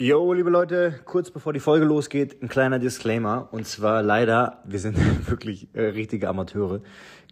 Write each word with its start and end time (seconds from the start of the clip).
Jo, 0.00 0.32
liebe 0.32 0.48
Leute, 0.48 0.94
kurz 1.06 1.32
bevor 1.32 1.52
die 1.52 1.58
Folge 1.58 1.84
losgeht, 1.84 2.40
ein 2.40 2.48
kleiner 2.48 2.78
Disclaimer. 2.78 3.48
Und 3.50 3.66
zwar 3.66 4.00
leider, 4.04 4.62
wir 4.64 4.78
sind 4.78 4.96
wirklich 5.28 5.66
äh, 5.72 5.86
richtige 5.86 6.28
Amateure, 6.28 6.82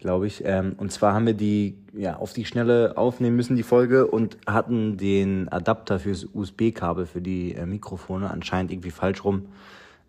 glaube 0.01 0.27
ich. 0.27 0.43
Ähm, 0.45 0.75
und 0.77 0.91
zwar 0.91 1.15
haben 1.15 1.27
wir 1.27 1.35
die 1.35 1.79
ja 1.93 2.17
auf 2.17 2.33
die 2.33 2.45
Schnelle 2.45 2.97
aufnehmen 2.97 3.37
müssen, 3.37 3.55
die 3.55 3.63
Folge, 3.63 4.09
und 4.09 4.39
hatten 4.49 4.97
den 4.97 5.49
Adapter 5.49 6.01
fürs 6.01 6.25
USB-Kabel 6.25 7.07
für 7.07 7.21
die 7.21 7.55
äh, 7.55 7.67
Mikrofone 7.67 8.33
anscheinend 8.33 8.73
irgendwie 8.73 8.91
falsch 8.91 9.23
rum. 9.23 9.47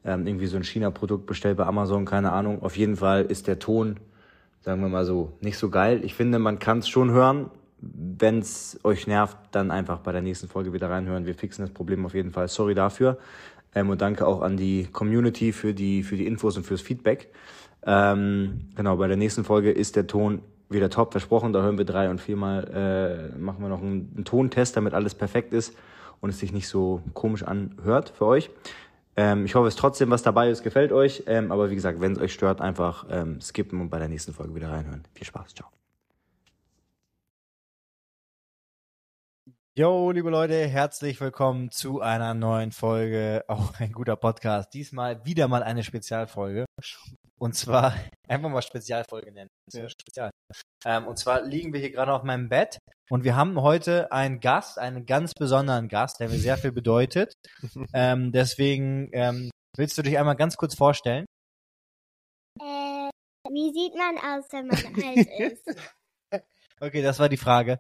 Ähm, 0.04 0.26
irgendwie 0.26 0.48
so 0.48 0.58
ein 0.58 0.64
China-Produkt 0.64 1.28
bestellt 1.28 1.58
bei 1.58 1.66
Amazon, 1.68 2.06
keine 2.06 2.32
Ahnung. 2.32 2.64
Auf 2.64 2.76
jeden 2.76 2.96
Fall 2.96 3.26
ist 3.26 3.46
der 3.46 3.60
Ton, 3.60 3.98
sagen 4.62 4.82
wir 4.82 4.90
mal 4.90 5.06
so, 5.06 5.32
nicht 5.42 5.60
so 5.60 5.70
geil. 5.70 6.02
Ich 6.04 6.16
finde, 6.16 6.40
man 6.40 6.58
kann 6.58 6.80
es 6.80 6.88
schon 6.90 7.12
hören, 7.12 7.52
wenn 7.80 8.40
es 8.40 8.80
euch 8.84 9.08
nervt, 9.08 9.38
dann 9.52 9.72
einfach 9.72 10.00
bei 10.00 10.12
der 10.12 10.22
nächsten 10.22 10.48
Folge 10.48 10.74
wieder 10.74 10.90
reinhören. 10.90 11.26
Wir 11.26 11.36
fixen 11.36 11.64
das 11.64 11.72
Problem 11.72 12.06
auf 12.06 12.14
jeden 12.14 12.32
Fall. 12.32 12.48
Sorry 12.48 12.74
dafür. 12.74 13.18
Ähm, 13.76 13.90
und 13.90 14.02
danke 14.02 14.26
auch 14.26 14.42
an 14.42 14.58
die 14.58 14.88
Community 14.92 15.52
für 15.52 15.74
die, 15.74 16.04
für 16.04 16.18
die 16.18 16.26
Infos 16.26 16.58
und 16.58 16.66
fürs 16.66 16.82
Feedback. 16.82 17.30
Ähm, 17.86 18.70
genau, 18.76 18.98
bei 18.98 19.08
der 19.08 19.18
nächsten 19.18 19.44
Folge 19.44 19.72
ist 19.72 19.96
der 19.96 20.08
Ton 20.08 20.42
wieder 20.70 20.90
top, 20.90 21.12
versprochen. 21.12 21.54
Da 21.54 21.62
hören 21.62 21.78
wir 21.78 21.86
drei 21.86 22.10
und 22.10 22.20
viermal, 22.20 23.32
äh, 23.34 23.38
machen 23.38 23.62
wir 23.62 23.70
noch 23.70 23.82
einen, 23.82 24.12
einen 24.16 24.26
Tontest, 24.26 24.76
damit 24.76 24.94
alles 24.94 25.16
perfekt 25.16 25.54
ist 25.54 25.76
und 26.20 26.30
es 26.30 26.40
sich 26.40 26.52
nicht 26.52 26.68
so 26.68 27.02
komisch 27.14 27.44
anhört 27.44 28.14
für 28.18 28.26
euch. 28.26 28.50
Ähm, 29.16 29.46
ich 29.46 29.56
hoffe, 29.56 29.68
es 29.68 29.76
trotzdem, 29.76 30.10
was 30.10 30.22
dabei 30.24 30.50
ist, 30.50 30.64
gefällt 30.64 30.92
euch. 30.92 31.24
Ähm, 31.28 31.52
aber 31.52 31.70
wie 31.70 31.76
gesagt, 31.76 32.02
wenn 32.02 32.14
es 32.14 32.20
euch 32.20 32.34
stört, 32.34 32.62
einfach 32.62 33.06
ähm, 33.10 33.42
skippen 33.42 33.82
und 33.82 33.90
bei 33.90 34.00
der 34.00 34.10
nächsten 34.10 34.34
Folge 34.34 34.54
wieder 34.56 34.70
reinhören. 34.70 35.04
Viel 35.14 35.26
Spaß, 35.26 35.56
ciao. 35.56 35.70
Jo, 39.78 40.10
liebe 40.10 40.32
Leute, 40.32 40.66
herzlich 40.66 41.22
willkommen 41.22 41.70
zu 41.70 42.02
einer 42.02 42.34
neuen 42.34 42.72
Folge. 42.72 43.46
Auch 43.48 43.80
ein 43.80 43.92
guter 43.92 44.16
Podcast. 44.16 44.74
Diesmal 44.74 45.24
wieder 45.24 45.48
mal 45.48 45.62
eine 45.62 45.84
Spezialfolge. 45.84 46.66
Und 47.38 47.54
zwar 47.54 47.94
einfach 48.28 48.50
mal 48.50 48.64
Spezialfolge 48.64 49.32
nennen. 49.32 49.52
Ja. 49.72 49.88
Spezial. 49.88 50.32
Ähm, 50.84 51.06
und 51.06 51.20
zwar 51.20 51.44
liegen 51.44 51.74
wir 51.74 51.80
hier 51.80 51.92
gerade 51.92 52.12
auf 52.12 52.24
meinem 52.24 52.50
Bett 52.50 52.80
und 53.12 53.24
wir 53.24 53.36
haben 53.36 53.62
heute 53.62 54.12
einen 54.12 54.40
Gast, 54.40 54.80
einen 54.80 55.06
ganz 55.06 55.36
besonderen 55.36 55.90
Gast, 55.90 56.20
der 56.22 56.30
mir 56.30 56.40
sehr 56.40 56.58
viel 56.58 56.72
bedeutet. 56.72 57.34
ähm, 57.94 58.32
deswegen 58.32 59.10
ähm, 59.12 59.52
willst 59.76 59.96
du 59.96 60.02
dich 60.02 60.18
einmal 60.18 60.38
ganz 60.38 60.58
kurz 60.58 60.74
vorstellen? 60.74 61.28
Äh, 62.60 63.12
wie 63.52 63.72
sieht 63.74 63.94
man 63.94 64.18
aus, 64.18 64.52
wenn 64.52 64.66
man 64.66 65.06
alt 65.06 65.28
ist? 65.38 65.97
Okay, 66.80 67.02
das 67.02 67.20
war 67.20 67.30
die 67.30 67.38
Frage. 67.38 67.80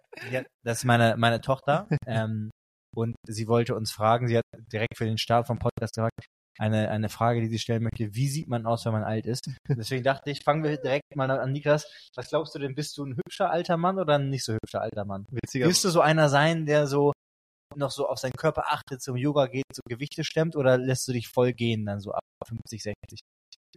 Das 0.64 0.80
ist 0.80 0.86
meine, 0.86 1.16
meine 1.18 1.42
Tochter. 1.42 1.88
Ähm, 2.06 2.50
und 2.96 3.16
sie 3.28 3.48
wollte 3.48 3.76
uns 3.76 3.92
fragen, 3.92 4.28
sie 4.28 4.38
hat 4.38 4.46
direkt 4.74 4.98
für 4.98 5.06
den 5.06 5.18
Start 5.18 5.46
vom 5.46 5.60
Podcast 5.60 5.96
gefragt, 5.96 6.26
eine, 6.60 6.90
eine 6.90 7.10
Frage, 7.10 7.42
die 7.42 7.48
sie 7.48 7.60
stellen 7.60 7.84
möchte, 7.84 8.16
wie 8.16 8.28
sieht 8.28 8.48
man 8.48 8.66
aus, 8.66 8.86
wenn 8.86 8.94
man 8.94 9.04
alt 9.04 9.26
ist? 9.26 9.52
Deswegen 9.70 10.04
dachte 10.04 10.32
ich, 10.32 10.44
fangen 10.44 10.64
wir 10.64 10.78
direkt 10.78 11.16
mal 11.16 11.30
an 11.30 11.52
Niklas. 11.52 11.86
Was 12.16 12.30
glaubst 12.30 12.56
du 12.56 12.60
denn, 12.60 12.74
bist 12.74 12.98
du 12.98 13.06
ein 13.06 13.16
hübscher 13.16 13.52
alter 13.52 13.78
Mann 13.78 14.00
oder 14.00 14.16
ein 14.16 14.30
nicht 14.30 14.44
so 14.44 14.54
hübscher 14.54 14.82
alter 14.82 15.06
Mann? 15.06 15.26
Witziger. 15.30 15.68
Willst 15.68 15.84
du 15.84 15.90
so 15.90 16.02
einer 16.02 16.30
sein, 16.30 16.66
der 16.66 16.88
so 16.88 17.14
noch 17.76 17.92
so 17.92 18.08
auf 18.08 18.18
seinen 18.18 18.34
Körper 18.34 18.64
achtet, 18.68 19.02
zum 19.02 19.16
Yoga 19.16 19.46
geht, 19.46 19.66
so 19.72 19.82
Gewichte 19.88 20.24
stemmt 20.24 20.56
oder 20.56 20.78
lässt 20.78 21.08
du 21.08 21.12
dich 21.12 21.28
voll 21.28 21.54
gehen 21.54 21.86
dann 21.86 22.00
so 22.00 22.12
ab 22.12 22.24
50, 22.48 22.82
60? 22.82 23.20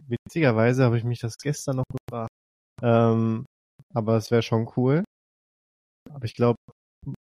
Witzigerweise 0.07 0.83
habe 0.85 0.97
ich 0.97 1.03
mich 1.03 1.19
das 1.19 1.37
gestern 1.37 1.77
noch 1.77 1.83
gefragt. 2.09 2.31
Ähm, 2.81 3.45
aber 3.93 4.15
es 4.17 4.31
wäre 4.31 4.41
schon 4.41 4.69
cool. 4.77 5.03
Aber 6.11 6.25
ich 6.25 6.33
glaube, 6.35 6.57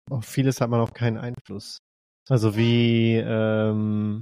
auf 0.10 0.26
vieles 0.26 0.62
hat 0.62 0.70
man 0.70 0.82
auch 0.82 0.94
keinen 0.94 1.18
Einfluss. 1.18 1.78
Also 2.30 2.56
wie, 2.56 3.16
ähm, 3.18 4.22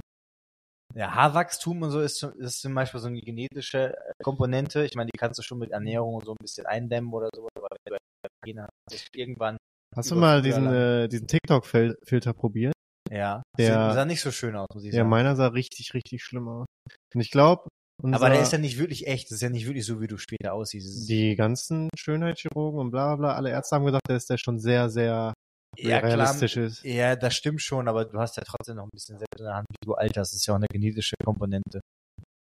Ja, 0.94 1.12
Haarwachstum 1.14 1.82
und 1.82 1.90
so 1.90 2.00
ist, 2.00 2.18
zum- 2.18 2.38
ist 2.38 2.60
zum 2.60 2.74
Beispiel 2.74 3.00
so 3.00 3.08
eine 3.08 3.20
genetische 3.20 3.96
äh, 3.96 4.12
Komponente. 4.22 4.84
Ich 4.84 4.94
meine, 4.94 5.10
die 5.12 5.18
kannst 5.18 5.38
du 5.38 5.42
schon 5.42 5.58
mit 5.58 5.70
Ernährung 5.72 6.14
und 6.14 6.24
so 6.24 6.32
ein 6.32 6.36
bisschen 6.40 6.66
eindämmen 6.66 7.12
oder 7.12 7.30
so, 7.34 7.48
aber 7.56 7.68
wenn 7.84 7.94
du 7.94 8.28
Gene 8.44 8.68
hast, 8.90 9.08
irgendwann, 9.14 9.56
hast 9.96 10.10
du 10.10 10.16
mal 10.16 10.40
diesen, 10.42 10.70
äh, 10.72 11.08
diesen 11.08 11.26
TikTok-Filter 11.26 12.32
probiert? 12.34 12.74
ja, 13.10 13.42
Der- 13.58 13.92
sah 13.92 14.04
nicht 14.04 14.20
so 14.20 14.30
schön 14.30 14.54
aus, 14.54 14.68
muss 14.74 14.84
ich 14.84 14.92
Ja, 14.92 14.98
sagen. 15.00 15.08
meiner 15.10 15.34
sah 15.36 15.48
richtig, 15.48 15.94
richtig 15.94 16.22
schlimm 16.22 16.46
aus. 16.48 16.66
Und 17.14 17.20
ich 17.20 17.30
glaube, 17.30 17.68
aber 18.02 18.28
der 18.30 18.42
ist 18.42 18.52
ja 18.52 18.58
nicht 18.58 18.78
wirklich 18.78 19.06
echt. 19.06 19.26
Das 19.30 19.36
ist 19.36 19.42
ja 19.42 19.50
nicht 19.50 19.66
wirklich 19.66 19.86
so, 19.86 20.00
wie 20.00 20.06
du 20.06 20.16
später 20.18 20.52
aussiehst. 20.52 20.86
Ist- 20.86 21.08
die 21.08 21.36
ganzen 21.36 21.88
Schönheitschirurgen 21.96 22.78
und 22.80 22.90
bla 22.90 23.14
bla 23.14 23.28
bla, 23.28 23.34
alle 23.36 23.50
Ärzte 23.50 23.76
haben 23.76 23.84
gesagt, 23.86 24.08
dass 24.08 24.26
der 24.26 24.38
schon 24.38 24.58
sehr, 24.58 24.90
sehr 24.90 25.32
ja, 25.76 25.98
klar, 26.00 26.04
realistisch 26.04 26.56
ist. 26.56 26.84
ja, 26.84 27.16
das 27.16 27.34
stimmt 27.34 27.62
schon, 27.62 27.88
aber 27.88 28.04
du 28.04 28.18
hast 28.18 28.36
ja 28.36 28.42
trotzdem 28.44 28.76
noch 28.76 28.84
ein 28.84 28.90
bisschen 28.92 29.18
selbst 29.18 29.38
in 29.40 29.44
der 29.46 29.54
Hand, 29.56 29.66
wie 29.70 29.86
du 29.86 29.94
alterst. 29.94 30.32
Das 30.32 30.36
ist 30.40 30.46
ja 30.46 30.54
auch 30.54 30.58
eine 30.58 30.66
genetische 30.72 31.14
Komponente. 31.24 31.80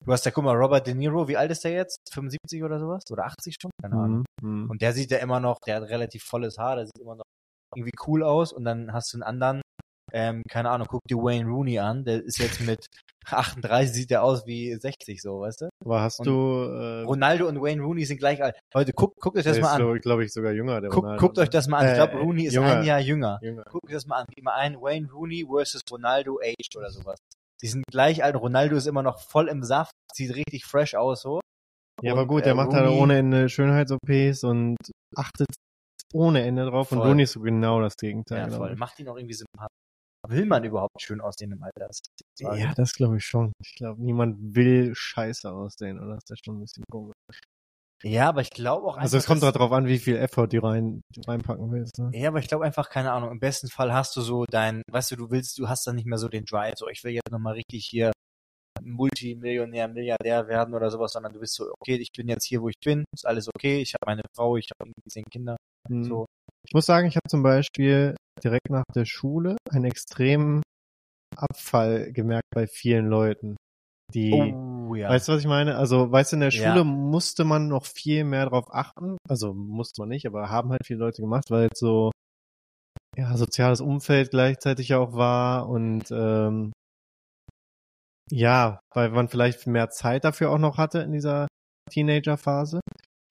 Du 0.05 0.13
hast 0.13 0.25
ja, 0.25 0.31
guck 0.31 0.45
mal, 0.45 0.57
Robert 0.57 0.87
De 0.87 0.95
Niro, 0.95 1.29
wie 1.29 1.37
alt 1.37 1.51
ist 1.51 1.65
der 1.65 1.73
jetzt? 1.73 1.99
75 2.13 2.63
oder 2.63 2.79
sowas? 2.79 3.03
Oder 3.11 3.27
80 3.27 3.57
schon? 3.61 3.71
Keine 3.83 3.95
Ahnung. 3.97 4.25
Mhm. 4.43 4.63
Mhm. 4.65 4.71
Und 4.71 4.81
der 4.81 4.93
sieht 4.95 5.11
ja 5.11 5.19
immer 5.19 5.41
noch, 5.41 5.59
der 5.67 5.77
hat 5.77 5.83
relativ 5.91 6.23
volles 6.25 6.57
Haar, 6.57 6.77
der 6.77 6.87
sieht 6.87 6.99
immer 6.99 7.17
noch 7.17 7.25
irgendwie 7.77 7.93
cool 8.07 8.23
aus. 8.23 8.53
Und 8.53 8.65
dann 8.65 8.93
hast 8.93 9.13
du 9.13 9.17
einen 9.17 9.23
anderen, 9.25 9.61
ähm, 10.13 10.43
keine 10.49 10.71
Ahnung, 10.71 10.87
guck 10.91 11.03
dir 11.09 11.17
Wayne 11.17 11.49
Rooney 11.49 11.79
an, 11.79 12.05
der 12.05 12.23
ist 12.25 12.39
jetzt 12.39 12.61
mit 12.61 12.87
38, 13.27 13.93
sieht 13.93 14.11
der 14.11 14.23
aus 14.23 14.47
wie 14.47 14.75
60 14.75 15.21
so, 15.21 15.41
weißt 15.41 15.61
du? 15.63 15.69
Aber 15.85 16.01
hast 16.01 16.21
und 16.21 16.27
du, 16.27 16.63
äh, 16.65 17.03
Ronaldo 17.03 17.47
und 17.47 17.61
Wayne 17.61 17.83
Rooney 17.83 18.05
sind 18.07 18.19
gleich 18.19 18.43
alt. 18.43 18.59
Leute, 18.75 18.93
guckt, 18.95 19.17
guckt 19.21 19.37
euch 19.37 19.45
das 19.45 19.55
der 19.57 19.63
mal 19.65 19.79
ist, 19.81 19.87
an. 19.87 20.01
glaube 20.01 20.25
ich, 20.25 20.33
sogar 20.33 20.53
jünger, 20.53 20.81
der 20.81 20.91
Guckt, 20.91 21.05
Ronaldo. 21.05 21.21
guckt 21.21 21.39
euch 21.39 21.51
das 21.51 21.69
mal 21.69 21.79
an. 21.79 21.89
Ich 21.89 21.95
glaube, 21.95 22.13
Äh, 22.15 22.17
Rooney 22.23 22.45
ist 22.47 22.55
jünger. 22.55 22.79
ein 22.79 22.85
Jahr 22.85 23.01
jünger. 23.01 23.39
Jünger. 23.43 23.65
Guckt 23.71 23.87
euch 23.87 23.93
das 23.93 24.07
mal 24.07 24.17
an. 24.21 24.27
Gib 24.35 24.45
mal 24.45 24.55
ein, 24.55 24.77
Wayne 24.81 25.09
Rooney 25.13 25.47
versus 25.47 25.83
Ronaldo 25.91 26.39
aged 26.43 26.75
oder 26.77 26.91
sowas. 26.91 27.19
Die 27.61 27.67
sind 27.67 27.85
gleich 27.91 28.25
alt. 28.25 28.37
Ronaldo 28.37 28.77
ist 28.77 28.87
immer 28.87 29.03
noch 29.03 29.21
voll 29.21 29.49
im 29.49 29.63
Saft, 29.63 29.93
sieht 30.15 30.35
richtig 30.35 30.65
fresh 30.65 30.95
aus 30.95 31.21
so. 31.23 31.41
Ja, 32.03 32.13
aber 32.13 32.23
Und, 32.23 32.29
gut, 32.29 32.43
äh, 32.43 32.45
der 32.45 32.55
macht 32.55 32.73
halt 32.73 32.87
Rooney- 32.87 33.01
ohne 33.03 33.19
Ende 33.19 33.49
Schönheits-OPs 33.49 34.45
und 34.45 34.77
achtet 35.17 35.49
ohne 36.15 36.43
Ende 36.47 36.65
drauf 36.65 36.91
und 36.93 36.99
Voll. 36.99 37.09
Rooney 37.09 37.25
ist 37.25 37.33
so 37.33 37.41
genau 37.41 37.81
das 37.83 37.95
Gegenteil. 37.97 38.49
Ja, 38.51 38.57
voll. 38.57 38.75
Macht 38.77 38.99
ihn 39.01 39.09
auch 39.09 39.17
irgendwie 39.17 39.35
sympathisch. 39.35 39.75
Will 40.27 40.47
man 40.47 40.65
überhaupt 40.65 41.01
schön 41.01 41.21
aussehen 41.21 41.53
im 41.53 41.63
Alter? 41.63 41.87
Das 41.87 42.01
die. 42.39 42.45
Ja, 42.45 42.75
das 42.75 42.93
glaube 42.95 43.17
ich 43.19 43.25
schon. 43.25 43.53
Ich 43.63 43.75
glaube, 43.77 44.03
niemand 44.03 44.37
will 44.55 44.93
scheiße 44.95 45.51
aussehen, 45.51 45.99
oder? 46.01 46.17
ist 46.17 46.31
das 46.31 46.39
schon 46.45 46.59
ein 46.59 46.61
bisschen 46.63 46.85
komisch. 46.91 47.15
Ja, 48.03 48.29
aber 48.29 48.43
ich 48.43 48.51
glaube 48.51 48.87
auch 48.87 48.97
Also 48.97 49.17
es 49.17 49.25
einfach, 49.25 49.35
kommt 49.35 49.43
dass- 49.43 49.53
darauf 49.55 49.73
an, 49.73 49.87
wie 49.87 49.99
viel 49.99 50.17
Effort 50.17 50.49
du 50.49 50.61
rein, 50.63 51.01
du 51.15 51.21
reinpacken 51.23 51.71
willst. 51.73 51.99
Ne? 51.99 52.11
Ja, 52.15 52.29
aber 52.29 52.39
ich 52.39 52.49
glaube 52.49 52.65
einfach, 52.65 52.91
keine 52.91 53.13
Ahnung, 53.13 53.31
im 53.31 53.41
besten 53.41 53.69
Fall 53.69 53.93
hast 53.93 54.17
du 54.17 54.21
so 54.21 54.45
dein, 54.45 54.83
weißt 54.91 55.11
du, 55.13 55.17
du 55.17 55.31
willst, 55.31 55.59
du 55.59 55.69
hast 55.69 55.87
dann 55.87 55.97
nicht 55.97 56.07
mehr 56.07 56.19
so 56.19 56.29
den 56.29 56.45
Drive, 56.45 56.75
so 56.77 56.89
ich 56.89 57.03
will 57.05 57.13
jetzt 57.13 57.31
nochmal 57.31 57.55
richtig 57.55 57.87
hier 57.87 58.13
Multimillionär, 58.83 59.89
Milliardär 59.89 60.47
werden 60.47 60.75
oder 60.75 60.91
sowas, 60.91 61.13
sondern 61.13 61.33
du 61.33 61.41
bist 61.41 61.55
so, 61.55 61.73
okay, 61.81 61.97
ich 61.97 62.13
bin 62.17 62.29
jetzt 62.29 62.45
hier, 62.45 62.63
wo 62.63 62.69
ich 62.69 62.79
bin, 62.85 63.05
ist 63.13 63.27
alles 63.27 63.49
okay, 63.49 63.81
ich 63.81 63.95
habe 63.95 64.07
meine 64.07 64.23
Frau, 64.35 64.57
ich 64.57 64.69
habe 64.71 64.91
irgendwie 64.91 65.11
zehn 65.11 65.25
Kinder, 65.25 65.57
Hm. 65.89 66.05
so. 66.05 66.27
Ich 66.69 66.75
muss 66.75 66.85
sagen, 66.85 67.09
ich 67.09 67.17
habe 67.17 67.27
zum 67.31 67.43
Beispiel 67.43 68.15
direkt 68.45 68.69
nach 68.69 68.85
der 68.95 69.07
Schule 69.07 69.57
einen 69.71 69.87
extremen 69.87 70.63
Abfall 71.35 72.13
gemerkt 72.13 72.49
bei 72.55 72.67
vielen 72.67 73.07
Leuten, 73.07 73.57
die 74.13 74.53
Oh, 74.55 74.95
ja. 74.95 75.09
Weißt 75.09 75.29
du, 75.29 75.33
was 75.33 75.41
ich 75.41 75.47
meine? 75.47 75.77
Also, 75.77 76.13
weißt 76.13 76.33
du, 76.33 76.37
in 76.37 76.41
der 76.41 76.51
Ja. 76.51 76.73
Schule 76.73 76.85
musste 76.85 77.45
man 77.45 77.69
noch 77.69 77.87
viel 77.87 78.25
mehr 78.25 78.45
drauf 78.45 78.67
achten. 78.71 79.17
Also, 79.27 79.55
musste 79.55 80.03
man 80.03 80.11
nicht, 80.11 80.27
aber 80.27 80.51
haben 80.51 80.71
halt 80.71 80.85
viele 80.87 80.99
Leute 80.99 81.23
gemacht, 81.23 81.51
weil 81.51 81.69
es 81.73 81.79
so, 81.79 82.11
ja, 83.17 83.35
soziales 83.39 83.81
Umfeld 83.81 84.31
gleichzeitig 84.31 84.95
auch 84.95 85.15
war 85.15 85.71
und, 85.71 86.11
ähm, 86.11 86.73
ja, 88.31 88.81
weil 88.93 89.09
man 89.09 89.29
vielleicht 89.29 89.67
mehr 89.67 89.89
Zeit 89.89 90.25
dafür 90.25 90.51
auch 90.51 90.59
noch 90.59 90.77
hatte 90.77 90.99
in 90.99 91.13
dieser 91.13 91.49
Teenagerphase. 91.91 92.81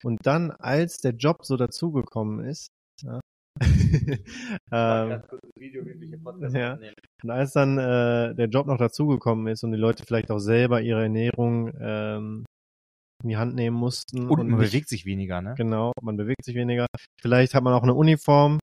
Und 0.04 0.26
dann, 0.26 0.50
als 0.52 0.98
der 0.98 1.14
Job 1.14 1.46
so 1.46 1.56
dazugekommen 1.56 2.44
ist, 2.44 2.68
ja, 3.04 3.20
ähm, 4.72 5.22
ja. 6.54 6.78
und 7.24 7.30
als 7.32 7.54
dann 7.54 7.78
äh, 7.78 8.36
der 8.36 8.48
Job 8.48 8.68
noch 8.68 8.78
dazugekommen 8.78 9.48
ist 9.48 9.64
und 9.64 9.72
die 9.72 9.78
Leute 9.78 10.04
vielleicht 10.06 10.32
auch 10.32 10.40
selber 10.40 10.82
ihre 10.82 11.04
Ernährung 11.04 11.72
ähm, 11.80 12.46
in 13.24 13.30
die 13.30 13.38
Hand 13.38 13.56
nehmen 13.56 13.76
mussten 13.76 14.30
Und 14.30 14.38
man 14.38 14.48
nicht- 14.60 14.72
bewegt 14.72 14.90
sich 14.90 15.06
weniger, 15.06 15.42
ne? 15.42 15.56
genau, 15.58 15.92
man 16.02 16.18
bewegt 16.18 16.46
sich 16.46 16.56
weniger. 16.56 16.86
Vielleicht 17.20 17.56
hat 17.56 17.64
man 17.64 17.74
auch 17.74 17.84
eine 17.84 17.96
Uniform, 17.96 18.60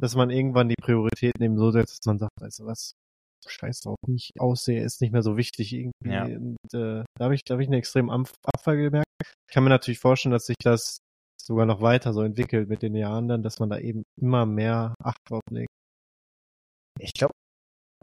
dass 0.00 0.16
man 0.16 0.30
irgendwann 0.30 0.68
die 0.68 0.74
Prioritäten 0.80 1.42
eben 1.44 1.56
so 1.56 1.70
setzt, 1.70 1.98
dass 2.00 2.06
man 2.06 2.18
sagt, 2.18 2.32
weißt 2.40 2.58
du 2.60 2.66
was, 2.66 2.92
scheiß 3.46 3.80
drauf, 3.82 3.96
wie 4.06 4.16
ich 4.16 4.30
aussehe, 4.38 4.82
ist 4.82 5.00
nicht 5.00 5.12
mehr 5.12 5.22
so 5.22 5.36
wichtig 5.36 5.72
irgendwie. 5.72 5.92
Ja. 6.12 6.24
Und, 6.24 6.56
äh, 6.74 7.04
da 7.16 7.24
habe 7.24 7.34
ich, 7.36 7.44
da 7.44 7.54
habe 7.54 7.62
ich 7.62 7.68
einen 7.68 7.78
extremen 7.78 8.10
Ab- 8.10 8.32
Abfall 8.44 8.76
gemerkt. 8.76 9.06
Ich 9.48 9.54
kann 9.54 9.62
mir 9.62 9.70
natürlich 9.70 10.00
vorstellen, 10.00 10.32
dass 10.32 10.46
sich 10.46 10.56
das 10.62 10.98
sogar 11.44 11.66
noch 11.66 11.80
weiter 11.80 12.12
so 12.12 12.22
entwickelt 12.22 12.68
mit 12.68 12.82
den 12.82 12.94
Jahren 12.94 13.28
dann, 13.28 13.42
dass 13.42 13.58
man 13.58 13.70
da 13.70 13.78
eben 13.78 14.04
immer 14.20 14.46
mehr 14.46 14.94
Acht 15.02 15.18
drauf 15.28 15.42
legt. 15.50 15.68
Ich 16.98 17.12
glaube, 17.14 17.32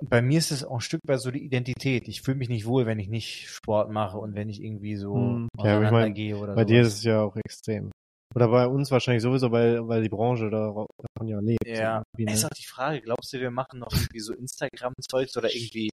bei 0.01 0.21
mir 0.21 0.39
ist 0.39 0.51
es 0.51 0.63
auch 0.63 0.75
ein 0.75 0.81
Stück 0.81 1.01
weit 1.07 1.19
so 1.19 1.31
die 1.31 1.43
Identität. 1.43 2.07
Ich 2.07 2.21
fühle 2.21 2.37
mich 2.37 2.49
nicht 2.49 2.65
wohl, 2.65 2.85
wenn 2.85 2.99
ich 2.99 3.09
nicht 3.09 3.49
Sport 3.49 3.91
mache 3.91 4.17
und 4.17 4.33
wenn 4.35 4.49
ich 4.49 4.61
irgendwie 4.61 4.95
so 4.95 5.15
Hm. 5.15 5.47
Ja, 5.57 5.63
ich 5.63 5.65
mein, 5.65 5.85
auseinandergehe 5.85 6.37
oder 6.37 6.55
Bei 6.55 6.65
dir 6.65 6.81
ist 6.81 6.87
sowas. 6.87 6.97
es 6.99 7.03
ja 7.03 7.21
auch 7.21 7.35
extrem. 7.35 7.91
Oder 8.35 8.47
bei 8.47 8.67
uns 8.67 8.91
wahrscheinlich 8.91 9.23
sowieso, 9.23 9.51
weil, 9.51 9.87
weil 9.87 10.03
die 10.03 10.09
Branche 10.09 10.49
da- 10.49 10.67
davon 10.67 11.27
ja 11.27 11.39
lebt. 11.39 11.65
Ja, 11.65 11.97
So 11.99 12.21
irgendwie, 12.21 12.33
ist 12.33 12.43
ne? 12.43 12.47
auch 12.49 12.55
die 12.55 12.67
Frage, 12.67 13.01
glaubst 13.01 13.33
du, 13.33 13.39
wir 13.39 13.51
machen 13.51 13.79
noch 13.79 13.91
irgendwie 13.91 14.19
so 14.19 14.33
Instagram-Zeugs 14.33 15.35
oder 15.35 15.53
irgendwie 15.53 15.89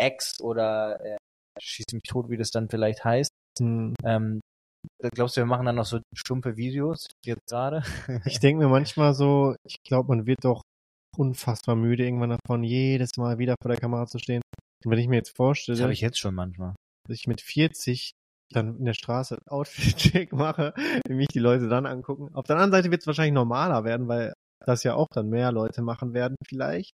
X 0.00 0.40
oder 0.40 0.98
äh, 1.04 1.16
Schieß 1.60 1.84
mich 1.92 2.02
tot, 2.02 2.28
wie 2.30 2.36
das 2.36 2.50
dann 2.50 2.68
vielleicht 2.68 3.04
heißt. 3.04 3.30
Hm. 3.60 3.94
Ähm, 4.02 4.40
glaubst 5.14 5.36
du, 5.36 5.40
wir 5.42 5.46
machen 5.46 5.66
dann 5.66 5.76
noch 5.76 5.84
so 5.84 6.00
stumpfe 6.14 6.56
Videos 6.56 7.06
jetzt 7.24 7.46
gerade? 7.48 7.82
Ich 8.26 8.40
denke 8.40 8.62
mir 8.64 8.68
manchmal 8.70 9.14
so, 9.14 9.54
ich 9.66 9.76
glaube, 9.82 10.08
man 10.14 10.26
wird 10.26 10.44
doch 10.44 10.62
unfassbar 11.16 11.76
müde 11.76 12.04
irgendwann 12.04 12.30
davon, 12.30 12.64
jedes 12.64 13.16
Mal 13.16 13.38
wieder 13.38 13.54
vor 13.62 13.70
der 13.70 13.80
Kamera 13.80 14.06
zu 14.06 14.18
stehen. 14.18 14.42
Und 14.84 14.90
wenn 14.90 14.98
ich 14.98 15.08
mir 15.08 15.16
jetzt 15.16 15.36
vorstelle, 15.36 15.76
Das 15.76 15.82
habe 15.82 15.92
ich 15.92 16.00
jetzt 16.00 16.18
schon 16.18 16.34
manchmal. 16.34 16.74
dass 17.08 17.16
ich 17.18 17.26
mit 17.26 17.40
40 17.40 18.12
dann 18.52 18.76
in 18.78 18.84
der 18.84 18.94
Straße 18.94 19.36
einen 19.36 19.48
Outfit-Check 19.48 20.32
mache, 20.32 20.74
wie 21.06 21.14
mich 21.14 21.28
die 21.28 21.38
Leute 21.38 21.68
dann 21.68 21.86
angucken. 21.86 22.34
Auf 22.34 22.44
der 22.46 22.56
anderen 22.56 22.72
Seite 22.72 22.90
wird 22.90 23.00
es 23.02 23.06
wahrscheinlich 23.06 23.32
normaler 23.34 23.84
werden, 23.84 24.08
weil 24.08 24.32
das 24.64 24.82
ja 24.82 24.94
auch 24.94 25.08
dann 25.12 25.28
mehr 25.28 25.52
Leute 25.52 25.82
machen 25.82 26.12
werden 26.14 26.36
vielleicht. 26.46 26.92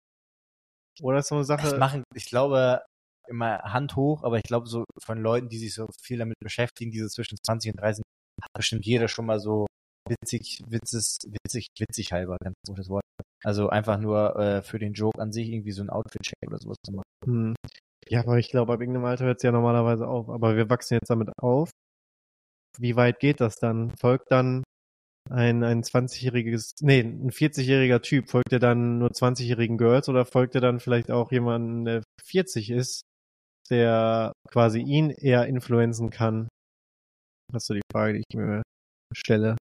Oder 1.01 1.19
ist 1.19 1.29
so 1.29 1.37
eine 1.37 1.47
Das 1.47 1.49
Sache, 1.49 1.79
machen, 1.79 2.03
ich 2.15 2.27
glaube, 2.27 2.83
immer 3.29 3.59
Hand 3.63 3.97
hoch, 3.97 4.25
aber 4.25 4.39
ich 4.39 4.45
glaube, 4.45 4.67
so 4.67 4.85
von 5.03 5.19
Leuten, 5.19 5.49
die 5.49 5.59
sich 5.59 5.75
so 5.75 5.87
viel 6.03 6.19
damit 6.19 6.39
beschäftigen, 6.41 6.91
diese 6.91 7.09
zwischen 7.09 7.39
20 7.45 7.73
und 7.73 7.81
30, 7.81 8.03
hat 8.43 8.53
bestimmt 8.55 8.87
jeder 8.87 9.09
schon 9.09 9.27
mal 9.27 9.41
so 9.41 9.67
witzig, 10.09 10.63
witzig, 10.67 11.19
witzig, 11.27 11.69
witzig 11.79 12.13
halber, 12.13 12.37
ganz 12.43 12.57
gutes 12.67 12.89
Wort. 12.89 13.03
Also 13.45 13.69
einfach 13.69 13.99
nur 13.99 14.37
äh, 14.37 14.63
für 14.63 14.79
den 14.79 14.95
Joke 14.95 15.21
an 15.21 15.33
sich 15.33 15.49
irgendwie 15.49 15.73
so 15.73 15.83
ein 15.83 15.91
Outfit-Check 15.91 16.49
oder 16.49 16.59
sowas 16.59 16.77
zu 16.85 16.93
machen. 16.93 17.05
hm. 17.25 17.55
ja, 18.09 18.21
aber 18.21 18.39
ich 18.39 18.51
glaube, 18.51 18.73
ab 18.73 18.81
irgendeinem 18.81 19.07
Alter 19.07 19.27
hört 19.27 19.39
es 19.39 19.43
ja 19.43 19.53
normalerweise 19.53 20.09
auf. 20.09 20.29
Aber 20.29 20.57
wir 20.57 20.69
wachsen 20.71 20.95
jetzt 20.95 21.11
damit 21.11 21.31
auf. 21.39 21.71
Wie 22.79 22.97
weit 22.97 23.21
geht 23.21 23.41
das 23.41 23.57
dann? 23.57 23.95
Folgt 23.97 24.31
dann 24.31 24.65
ein, 25.31 25.63
ein 25.63 25.83
20-jähriges, 25.83 26.77
nee, 26.81 27.01
ein 27.01 27.31
40-jähriger 27.31 28.01
Typ, 28.01 28.29
folgt 28.29 28.53
er 28.53 28.59
dann 28.59 28.99
nur 28.99 29.11
20-jährigen 29.11 29.77
Girls 29.77 30.09
oder 30.09 30.25
folgt 30.25 30.55
er 30.55 30.61
dann 30.61 30.81
vielleicht 30.81 31.11
auch 31.11 31.31
jemanden, 31.33 31.85
der 31.85 32.03
40 32.25 32.71
ist, 32.71 33.03
der 33.71 34.33
quasi 34.51 34.81
ihn 34.81 35.11
eher 35.11 35.47
influenzen 35.47 36.11
kann? 36.11 36.49
Das 37.53 37.63
ist 37.63 37.67
so 37.69 37.75
die 37.75 37.83
Frage, 37.93 38.15
die 38.15 38.25
ich 38.29 38.37
mir 38.37 38.63
stelle 39.15 39.57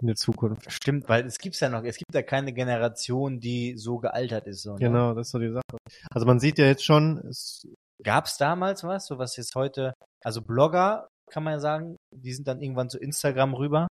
in 0.00 0.06
der 0.06 0.16
Zukunft. 0.16 0.70
Stimmt, 0.70 1.08
weil 1.08 1.24
es 1.26 1.38
gibt's 1.38 1.60
ja 1.60 1.68
noch, 1.68 1.82
es 1.84 1.96
gibt 1.96 2.14
ja 2.14 2.22
keine 2.22 2.52
Generation, 2.52 3.40
die 3.40 3.76
so 3.76 3.98
gealtert 3.98 4.46
ist. 4.46 4.62
So, 4.62 4.74
ne? 4.74 4.78
Genau, 4.78 5.14
das 5.14 5.28
ist 5.28 5.32
so 5.32 5.38
die 5.38 5.50
Sache. 5.50 5.78
Also 6.10 6.26
man 6.26 6.38
sieht 6.38 6.58
ja 6.58 6.66
jetzt 6.66 6.84
schon, 6.84 7.18
es, 7.28 7.66
Gab's 8.02 8.36
damals 8.36 8.84
was, 8.84 9.06
so 9.06 9.18
was 9.18 9.36
jetzt 9.36 9.54
heute, 9.54 9.94
also 10.22 10.42
Blogger, 10.42 11.08
kann 11.30 11.42
man 11.42 11.54
ja 11.54 11.60
sagen, 11.60 11.96
die 12.14 12.32
sind 12.32 12.46
dann 12.46 12.60
irgendwann 12.60 12.90
zu 12.90 12.98
Instagram 12.98 13.54
rüber. 13.54 13.88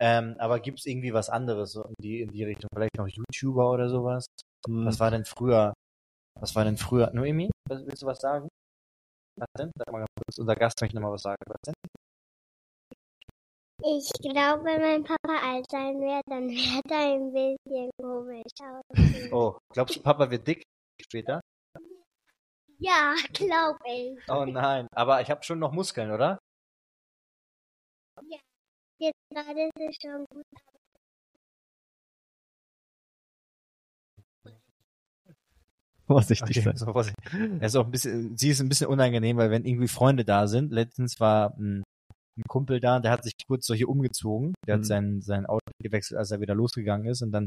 Ähm, 0.00 0.36
aber 0.38 0.60
gibt's 0.60 0.86
irgendwie 0.86 1.12
was 1.14 1.30
anderes 1.30 1.72
so 1.72 1.84
in 1.84 1.94
die, 2.00 2.20
in 2.20 2.30
die 2.30 2.44
Richtung? 2.44 2.68
Vielleicht 2.74 2.96
noch 2.96 3.08
YouTuber 3.08 3.70
oder 3.70 3.88
sowas? 3.88 4.26
hm, 4.66 4.86
Was 4.86 5.00
war 5.00 5.10
denn 5.10 5.24
früher? 5.24 5.72
Was 6.38 6.54
war 6.54 6.64
denn 6.64 6.76
früher? 6.76 7.10
Noemi, 7.14 7.50
willst 7.68 8.02
du 8.02 8.06
was 8.06 8.20
sagen? 8.20 8.48
Was 9.36 9.48
denn? 9.58 9.70
Sag 9.76 9.92
mal 9.92 10.06
kurz, 10.16 10.38
unser 10.38 10.56
Gast 10.56 10.80
möchte 10.80 10.96
noch 10.96 11.02
mal 11.02 11.12
was 11.12 11.22
sagen. 11.22 11.42
Was 11.46 11.60
denn? 11.66 11.74
Ich 13.84 14.10
glaube, 14.20 14.64
wenn 14.64 14.80
mein 14.80 15.04
Papa 15.04 15.38
alt 15.42 15.70
sein 15.70 16.00
wird, 16.00 16.22
dann 16.28 16.48
wird 16.48 16.90
er 16.90 17.14
ein 17.14 17.32
bisschen 17.32 17.90
komisch 18.00 18.42
aussehen. 18.60 19.32
Oh, 19.32 19.58
glaubst 19.72 19.96
du, 19.96 20.02
Papa 20.02 20.30
wird 20.30 20.46
dick 20.46 20.62
später? 21.00 21.40
Ja, 22.78 23.14
glaube 23.32 23.78
ich. 23.86 24.18
Oh 24.28 24.44
nein, 24.44 24.88
aber 24.92 25.20
ich 25.20 25.30
habe 25.30 25.42
schon 25.42 25.58
noch 25.58 25.72
Muskeln, 25.72 26.10
oder? 26.10 26.38
Jetzt 28.98 29.18
gerade 29.30 29.62
ist 29.62 29.78
es 29.78 29.96
schon 30.00 30.24
gut. 30.30 30.44
Vorsichtig 36.06 36.56
Okay, 36.58 36.60
sein. 36.62 36.76
so, 36.76 36.86
Vorsicht. 36.92 37.16
Er 37.32 37.66
ist 37.66 37.76
auch 37.76 37.84
ein 37.84 37.90
bisschen, 37.90 38.36
sie 38.36 38.50
ist 38.50 38.60
ein 38.60 38.68
bisschen 38.68 38.86
unangenehm, 38.88 39.36
weil 39.36 39.50
wenn 39.50 39.64
irgendwie 39.64 39.88
Freunde 39.88 40.24
da 40.24 40.46
sind, 40.46 40.72
letztens 40.72 41.18
war 41.20 41.54
ein, 41.58 41.82
ein 42.38 42.42
Kumpel 42.48 42.80
da, 42.80 43.00
der 43.00 43.10
hat 43.10 43.24
sich 43.24 43.32
kurz 43.48 43.66
so 43.66 43.74
hier 43.74 43.88
umgezogen, 43.88 44.54
der 44.66 44.76
Mhm. 44.76 44.80
hat 44.80 44.86
sein, 44.86 45.22
sein 45.22 45.46
Auto 45.46 45.60
gewechselt, 45.82 46.18
als 46.18 46.30
er 46.30 46.40
wieder 46.40 46.54
losgegangen 46.54 47.06
ist 47.06 47.22
und 47.22 47.32
dann 47.32 47.46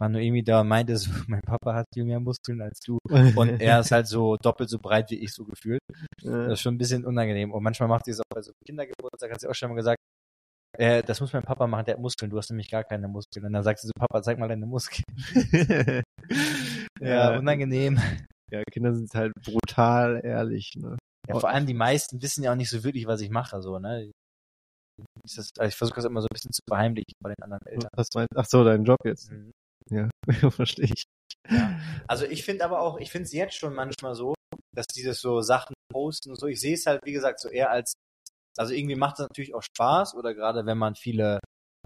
war 0.00 0.08
Noemi 0.08 0.42
da 0.42 0.62
und 0.62 0.68
meinte 0.68 0.96
so, 0.96 1.10
mein 1.28 1.42
Papa 1.42 1.74
hat 1.74 1.86
viel 1.94 2.04
mehr 2.04 2.18
Muskeln 2.20 2.60
als 2.62 2.80
du 2.80 2.98
und 3.10 3.10
er 3.60 3.80
ist 3.80 3.90
halt 3.92 4.06
so 4.06 4.36
doppelt 4.36 4.70
so 4.70 4.78
breit 4.78 5.10
wie 5.10 5.16
ich 5.22 5.32
so 5.34 5.44
gefühlt. 5.44 5.80
Das 6.22 6.54
ist 6.54 6.60
schon 6.60 6.74
ein 6.74 6.78
bisschen 6.78 7.04
unangenehm 7.04 7.52
und 7.52 7.62
manchmal 7.62 7.88
macht 7.88 8.06
sie 8.06 8.12
es 8.12 8.20
auch 8.20 8.24
bei 8.34 8.40
so 8.42 8.52
Kindergeburtstag, 8.66 9.30
hat 9.32 9.40
sie 9.40 9.48
auch 9.48 9.54
schon 9.54 9.68
mal 9.68 9.74
gesagt, 9.76 9.98
äh, 10.78 11.02
das 11.02 11.20
muss 11.20 11.34
mein 11.34 11.42
Papa 11.42 11.66
machen, 11.66 11.84
der 11.84 11.94
hat 11.96 12.00
Muskeln, 12.00 12.30
du 12.30 12.38
hast 12.38 12.48
nämlich 12.48 12.70
gar 12.70 12.82
keine 12.82 13.06
Muskeln. 13.06 13.44
Und 13.44 13.52
dann 13.52 13.62
sagt 13.62 13.80
sie 13.80 13.88
so, 13.88 13.92
Papa, 13.94 14.22
zeig 14.22 14.38
mal 14.38 14.48
deine 14.48 14.64
Muskeln. 14.64 15.04
Ja, 17.02 17.32
ja, 17.32 17.38
unangenehm. 17.38 17.98
ja, 18.50 18.62
Kinder 18.70 18.94
sind 18.94 19.12
halt 19.14 19.32
brutal 19.42 20.20
ehrlich. 20.24 20.74
Ne? 20.76 20.96
Ja, 21.28 21.38
vor 21.38 21.50
allem 21.50 21.66
die 21.66 21.74
meisten 21.74 22.22
wissen 22.22 22.44
ja 22.44 22.52
auch 22.52 22.56
nicht 22.56 22.70
so 22.70 22.84
wirklich, 22.84 23.06
was 23.06 23.20
ich 23.20 23.30
mache, 23.30 23.60
so, 23.60 23.78
ne? 23.78 24.10
Das, 25.24 25.50
also 25.58 25.68
ich 25.68 25.76
versuche 25.76 25.96
das 25.96 26.04
immer 26.04 26.20
so 26.20 26.26
ein 26.26 26.34
bisschen 26.34 26.52
zu 26.52 26.60
verheimlichen 26.68 27.14
bei 27.20 27.30
den 27.34 27.42
anderen 27.42 27.66
Eltern. 27.66 27.88
Was 27.94 28.08
meinst 28.14 28.32
Ach 28.36 28.46
so, 28.46 28.62
dein 28.62 28.84
Job 28.84 28.98
jetzt. 29.04 29.30
Mhm. 29.30 29.52
Ja, 29.90 30.08
verstehe 30.50 30.86
ich. 30.86 31.04
Ja. 31.48 31.80
Also 32.06 32.24
ich 32.24 32.44
finde 32.44 32.64
aber 32.64 32.80
auch, 32.80 32.98
ich 32.98 33.10
finde 33.10 33.24
es 33.24 33.32
jetzt 33.32 33.56
schon 33.56 33.74
manchmal 33.74 34.14
so, 34.14 34.34
dass 34.74 34.86
dieses 34.86 35.20
so 35.20 35.40
Sachen 35.40 35.74
posten 35.92 36.30
und 36.30 36.38
so, 36.38 36.46
ich 36.46 36.60
sehe 36.60 36.74
es 36.74 36.86
halt, 36.86 37.04
wie 37.04 37.12
gesagt, 37.12 37.40
so 37.40 37.48
eher 37.48 37.70
als, 37.70 37.94
also 38.56 38.74
irgendwie 38.74 38.96
macht 38.96 39.14
es 39.14 39.26
natürlich 39.26 39.54
auch 39.54 39.62
Spaß 39.62 40.14
oder 40.14 40.34
gerade 40.34 40.66
wenn 40.66 40.78
man 40.78 40.94
viele, 40.94 41.40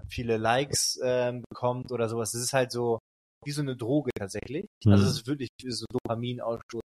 viele 0.09 0.37
Likes 0.37 0.99
ähm, 1.03 1.43
bekommt 1.49 1.91
oder 1.91 2.07
sowas, 2.07 2.33
es 2.33 2.43
ist 2.43 2.53
halt 2.53 2.71
so 2.71 2.99
wie 3.47 3.51
so 3.51 3.61
eine 3.61 3.77
Droge 3.77 4.11
tatsächlich. 4.13 4.65
Also 4.85 5.03
Mhm. 5.05 5.09
es 5.09 5.15
ist 5.15 5.27
wirklich 5.27 5.49
so 5.65 5.85
Dopaminausstoß 5.89 6.81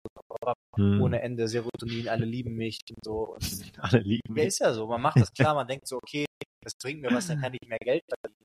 Hm. 0.77 1.01
ohne 1.01 1.21
Ende, 1.23 1.49
Serotonin, 1.49 2.09
alle 2.09 2.27
lieben 2.27 2.55
mich 2.55 2.79
und 2.91 3.05
so. 3.05 3.35
Und 3.35 3.43
Alle 3.83 4.01
lieben 4.01 4.23
Ja, 4.29 4.35
mich. 4.35 4.47
ist 4.49 4.59
ja 4.61 4.73
so. 4.75 4.87
Man 4.87 5.01
macht 5.01 5.21
das 5.21 5.33
klar, 5.33 5.55
man 5.55 5.67
denkt 5.67 5.89
so, 5.89 5.97
okay, 5.97 6.27
das 6.63 6.75
bringt 6.83 7.01
mir 7.01 7.11
was, 7.13 7.27
dann 7.27 7.41
kann 7.41 7.55
ich 7.55 7.67
mehr 7.69 7.79
Geld 7.79 8.03
verdienen. 8.07 8.45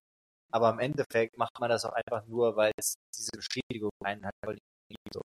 Aber 0.51 0.69
im 0.71 0.79
Endeffekt 0.79 1.37
macht 1.37 1.59
man 1.59 1.69
das 1.69 1.83
auch 1.83 1.91
einfach 1.93 2.25
nur, 2.27 2.55
weil 2.55 2.71
es 2.77 2.95
diese 3.13 3.31
Bestätigung 3.35 3.91
einen 4.03 4.25
hat, 4.25 4.33
weil 4.45 4.55
die 4.89 4.95
so. 5.13 5.21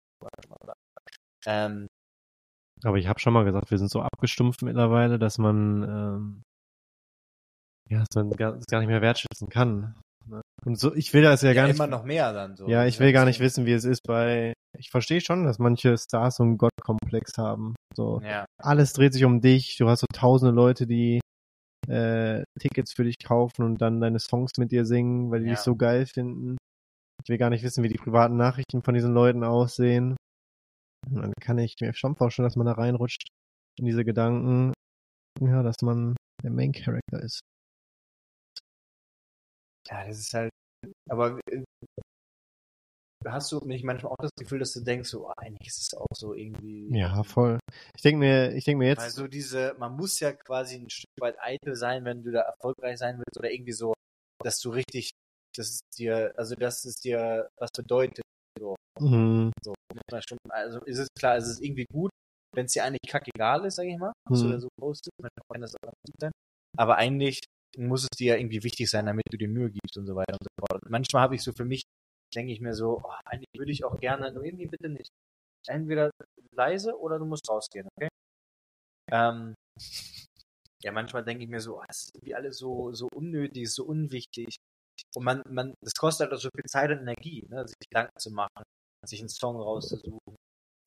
Ähm, 1.47 1.87
Aber 2.83 2.97
ich 2.97 3.07
habe 3.07 3.19
schon 3.19 3.33
mal 3.33 3.45
gesagt, 3.45 3.71
wir 3.71 3.77
sind 3.79 3.89
so 3.89 4.01
abgestumpft 4.01 4.61
mittlerweile, 4.61 5.17
dass 5.17 5.37
man 5.39 5.83
ähm, 5.83 6.43
ja, 7.89 7.99
dass 7.99 8.15
man 8.15 8.31
gar, 8.31 8.53
das 8.53 8.65
gar 8.67 8.79
nicht 8.79 8.87
mehr 8.89 9.01
wertschätzen 9.01 9.49
kann. 9.49 9.95
Ne? 10.65 10.71
Und 10.71 10.79
so, 10.79 10.93
ich 10.95 11.13
will 11.13 11.21
das 11.21 11.41
ja, 11.41 11.49
ja, 11.49 11.53
gar 11.53 11.67
nicht. 11.67 11.75
immer 11.75 11.87
noch 11.87 12.03
mehr 12.03 12.33
dann 12.33 12.55
so. 12.55 12.67
ja, 12.67 12.85
ich 12.85 12.99
will 12.99 13.13
gar 13.13 13.25
nicht 13.25 13.39
wissen, 13.39 13.65
wie 13.65 13.73
es 13.73 13.85
ist 13.85 14.01
bei. 14.03 14.53
Ich 14.77 14.89
verstehe 14.89 15.21
schon, 15.21 15.45
dass 15.45 15.59
manche 15.59 15.97
Stars 15.97 16.37
so 16.37 16.43
einen 16.43 16.57
Gottkomplex 16.57 17.37
haben. 17.37 17.75
So 17.95 18.21
Ja, 18.23 18.45
alles 18.61 18.93
dreht 18.93 19.13
sich 19.13 19.23
um 19.23 19.41
dich. 19.41 19.77
Du 19.77 19.87
hast 19.87 20.01
so 20.01 20.07
tausende 20.13 20.53
Leute, 20.53 20.85
die 20.85 21.21
äh, 21.87 22.43
Tickets 22.59 22.93
für 22.93 23.03
dich 23.03 23.19
kaufen 23.19 23.63
und 23.63 23.81
dann 23.81 24.01
deine 24.01 24.19
Songs 24.19 24.51
mit 24.57 24.71
dir 24.71 24.85
singen, 24.85 25.31
weil 25.31 25.41
die 25.41 25.47
Ja. 25.47 25.53
dich 25.53 25.61
so 25.61 25.75
geil 25.75 26.05
finden. 26.07 26.57
Ich 27.23 27.29
will 27.29 27.37
gar 27.37 27.49
nicht 27.49 27.63
wissen, 27.63 27.83
wie 27.83 27.89
die 27.89 27.97
privaten 27.97 28.37
Nachrichten 28.37 28.81
von 28.81 28.93
diesen 28.93 29.13
Leuten 29.13 29.43
aussehen. 29.43 30.15
Und 31.07 31.21
dann 31.21 31.33
kann 31.39 31.57
ich 31.59 31.75
mir 31.79 31.93
schon 31.93 32.15
vorstellen, 32.15 32.47
dass 32.47 32.55
man 32.55 32.65
da 32.65 32.73
reinrutscht 32.73 33.27
in 33.79 33.85
diese 33.85 34.03
Gedanken, 34.03 34.73
ja, 35.39 35.61
dass 35.63 35.81
man 35.81 36.15
der 36.43 36.51
Main 36.51 36.71
Character 36.71 37.21
ist. 37.21 37.39
ja, 39.87 40.05
das 40.07 40.19
ist 40.19 40.33
halt. 40.33 40.51
Aber 41.09 41.39
äh, 41.51 41.63
hast 43.25 43.51
du 43.51 43.59
nicht 43.65 43.83
manchmal 43.83 44.11
auch 44.11 44.21
das 44.21 44.31
Gefühl, 44.37 44.59
dass 44.59 44.73
du 44.73 44.81
denkst, 44.81 45.09
so, 45.09 45.27
ah, 45.29 45.33
eigentlich 45.37 45.67
ist 45.67 45.81
es 45.81 45.97
auch 45.97 46.07
so 46.15 46.33
irgendwie. 46.33 46.95
Ja, 46.95 47.23
voll. 47.23 47.59
Ich 47.95 48.01
denke 48.01 48.19
mir, 48.19 48.53
ich 48.53 48.63
denke 48.65 48.79
mir 48.79 48.89
jetzt, 48.89 49.01
Also 49.01 49.27
diese, 49.27 49.75
man 49.79 49.95
muss 49.95 50.19
ja 50.19 50.33
quasi 50.33 50.75
ein 50.75 50.89
Stück 50.89 51.09
weit 51.19 51.37
eitel 51.39 51.75
sein, 51.75 52.05
wenn 52.05 52.23
du 52.23 52.31
da 52.31 52.41
erfolgreich 52.41 52.97
sein 52.97 53.17
willst 53.17 53.37
oder 53.37 53.51
irgendwie 53.51 53.71
so, 53.71 53.93
dass 54.43 54.59
du 54.59 54.69
richtig, 54.69 55.11
dass 55.55 55.69
es 55.69 55.79
dir, 55.97 56.33
also 56.37 56.55
dass 56.55 56.85
es 56.85 56.95
dir 56.95 57.49
was 57.57 57.71
bedeutet. 57.71 58.23
So, 58.59 58.75
muss 59.93 60.01
man 60.11 60.21
schon, 60.21 60.37
also 60.49 60.79
ist 60.85 60.99
es 60.99 61.07
klar, 61.17 61.37
es 61.37 61.47
ist 61.47 61.61
irgendwie 61.61 61.85
gut, 61.91 62.11
wenn 62.53 62.65
es 62.65 62.73
dir 62.73 62.83
eigentlich 62.83 63.09
kackegal 63.09 63.65
ist, 63.65 63.75
sag 63.75 63.85
ich 63.85 63.97
mal, 63.97 64.13
Mhm. 64.29 64.51
da 64.51 64.59
so 64.59 64.67
postest, 64.79 65.11
manchmal 65.19 65.45
kann 65.51 65.61
das 65.61 65.75
auch 65.75 65.91
gut 66.05 66.15
sein. 66.19 66.31
Aber 66.77 66.97
eigentlich 66.97 67.41
muss 67.77 68.03
es 68.03 68.09
dir 68.17 68.33
ja 68.33 68.39
irgendwie 68.39 68.63
wichtig 68.63 68.89
sein, 68.89 69.05
damit 69.05 69.23
du 69.29 69.37
dir 69.37 69.49
Mühe 69.49 69.69
gibst 69.69 69.97
und 69.97 70.05
so 70.05 70.15
weiter 70.15 70.33
und 70.33 70.43
so 70.43 70.54
Und 70.71 70.89
manchmal 70.89 71.23
habe 71.23 71.35
ich 71.35 71.43
so 71.43 71.51
für 71.53 71.65
mich, 71.65 71.83
denke 72.33 72.51
ich 72.51 72.61
mir 72.61 72.73
so, 72.73 73.01
oh, 73.03 73.13
eigentlich 73.25 73.49
würde 73.57 73.71
ich 73.71 73.83
auch 73.83 73.99
gerne, 73.99 74.31
nur 74.31 74.43
irgendwie 74.43 74.67
bitte 74.67 74.89
nicht. 74.89 75.09
Entweder 75.67 76.11
leise 76.55 76.97
oder 76.97 77.19
du 77.19 77.25
musst 77.25 77.49
rausgehen, 77.49 77.87
okay? 77.95 78.09
Ähm, 79.11 79.55
ja, 80.83 80.91
manchmal 80.91 81.23
denke 81.23 81.43
ich 81.43 81.49
mir 81.49 81.59
so, 81.59 81.79
oh, 81.79 81.83
das 81.87 82.03
ist 82.03 82.15
irgendwie 82.15 82.35
alles 82.35 82.57
so, 82.57 82.93
so 82.93 83.07
unnötig, 83.13 83.71
so 83.71 83.85
unwichtig. 83.85 84.55
Und 85.15 85.23
man, 85.23 85.41
man, 85.49 85.73
das 85.81 85.93
kostet 85.93 86.27
halt 86.27 86.37
auch 86.37 86.41
so 86.41 86.49
viel 86.55 86.65
Zeit 86.69 86.91
und 86.91 86.99
Energie, 86.99 87.45
ne, 87.49 87.67
sich 87.67 87.75
Gedanken 87.89 88.17
zu 88.19 88.31
machen, 88.31 88.63
sich 89.05 89.19
einen 89.19 89.29
Song 89.29 89.57
rauszusuchen, 89.59 90.35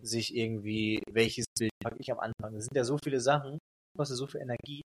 sich 0.03 0.35
irgendwie, 0.35 1.03
welches 1.11 1.47
Bild 1.59 1.73
packe 1.83 1.97
ich 1.99 2.11
am 2.13 2.21
Anfang. 2.21 2.55
Das 2.55 2.65
sind 2.65 2.77
ja 2.77 2.85
so 2.85 2.99
viele 3.03 3.21
Sachen, 3.21 3.59
kostet 3.97 4.19
so 4.19 4.27
viel 4.27 4.41
Energie. 4.41 4.83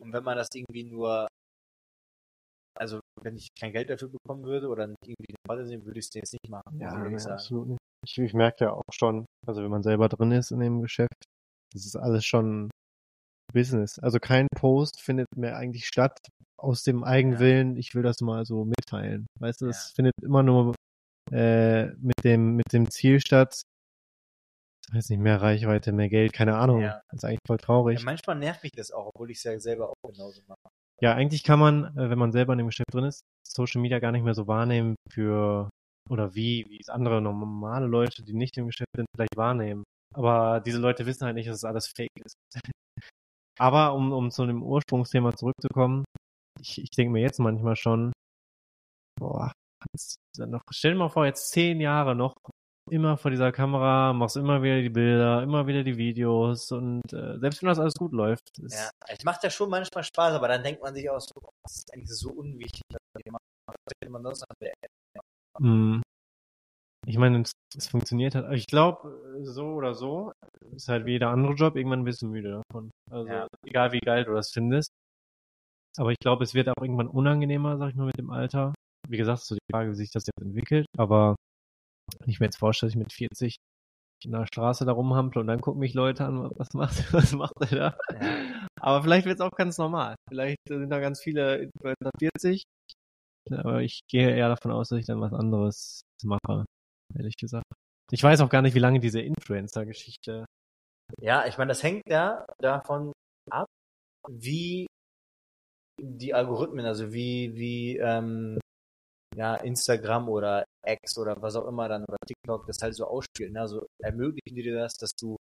Und 0.00 0.12
wenn 0.12 0.24
man 0.24 0.36
das 0.36 0.48
irgendwie 0.54 0.84
nur, 0.84 1.28
also 2.78 3.00
wenn 3.22 3.36
ich 3.36 3.48
kein 3.58 3.72
Geld 3.72 3.90
dafür 3.90 4.08
bekommen 4.08 4.44
würde 4.44 4.68
oder 4.68 4.86
nicht 4.86 5.06
irgendwie 5.06 5.34
eine 5.34 5.52
Rolle 5.54 5.66
sehen, 5.66 5.84
würde 5.84 5.98
ich 5.98 6.06
es 6.06 6.14
jetzt 6.14 6.32
nicht 6.32 6.48
machen, 6.48 6.76
ich 6.76 6.82
ehrlich 6.82 7.20
sagen. 7.20 7.34
absolut 7.34 7.68
nicht. 7.68 7.78
Ich, 8.04 8.18
ich 8.18 8.34
merke 8.34 8.64
ja 8.64 8.72
auch 8.72 8.82
schon, 8.92 9.26
also 9.46 9.62
wenn 9.62 9.70
man 9.70 9.82
selber 9.82 10.08
drin 10.08 10.32
ist 10.32 10.50
in 10.50 10.60
dem 10.60 10.80
Geschäft, 10.80 11.24
das 11.72 11.86
ist 11.86 11.96
alles 11.96 12.24
schon 12.24 12.70
Business. 13.52 13.98
Also 13.98 14.18
kein 14.18 14.48
Post 14.56 15.00
findet 15.00 15.28
mehr 15.36 15.56
eigentlich 15.56 15.86
statt 15.86 16.18
aus 16.58 16.82
dem 16.82 17.04
Eigenwillen, 17.04 17.76
ich 17.76 17.94
will 17.94 18.02
das 18.02 18.20
mal 18.20 18.44
so 18.44 18.64
mitteilen. 18.64 19.26
Weißt 19.40 19.60
du, 19.60 19.66
das 19.66 19.92
findet 19.92 20.14
immer 20.22 20.42
nur 20.42 20.74
äh, 21.30 21.86
mit 21.96 22.24
dem 22.24 22.56
mit 22.56 22.72
dem 22.72 22.90
Ziel 22.90 23.20
statt, 23.20 23.62
ich 24.88 24.94
weiß 24.94 25.10
nicht, 25.10 25.20
mehr 25.20 25.40
Reichweite, 25.40 25.92
mehr 25.92 26.08
Geld, 26.08 26.32
keine 26.32 26.56
Ahnung. 26.56 26.82
Ja. 26.82 27.02
Das 27.10 27.18
ist 27.18 27.24
eigentlich 27.24 27.38
voll 27.46 27.58
traurig. 27.58 28.00
Ja, 28.00 28.04
manchmal 28.04 28.36
nervt 28.36 28.62
mich 28.62 28.72
das 28.72 28.90
auch, 28.90 29.10
obwohl 29.14 29.30
ich 29.30 29.38
es 29.38 29.44
ja 29.44 29.58
selber 29.58 29.90
auch 29.90 30.10
genauso 30.10 30.42
mache. 30.46 30.71
Ja, 31.02 31.14
eigentlich 31.14 31.42
kann 31.42 31.58
man, 31.58 31.96
äh, 31.96 32.10
wenn 32.10 32.18
man 32.18 32.30
selber 32.30 32.52
in 32.52 32.58
dem 32.58 32.68
Geschäft 32.68 32.94
drin 32.94 33.04
ist, 33.04 33.22
Social 33.44 33.80
Media 33.80 33.98
gar 33.98 34.12
nicht 34.12 34.22
mehr 34.22 34.34
so 34.34 34.46
wahrnehmen 34.46 34.94
für, 35.10 35.68
oder 36.08 36.34
wie, 36.36 36.64
wie 36.68 36.78
es 36.80 36.88
andere 36.88 37.20
normale 37.20 37.86
Leute, 37.86 38.22
die 38.22 38.34
nicht 38.34 38.56
im 38.56 38.66
Geschäft 38.66 38.90
sind, 38.94 39.06
vielleicht 39.16 39.36
wahrnehmen. 39.36 39.82
Aber 40.14 40.60
diese 40.60 40.78
Leute 40.78 41.04
wissen 41.04 41.24
halt 41.24 41.34
nicht, 41.34 41.48
dass 41.48 41.56
es 41.56 41.64
alles 41.64 41.88
fake 41.88 42.20
ist. 42.24 42.34
Aber 43.58 43.94
um, 43.94 44.12
um 44.12 44.30
zu 44.30 44.46
dem 44.46 44.62
Ursprungsthema 44.62 45.34
zurückzukommen, 45.34 46.04
ich, 46.60 46.80
ich 46.80 46.90
denke 46.90 47.12
mir 47.12 47.22
jetzt 47.22 47.40
manchmal 47.40 47.74
schon, 47.74 48.12
boah, 49.18 49.52
jetzt, 49.92 50.16
noch, 50.38 50.62
stell 50.70 50.92
dir 50.92 50.98
mal 50.98 51.08
vor, 51.08 51.26
jetzt 51.26 51.50
zehn 51.50 51.80
Jahre 51.80 52.14
noch 52.14 52.34
immer 52.90 53.16
vor 53.16 53.30
dieser 53.30 53.52
Kamera, 53.52 54.12
machst 54.12 54.36
immer 54.36 54.62
wieder 54.62 54.80
die 54.80 54.90
Bilder, 54.90 55.42
immer 55.42 55.66
wieder 55.66 55.84
die 55.84 55.96
Videos 55.96 56.72
und 56.72 57.12
äh, 57.12 57.38
selbst 57.38 57.62
wenn 57.62 57.68
das 57.68 57.78
alles 57.78 57.94
gut 57.94 58.12
läuft, 58.12 58.58
ist, 58.58 58.74
Ja, 58.74 58.90
es 59.08 59.24
macht 59.24 59.42
ja 59.44 59.50
schon 59.50 59.70
manchmal 59.70 60.04
Spaß, 60.04 60.34
aber 60.34 60.48
dann 60.48 60.62
denkt 60.62 60.82
man 60.82 60.94
sich 60.94 61.08
auch 61.08 61.20
so, 61.20 61.32
oh, 61.40 61.50
das 61.64 61.76
ist 61.78 61.92
eigentlich 61.94 62.10
so 62.10 62.30
unwichtig, 62.30 62.82
was 62.90 63.76
hätte 64.00 64.10
man 64.10 64.22
sonst 64.22 64.44
beenden? 64.58 64.92
Mm. 65.58 66.02
Ich 67.06 67.18
meine, 67.18 67.42
es, 67.42 67.50
es 67.76 67.88
funktioniert 67.88 68.34
halt. 68.34 68.52
Ich 68.52 68.66
glaube, 68.66 69.42
so 69.42 69.64
oder 69.74 69.94
so 69.94 70.32
ist 70.74 70.88
halt 70.88 71.04
wie 71.04 71.12
jeder 71.12 71.30
andere 71.30 71.54
Job 71.54 71.76
irgendwann 71.76 72.00
ein 72.00 72.04
bisschen 72.04 72.30
müde 72.30 72.62
davon. 72.70 72.90
Also 73.10 73.28
Ja. 73.28 73.46
egal 73.66 73.92
wie 73.92 73.98
geil 73.98 74.24
du 74.24 74.34
das 74.34 74.50
findest. 74.52 74.92
Aber 75.98 76.10
ich 76.10 76.18
glaube, 76.18 76.44
es 76.44 76.54
wird 76.54 76.68
auch 76.68 76.80
irgendwann 76.80 77.08
unangenehmer, 77.08 77.76
sag 77.76 77.90
ich 77.90 77.96
mal, 77.96 78.06
mit 78.06 78.18
dem 78.18 78.30
Alter. 78.30 78.72
Wie 79.08 79.16
gesagt, 79.16 79.40
ist 79.40 79.48
so 79.48 79.56
die 79.56 79.72
Frage, 79.72 79.90
wie 79.90 79.96
sich 79.96 80.10
das 80.10 80.26
jetzt 80.26 80.40
entwickelt. 80.40 80.86
Aber 80.96 81.34
wenn 82.18 82.28
ich 82.28 82.40
mir 82.40 82.46
jetzt 82.46 82.58
vorstelle, 82.58 82.88
dass 82.88 82.94
ich 82.94 83.02
mit 83.02 83.12
40 83.12 83.56
in 84.24 84.32
der 84.32 84.46
Straße 84.46 84.84
da 84.84 84.92
rumhample 84.92 85.40
und 85.40 85.48
dann 85.48 85.60
gucken 85.60 85.80
mich 85.80 85.94
Leute 85.94 86.24
an, 86.24 86.50
was 86.56 86.72
macht, 86.74 86.94
was 87.12 87.32
macht 87.32 87.54
er 87.60 87.66
da? 87.66 87.98
Ja. 88.20 88.68
Aber 88.80 89.02
vielleicht 89.02 89.26
wird 89.26 89.36
es 89.36 89.40
auch 89.40 89.56
ganz 89.56 89.78
normal. 89.78 90.16
Vielleicht 90.28 90.58
sind 90.68 90.90
da 90.90 91.00
ganz 91.00 91.20
viele 91.20 91.56
Influencer 91.58 92.10
40. 92.18 92.62
Aber 93.50 93.82
ich 93.82 94.00
gehe 94.08 94.34
eher 94.34 94.48
davon 94.48 94.70
aus, 94.70 94.88
dass 94.88 95.00
ich 95.00 95.06
dann 95.06 95.20
was 95.20 95.32
anderes 95.32 96.02
mache, 96.22 96.64
ehrlich 97.16 97.36
gesagt. 97.36 97.64
Ich 98.10 98.22
weiß 98.22 98.40
auch 98.40 98.48
gar 98.48 98.62
nicht, 98.62 98.74
wie 98.74 98.80
lange 98.80 99.00
diese 99.00 99.20
Influencer-Geschichte. 99.20 100.44
Ja, 101.20 101.46
ich 101.46 101.58
meine, 101.58 101.70
das 101.70 101.82
hängt 101.82 102.02
ja 102.08 102.44
davon 102.60 103.12
ab, 103.50 103.66
wie 104.28 104.86
die 106.00 106.34
Algorithmen, 106.34 106.86
also 106.86 107.12
wie, 107.12 107.54
wie 107.56 107.96
ähm, 107.98 108.58
ja, 109.34 109.56
Instagram 109.56 110.28
oder 110.28 110.64
X 110.86 111.18
oder 111.18 111.40
was 111.40 111.56
auch 111.56 111.66
immer 111.66 111.88
dann 111.88 112.04
oder 112.04 112.18
TikTok 112.26 112.66
das 112.66 112.78
halt 112.82 112.94
so 112.94 113.06
ausspielt. 113.06 113.52
Ne? 113.52 113.60
Also 113.60 113.86
ermöglichen 114.02 114.54
die 114.56 114.62
dir 114.62 114.76
das, 114.76 114.94
dass 114.94 115.12
du 115.14 115.36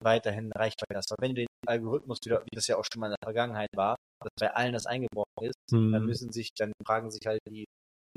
weiterhin 0.00 0.52
Reichweite 0.52 0.96
hast. 0.96 1.12
Aber 1.12 1.22
wenn 1.22 1.34
du 1.34 1.42
den 1.42 1.46
Algorithmus 1.66 2.18
wieder, 2.24 2.42
wie 2.44 2.54
das 2.54 2.66
ja 2.66 2.76
auch 2.76 2.84
schon 2.90 3.00
mal 3.00 3.06
in 3.08 3.16
der 3.20 3.26
Vergangenheit 3.26 3.70
war, 3.74 3.96
dass 4.22 4.30
bei 4.38 4.54
allen 4.54 4.72
das 4.72 4.86
eingebrochen 4.86 5.42
ist, 5.42 5.56
dann 5.92 6.02
Hm, 6.02 6.06
müssen 6.06 6.32
sich, 6.32 6.50
dann 6.56 6.72
fragen 6.86 7.10
sich 7.10 7.26
halt 7.26 7.40
die 7.48 7.64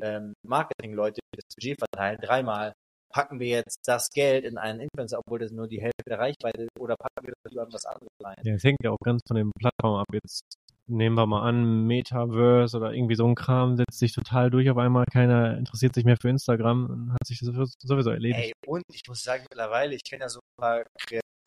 ähm, 0.01 0.33
Marketing-Leute, 0.45 1.19
die 1.33 1.37
das 1.37 1.55
Budget 1.55 1.77
verteilen, 1.79 2.19
dreimal, 2.21 2.73
packen 3.13 3.39
wir 3.39 3.47
jetzt 3.47 3.79
das 3.85 4.09
Geld 4.09 4.43
in 4.43 4.57
einen 4.57 4.81
Influencer, 4.81 5.19
obwohl 5.19 5.39
das 5.39 5.51
nur 5.51 5.67
die 5.67 5.81
Hälfte 5.81 6.03
der 6.07 6.19
Reichweite 6.19 6.67
oder 6.79 6.95
packen 6.97 7.27
wir 7.27 7.33
das 7.43 7.53
in 7.53 7.73
was 7.73 7.85
anderes 7.85 8.09
rein. 8.23 8.43
ja, 8.43 8.53
es 8.55 8.63
hängt 8.63 8.79
ja 8.83 8.91
auch 8.91 8.99
ganz 9.03 9.21
von 9.27 9.37
den 9.37 9.51
Plattformen 9.59 9.99
ab. 9.99 10.07
Jetzt 10.13 10.41
nehmen 10.87 11.15
wir 11.15 11.25
mal 11.25 11.47
an, 11.47 11.85
Metaverse 11.85 12.77
oder 12.77 12.93
irgendwie 12.93 13.15
so 13.15 13.25
ein 13.25 13.35
Kram 13.35 13.77
setzt 13.77 13.99
sich 13.99 14.11
total 14.11 14.49
durch 14.49 14.69
auf 14.69 14.77
einmal. 14.77 15.05
Keiner 15.11 15.57
interessiert 15.57 15.95
sich 15.95 16.05
mehr 16.05 16.17
für 16.17 16.29
Instagram 16.29 16.85
und 16.85 17.13
hat 17.13 17.25
sich 17.25 17.39
das 17.39 17.75
sowieso 17.79 18.09
erledigt. 18.11 18.39
Ey, 18.39 18.53
und 18.67 18.83
ich 18.91 19.01
muss 19.07 19.23
sagen, 19.23 19.45
mittlerweile, 19.49 19.95
ich 19.95 20.03
kenne 20.03 20.23
ja 20.23 20.29
so 20.29 20.39
ein 20.39 20.61
paar 20.61 20.83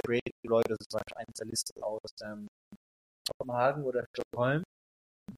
Creative-Leute, 0.06 0.76
zum 0.78 0.98
Beispiel 0.98 1.16
eins 1.16 1.38
der 1.38 1.46
Liste 1.46 1.72
aus 1.82 2.10
ähm, 2.22 2.46
Kopenhagen 3.28 3.84
oder 3.84 4.04
Stockholm, 4.14 4.62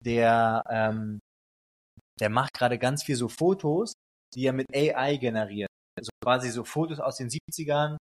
der, 0.04 0.62
ähm, 0.68 1.20
der 2.20 2.30
macht 2.30 2.54
gerade 2.54 2.78
ganz 2.78 3.02
viel 3.02 3.16
so 3.16 3.28
Fotos, 3.28 3.92
die 4.34 4.46
er 4.46 4.52
mit 4.52 4.66
AI 4.74 5.16
generiert. 5.16 5.68
Also 5.98 6.10
quasi 6.22 6.50
so 6.50 6.64
Fotos 6.64 7.00
aus 7.00 7.16
den 7.16 7.28
70ern 7.28 7.96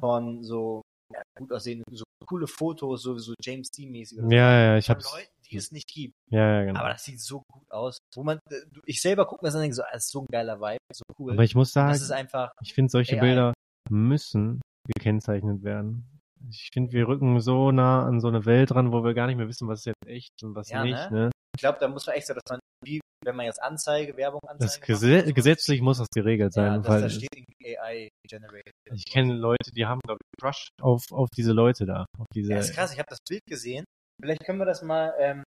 von 0.00 0.42
so 0.42 0.82
ja, 1.12 1.22
gut 1.38 1.52
aussehenden, 1.52 1.84
so 1.94 2.04
coole 2.22 2.46
Fotos, 2.46 3.02
so, 3.02 3.16
so 3.18 3.34
James 3.42 3.70
Dean-mäßig. 3.70 4.18
so. 4.20 4.30
Ja, 4.30 4.52
ja, 4.72 4.76
ich 4.78 4.88
hab's. 4.90 5.12
Leuten, 5.12 5.28
die 5.50 5.56
es 5.56 5.70
nicht 5.72 5.88
gibt. 5.88 6.14
Ja, 6.30 6.58
ja, 6.60 6.64
genau. 6.64 6.80
Aber 6.80 6.88
das 6.90 7.04
sieht 7.04 7.20
so 7.20 7.42
gut 7.52 7.70
aus. 7.70 7.98
Wo 8.14 8.22
man, 8.24 8.38
äh, 8.50 8.54
ich 8.86 9.00
selber 9.02 9.26
gucke 9.26 9.44
mir 9.44 9.48
das 9.48 9.54
an 9.54 9.58
und 9.60 9.62
denke 9.64 9.76
so, 9.76 9.82
das 9.92 10.04
ist 10.04 10.10
so 10.10 10.20
ein 10.20 10.26
geiler 10.30 10.60
Vibe, 10.60 10.78
so 10.92 11.02
cool. 11.18 11.32
Aber 11.32 11.44
ich 11.44 11.54
muss 11.54 11.72
sagen, 11.72 11.90
das 11.92 12.00
ist 12.02 12.10
einfach, 12.10 12.50
Ich 12.62 12.74
finde, 12.74 12.90
solche 12.90 13.16
AI. 13.16 13.20
Bilder 13.20 13.52
müssen 13.90 14.60
gekennzeichnet 14.96 15.62
werden. 15.62 16.06
Ich 16.50 16.70
finde, 16.72 16.92
wir 16.92 17.06
rücken 17.06 17.38
so 17.40 17.70
nah 17.70 18.04
an 18.04 18.20
so 18.20 18.28
eine 18.28 18.44
Welt 18.46 18.74
ran, 18.74 18.92
wo 18.92 19.04
wir 19.04 19.14
gar 19.14 19.26
nicht 19.28 19.36
mehr 19.36 19.46
wissen, 19.48 19.68
was 19.68 19.80
ist 19.80 19.86
jetzt 19.86 20.06
echt 20.06 20.42
und 20.42 20.54
was 20.56 20.70
Ja, 20.70 20.82
nicht. 20.84 21.10
ne? 21.10 21.26
Ne? 21.26 21.30
Ich 21.62 21.64
glaube, 21.64 21.78
da 21.78 21.86
muss 21.86 22.04
man 22.08 22.16
echt 22.16 22.26
so, 22.26 22.34
dass 22.34 22.42
man, 22.50 22.58
wie, 22.84 23.00
wenn 23.24 23.36
man 23.36 23.46
jetzt 23.46 23.62
Anzeige, 23.62 24.16
Werbung 24.16 24.40
Das 24.42 24.78
Anzeige 24.80 24.84
Gese 24.84 25.32
gesetzlich 25.32 25.80
muss 25.80 25.98
das 25.98 26.08
geregelt 26.12 26.52
sein. 26.52 26.66
ja, 26.66 26.74
im 26.74 26.82
dass 26.82 26.88
Fall. 26.88 27.02
da 27.02 27.08
steht 27.08 27.28
irgendwie 27.36 27.78
AI 27.78 28.08
generated. 28.28 28.72
ich 28.92 29.04
kenne 29.04 29.34
Leute, 29.34 29.70
die 29.70 29.86
haben, 29.86 30.00
glaube 30.04 30.18
ich, 30.20 30.40
Crush 30.40 30.70
auf, 30.80 31.04
auf 31.12 31.28
diese 31.36 31.52
Leute 31.52 31.86
da. 31.86 32.04
Auf 32.18 32.26
diese, 32.34 32.50
Ja, 32.50 32.58
ist 32.58 32.74
krass, 32.74 32.92
ich 32.92 32.98
habe 32.98 33.08
das 33.08 33.20
Bild 33.28 33.42
gesehen. 33.48 33.84
Vielleicht 34.20 34.44
können 34.44 34.58
wir 34.58 34.64
das 34.64 34.82
mal, 34.82 35.14
ähm, 35.20 35.44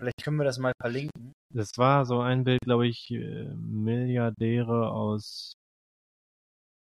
vielleicht 0.00 0.20
können 0.24 0.36
wir 0.36 0.44
das 0.44 0.58
mal 0.58 0.72
verlinken. 0.82 1.32
Das 1.54 1.70
war 1.76 2.04
so 2.06 2.18
ein 2.18 2.42
Bild, 2.42 2.58
glaube 2.62 2.88
ich, 2.88 3.08
äh, 3.12 3.44
Milliardäre 3.54 4.90
aus, 4.90 5.52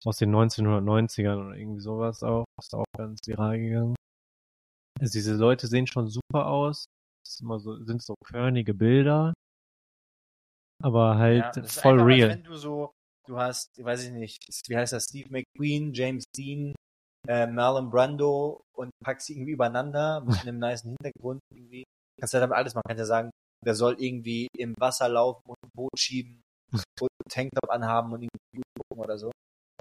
aus 0.04 0.18
den 0.18 0.30
1990ern 0.30 1.48
oder 1.48 1.56
irgendwie 1.56 1.80
sowas 1.80 2.22
auch. 2.22 2.44
Ist 2.62 2.76
auch 2.76 2.84
ganz 2.96 3.18
viral 3.26 3.58
gegangen. 3.58 3.96
Also 5.00 5.14
diese 5.14 5.34
Leute 5.34 5.66
sehen 5.66 5.88
schon 5.88 6.06
super 6.08 6.46
aus. 6.46 6.86
Das 7.26 7.62
so, 7.62 7.84
sind 7.84 8.02
so 8.02 8.14
körnige 8.24 8.74
Bilder. 8.74 9.32
Aber 10.82 11.16
halt 11.18 11.56
Ja, 11.56 11.62
voll 11.64 11.94
einfach, 11.94 12.06
real. 12.06 12.28
Wenn 12.30 12.44
du 12.44 12.56
so, 12.56 12.92
du 13.26 13.38
hast, 13.38 13.82
weiß 13.82 14.04
ich 14.04 14.12
nicht, 14.12 14.38
wie 14.68 14.76
heißt 14.76 14.92
das, 14.92 15.04
Steve 15.04 15.28
McQueen, 15.30 15.92
James 15.92 16.24
Dean, 16.36 16.74
äh, 17.28 17.46
Marlon 17.46 17.90
Brando 17.90 18.62
und 18.74 18.90
packst 19.02 19.26
sie 19.26 19.34
irgendwie 19.34 19.52
übereinander 19.52 20.20
mit 20.20 20.40
einem 20.42 20.58
niceen 20.58 20.96
Hintergrund 21.00 21.40
irgendwie. 21.52 21.84
Kannst 22.20 22.34
ja 22.34 22.40
damit 22.40 22.56
alles 22.56 22.74
machen. 22.74 22.84
Kannst 22.86 23.00
ja 23.00 23.06
sagen, 23.06 23.30
der 23.64 23.74
soll 23.74 23.96
irgendwie 23.98 24.48
im 24.56 24.74
Wasser 24.78 25.08
laufen 25.08 25.42
und 25.46 25.56
ein 25.64 25.70
Boot 25.74 25.98
schieben 25.98 26.42
und 27.00 27.08
einen 27.10 27.30
Tanktop 27.30 27.70
anhaben 27.70 28.12
und 28.12 28.22
irgendwie 28.22 28.56
gut 28.56 28.64
gucken 28.88 29.04
oder 29.04 29.18
so. 29.18 29.32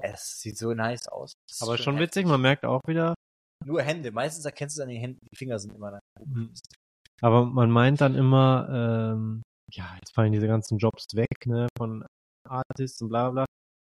Es 0.01 0.39
sieht 0.39 0.57
so 0.57 0.73
nice 0.73 1.07
aus. 1.07 1.33
Das 1.47 1.61
Aber 1.61 1.77
schon 1.77 1.95
heftig. 1.95 2.09
witzig, 2.09 2.25
man 2.27 2.41
merkt 2.41 2.65
auch 2.65 2.81
wieder, 2.87 3.15
Nur 3.63 3.81
Hände. 3.81 4.11
Meistens 4.11 4.45
erkennst 4.45 4.77
du 4.77 4.81
es 4.81 4.83
an 4.83 4.89
den 4.89 4.99
Händen. 4.99 5.19
Die 5.31 5.35
Finger 5.35 5.59
sind 5.59 5.73
immer 5.75 5.91
da. 5.91 5.99
Mhm. 6.23 6.53
Aber 7.21 7.45
man 7.45 7.69
meint 7.71 8.01
dann 8.01 8.15
immer, 8.15 8.67
ähm, 8.71 9.41
ja, 9.71 9.95
jetzt 9.99 10.13
fallen 10.13 10.31
diese 10.31 10.47
ganzen 10.47 10.77
Jobs 10.77 11.05
weg, 11.15 11.45
ne, 11.45 11.67
von 11.77 12.05
Artists 12.47 13.01
und 13.01 13.09
bla 13.09 13.31
bla. 13.31 13.45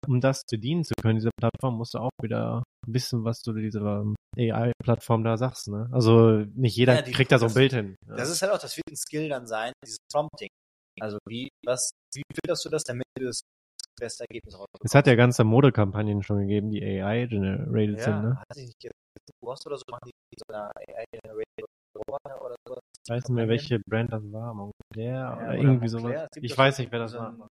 Um 0.08 0.22
das 0.22 0.44
bedienen 0.50 0.84
zu 0.84 0.94
können, 1.02 1.16
diese 1.16 1.32
Plattform, 1.40 1.78
musst 1.78 1.96
du 1.96 2.00
auch 2.00 2.12
wieder 2.22 2.64
wissen, 2.88 3.24
was 3.24 3.42
du 3.42 3.54
diese 3.54 3.80
ähm, 3.80 4.16
AI-Plattform 4.38 5.24
da 5.24 5.36
sagst, 5.38 5.68
ne? 5.68 5.90
Also 5.92 6.44
nicht 6.54 6.76
jeder 6.76 6.96
Ja, 6.96 7.02
die- 7.02 7.12
kriegt 7.12 7.32
da 7.32 7.40
so 7.40 7.48
ein 7.48 7.54
Bild 7.54 7.74
hin. 7.74 7.96
Ja. 8.08 8.16
Das 8.18 8.30
ist 8.30 8.42
halt 8.44 8.52
auch, 8.52 8.60
das 8.60 8.78
wird 8.78 8.86
ein 8.90 8.96
Skill 8.96 9.30
dann 9.30 9.48
sein, 9.48 9.74
dieses 9.84 9.98
Prompting. 10.12 10.50
Also 11.02 11.18
wie, 11.28 11.50
was, 11.66 11.90
wie 12.14 12.22
filterst 12.34 12.64
du 12.66 12.70
das, 12.70 12.84
damit 12.84 13.06
du 13.18 13.26
das 13.26 13.42
beste 14.00 14.26
Ergebnis 14.30 14.54
rausbekommst? 14.54 14.86
Es 14.86 14.94
hat 14.96 15.08
ja 15.08 15.16
ganze 15.16 15.44
Modekampagnen 15.44 16.22
schon 16.22 16.40
gegeben, 16.42 16.70
die 16.70 16.84
AI-generated 16.84 18.00
sind, 18.00 18.22
ne? 18.22 18.38
hat 18.38 18.56
sich 18.56 18.68
nicht 18.68 18.84
jetzt 18.84 18.94
Wurst 19.42 19.66
oder 19.66 19.78
so, 19.78 19.84
machen 19.90 20.06
die 20.06 20.38
so 20.38 20.54
eine 20.54 20.70
AI-generated 20.76 21.66
Roboter 21.96 22.42
oder 22.44 22.56
so. 22.68 22.80
Ich 23.04 23.10
weiß 23.10 23.30
nicht 23.30 23.36
mehr, 23.36 23.48
welche 23.48 23.80
Brand 23.80 24.12
das 24.12 24.24
war, 24.32 24.54
Montclair 24.54 25.38
oder 25.38 25.48
oder 25.48 25.56
irgendwie 25.56 25.88
sowas. 25.88 26.28
Ich 26.36 26.58
weiß 26.58 26.80
nicht, 26.80 26.92
wer 26.92 27.00
das 27.00 27.14
war. 27.14 27.48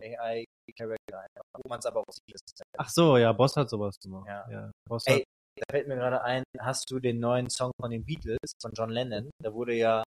AI-Character 0.00 1.42
wo 1.62 1.68
man 1.68 1.78
es 1.78 1.86
aber 1.86 2.00
auch 2.00 2.12
sieht. 2.12 2.40
Ach 2.78 2.88
so, 2.88 3.16
ja, 3.16 3.32
Boss 3.32 3.56
hat 3.56 3.68
sowas 3.68 3.98
gemacht. 4.02 4.26
Ja. 4.26 4.50
ja 4.50 4.70
Boss 4.88 5.06
Ey, 5.06 5.24
Da 5.56 5.64
fällt 5.70 5.88
mir 5.88 5.96
gerade 5.96 6.22
ein, 6.22 6.42
hast 6.58 6.90
du 6.90 6.98
den 7.00 7.20
neuen 7.20 7.50
Song 7.50 7.70
von 7.78 7.90
den 7.90 8.04
Beatles, 8.04 8.52
von 8.62 8.72
John 8.72 8.90
Lennon? 8.90 9.30
Da 9.42 9.52
wurde 9.52 9.74
ja, 9.74 10.02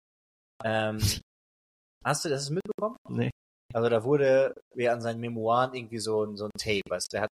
ähm, 0.63 0.99
hast 2.03 2.25
du 2.25 2.29
das 2.29 2.49
mitbekommen? 2.49 2.97
nee. 3.09 3.29
Also 3.73 3.89
da 3.89 4.03
wurde 4.03 4.53
ja 4.75 4.93
an 4.93 5.01
seinen 5.01 5.19
Memoiren 5.19 5.73
irgendwie 5.73 5.99
so 5.99 6.23
ein, 6.23 6.37
so 6.37 6.45
ein 6.45 6.51
Tape, 6.57 6.81
weißt 6.89 7.11
du, 7.11 7.15
der 7.15 7.21
hat 7.23 7.29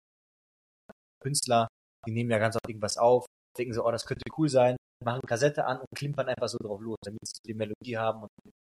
Künstler, 1.23 1.67
die 2.07 2.13
nehmen 2.13 2.31
ja 2.31 2.39
ganz 2.39 2.57
oft 2.57 2.69
irgendwas 2.69 2.99
auf, 2.99 3.25
denken 3.57 3.75
so, 3.75 3.85
oh, 3.85 3.91
das 3.91 4.07
könnte 4.07 4.25
cool 4.37 4.49
sein, 4.49 4.77
machen 5.05 5.21
Kassette 5.27 5.65
an 5.65 5.79
und 5.79 5.87
klimpern 5.95 6.29
einfach 6.29 6.49
so 6.49 6.59
drauf 6.59 6.81
los, 6.81 6.97
damit 7.05 7.21
sie 7.25 7.41
die 7.47 7.55
Melodie 7.55 7.97
haben 7.97 8.23
und 8.23 8.31
den 8.45 8.53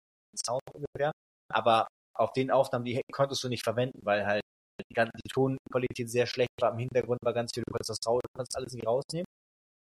Sound 0.45 0.63
ungefähr. 0.73 1.13
Aber 1.53 1.87
auf 2.17 2.33
den 2.33 2.51
Aufnahmen, 2.51 2.85
die 2.85 3.01
konntest 3.13 3.43
du 3.45 3.49
nicht 3.49 3.65
verwenden, 3.65 3.99
weil 4.03 4.27
halt 4.27 4.43
die, 4.91 4.95
ganze, 4.95 5.13
die 5.25 5.29
Tonqualität 5.29 6.11
sehr 6.11 6.27
schlecht 6.27 6.51
war, 6.61 6.73
im 6.73 6.79
Hintergrund 6.79 7.19
war 7.23 7.33
ganz 7.33 7.53
viel, 7.53 7.63
du 7.67 7.73
konntest 7.73 7.91
das 7.91 8.07
raus, 8.07 8.21
du 8.23 8.39
konntest 8.39 8.57
alles 8.57 8.73
nicht 8.73 8.87
rausnehmen. 8.87 9.27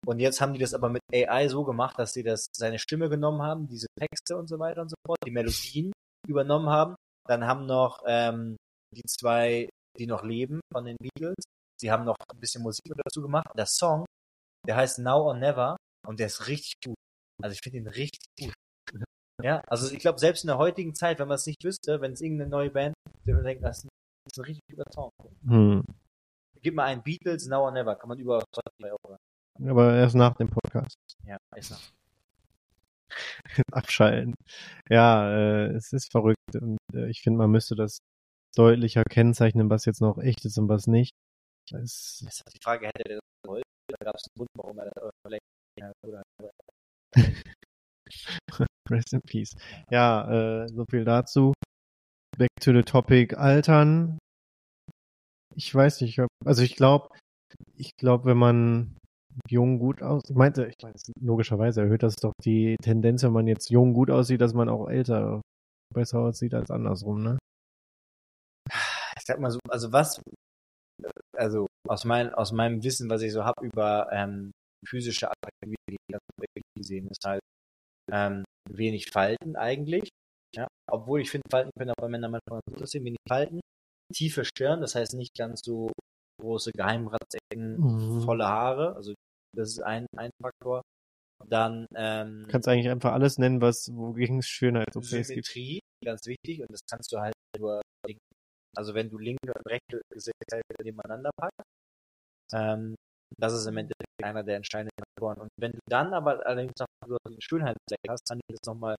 Und 0.06 0.20
jetzt 0.20 0.42
haben 0.42 0.54
die 0.54 0.60
das 0.60 0.74
aber 0.74 0.90
mit 0.90 1.02
AI 1.14 1.48
so 1.48 1.64
gemacht, 1.64 1.98
dass 1.98 2.14
sie 2.14 2.24
das 2.24 2.48
seine 2.54 2.78
Stimme 2.78 3.10
genommen 3.10 3.42
haben, 3.42 3.68
diese 3.68 3.88
Texte 3.98 4.38
und 4.38 4.48
so 4.48 4.60
weiter 4.60 4.82
und 4.82 4.90
so 4.90 4.96
fort, 5.06 5.18
die 5.26 5.32
Melodien 5.32 5.94
übernommen 6.28 6.70
haben. 6.70 6.96
Dann 7.28 7.48
haben 7.48 7.66
noch 7.66 8.04
ähm, 8.06 8.58
die 8.94 9.04
zwei, 9.08 9.70
die 9.98 10.08
noch 10.08 10.24
leben 10.24 10.60
von 10.74 10.86
den 10.86 10.98
Beatles, 10.98 11.36
die 11.82 11.90
haben 11.90 12.04
noch 12.04 12.18
ein 12.32 12.40
bisschen 12.40 12.64
Musik 12.64 12.94
dazu 13.06 13.22
gemacht. 13.22 13.48
Der 13.56 13.66
Song, 13.66 14.06
der 14.68 14.76
heißt 14.76 15.00
Now 15.00 15.24
or 15.24 15.36
Never 15.36 15.76
und 16.08 16.20
der 16.20 16.28
ist 16.28 16.48
richtig 16.48 16.76
gut. 16.84 16.96
Also 17.42 17.54
ich 17.54 17.62
finde 17.62 17.80
ihn 17.80 17.88
richtig 17.88 18.24
gut. 18.40 18.54
Ja, 19.42 19.62
also 19.68 19.92
ich 19.92 20.00
glaube, 20.00 20.20
selbst 20.20 20.44
in 20.44 20.48
der 20.48 20.58
heutigen 20.58 20.94
Zeit, 20.94 21.20
wenn 21.20 21.28
man 21.28 21.36
es 21.36 21.46
nicht 21.46 21.64
wüsste, 21.64 22.00
wenn 22.02 22.14
es 22.14 22.22
irgendeine 22.22 22.50
neue 22.50 22.70
Band, 22.70 22.96
man 23.26 23.44
denken, 23.44 23.64
das 23.64 23.80
ist 23.80 23.86
ein, 23.86 23.90
das 24.26 24.46
richtig 24.46 24.64
guter 24.70 24.92
Song. 24.92 25.10
Hm. 25.46 25.84
Gib 26.62 26.76
mal 26.76 26.86
einen 26.86 27.04
Beatles 27.04 27.48
Now 27.48 27.64
or 27.64 27.72
Never, 27.72 27.96
kann 27.96 28.10
man 28.10 28.20
hören. 28.20 29.18
Aber 29.66 29.96
erst 29.96 30.16
nach 30.16 30.36
dem 30.36 30.50
Podcast. 30.50 30.96
Ja, 31.26 31.38
ist 31.56 31.72
noch. 31.72 31.82
Abschalten. 33.72 34.34
Ja, 34.90 35.30
äh, 35.30 35.68
es 35.74 35.94
ist 35.94 36.12
verrückt 36.12 36.56
und 36.56 36.78
äh, 36.94 37.10
ich 37.10 37.22
finde, 37.22 37.40
man 37.40 37.52
müsste 37.52 37.76
das 37.76 38.00
deutlicher 38.56 39.04
kennzeichnen, 39.04 39.70
was 39.70 39.86
jetzt 39.86 40.02
noch 40.02 40.18
echt 40.20 40.46
ist 40.46 40.58
und 40.58 40.70
was 40.70 40.88
nicht. 40.88 41.12
Es, 41.72 42.22
Das 42.24 42.36
ist 42.36 42.44
die 42.54 42.60
Frage, 42.62 42.88
hätte 42.88 43.04
der 43.04 43.16
das 43.18 43.24
gewollt? 43.44 43.63
Da 44.00 44.06
gab 44.06 44.16
es 44.16 44.26
einen 44.28 44.36
Grund, 44.38 44.50
warum 44.56 44.80
er 44.80 44.92
ja, 45.80 45.92
oder, 46.06 46.24
Rest 48.90 49.14
in 49.14 49.22
Peace. 49.22 49.56
Ja, 49.90 50.64
äh, 50.64 50.68
so 50.68 50.86
viel 50.90 51.06
dazu. 51.06 51.54
Back 52.38 52.50
to 52.62 52.74
the 52.74 52.84
topic 52.84 53.36
Altern. 53.36 54.20
Ich 55.56 55.74
weiß 55.74 56.02
nicht, 56.02 56.20
also 56.46 56.64
ich 56.64 56.76
glaube, 56.76 57.10
ich 57.76 57.96
glaube, 57.98 58.26
wenn 58.26 58.38
man 58.38 58.98
jung 59.50 59.80
gut 59.80 60.02
aussieht, 60.02 60.32
ich 60.32 60.36
meinte, 60.36 60.66
ich 60.68 60.76
meine, 60.82 60.96
logischerweise 61.20 61.82
erhöht 61.82 62.04
das 62.04 62.16
doch 62.16 62.34
die 62.44 62.76
Tendenz, 62.82 63.24
wenn 63.24 63.32
man 63.32 63.48
jetzt 63.48 63.70
jung 63.70 63.94
gut 63.94 64.10
aussieht, 64.10 64.42
dass 64.42 64.54
man 64.54 64.70
auch 64.70 64.88
älter 64.90 65.42
besser 65.94 66.20
aussieht 66.20 66.54
als 66.54 66.72
andersrum, 66.72 67.22
ne? 67.22 67.38
ich 69.24 69.24
sag 69.26 69.40
mal 69.40 69.52
so, 69.52 69.60
also 69.70 69.92
was, 69.92 70.22
also 71.38 71.68
aus, 71.88 72.06
mein, 72.06 72.34
aus 72.34 72.52
meinem 72.52 72.84
Wissen, 72.84 73.10
was 73.10 73.22
ich 73.22 73.32
so 73.32 73.44
habe 73.44 73.66
über 73.66 74.10
ähm, 74.12 74.52
physische 74.88 75.30
Attraktivität 75.32 76.00
gesehen, 76.78 77.08
ist 77.10 77.24
halt 77.26 77.42
ähm, 78.12 78.44
wenig 78.70 79.10
Falten 79.12 79.56
eigentlich. 79.56 80.10
Ja, 80.56 80.68
obwohl 80.90 81.22
ich 81.22 81.32
finde, 81.32 81.48
Falten 81.50 81.72
können 81.78 81.92
auch 81.92 82.02
bei 82.02 82.10
Männern 82.10 82.32
manchmal 82.32 82.60
gut 82.70 82.82
aussehen, 82.82 83.06
wenig 83.06 83.18
Falten. 83.28 83.60
Tiefe 84.14 84.46
Stirn, 84.46 84.82
das 84.82 84.96
heißt 84.96 85.14
nicht 85.16 85.34
ganz 85.38 85.62
so 85.64 85.92
große 86.42 86.72
Geheimratsecken, 86.76 87.78
Mhm. 87.80 88.22
volle 88.22 88.48
Haare, 88.48 88.96
also 88.96 89.14
das 89.56 89.70
ist 89.70 89.80
ein, 89.80 90.06
ein 90.18 90.30
Faktor. 90.42 90.82
Dann 91.48 91.86
ähm, 91.96 92.44
Du 92.44 92.52
kannst 92.52 92.68
eigentlich 92.68 92.90
einfach 92.90 93.14
alles 93.14 93.38
nennen, 93.38 93.62
was, 93.62 93.90
wogegen 93.94 94.40
es 94.40 94.48
Schönheits-OPs 94.48 95.10
gibt. 95.10 95.26
Symmetrie, 95.26 95.80
ganz 96.04 96.26
wichtig, 96.26 96.62
und 96.62 96.72
das 96.72 96.82
kannst 96.90 97.12
du 97.12 97.20
halt 97.20 97.34
nur, 97.58 97.82
also 98.76 98.94
wenn 98.94 99.10
du 99.10 99.18
linke 99.18 99.54
und 99.54 99.66
rechte 99.68 100.02
Gesichtshälfte 100.12 100.84
nebeneinander 100.84 101.32
packst, 101.38 101.68
ähm, 102.54 102.96
das 103.38 103.54
ist 103.54 103.66
im 103.66 103.78
Endeffekt 103.78 104.24
einer 104.24 104.44
der 104.44 104.58
entscheidenden 104.58 104.92
Faktoren. 105.00 105.42
Und 105.42 105.50
wenn 105.60 105.72
du 105.72 105.80
dann 105.90 106.14
aber 106.14 106.46
allerdings 106.46 106.74
noch 106.80 106.88
so 107.08 107.18
einen 107.26 107.42
Schönheitsfleck 107.42 108.00
hast, 108.08 108.28
kann 108.28 108.40
ich 108.48 108.56
das 108.56 108.68
nochmal 108.68 108.96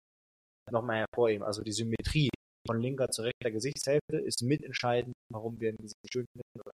noch 0.71 0.83
mal 0.83 0.97
hervorheben. 0.97 1.45
Also 1.45 1.61
die 1.61 1.71
Symmetrie 1.71 2.29
von 2.67 2.81
linker 2.81 3.09
zu 3.09 3.21
rechter 3.21 3.51
Gesichtshälfte 3.51 4.17
ist 4.17 4.41
mitentscheidend, 4.41 5.13
warum 5.31 5.59
wir 5.59 5.69
ein 5.69 5.77
Gesicht 5.77 6.11
schön 6.11 6.25
finden. 6.33 6.69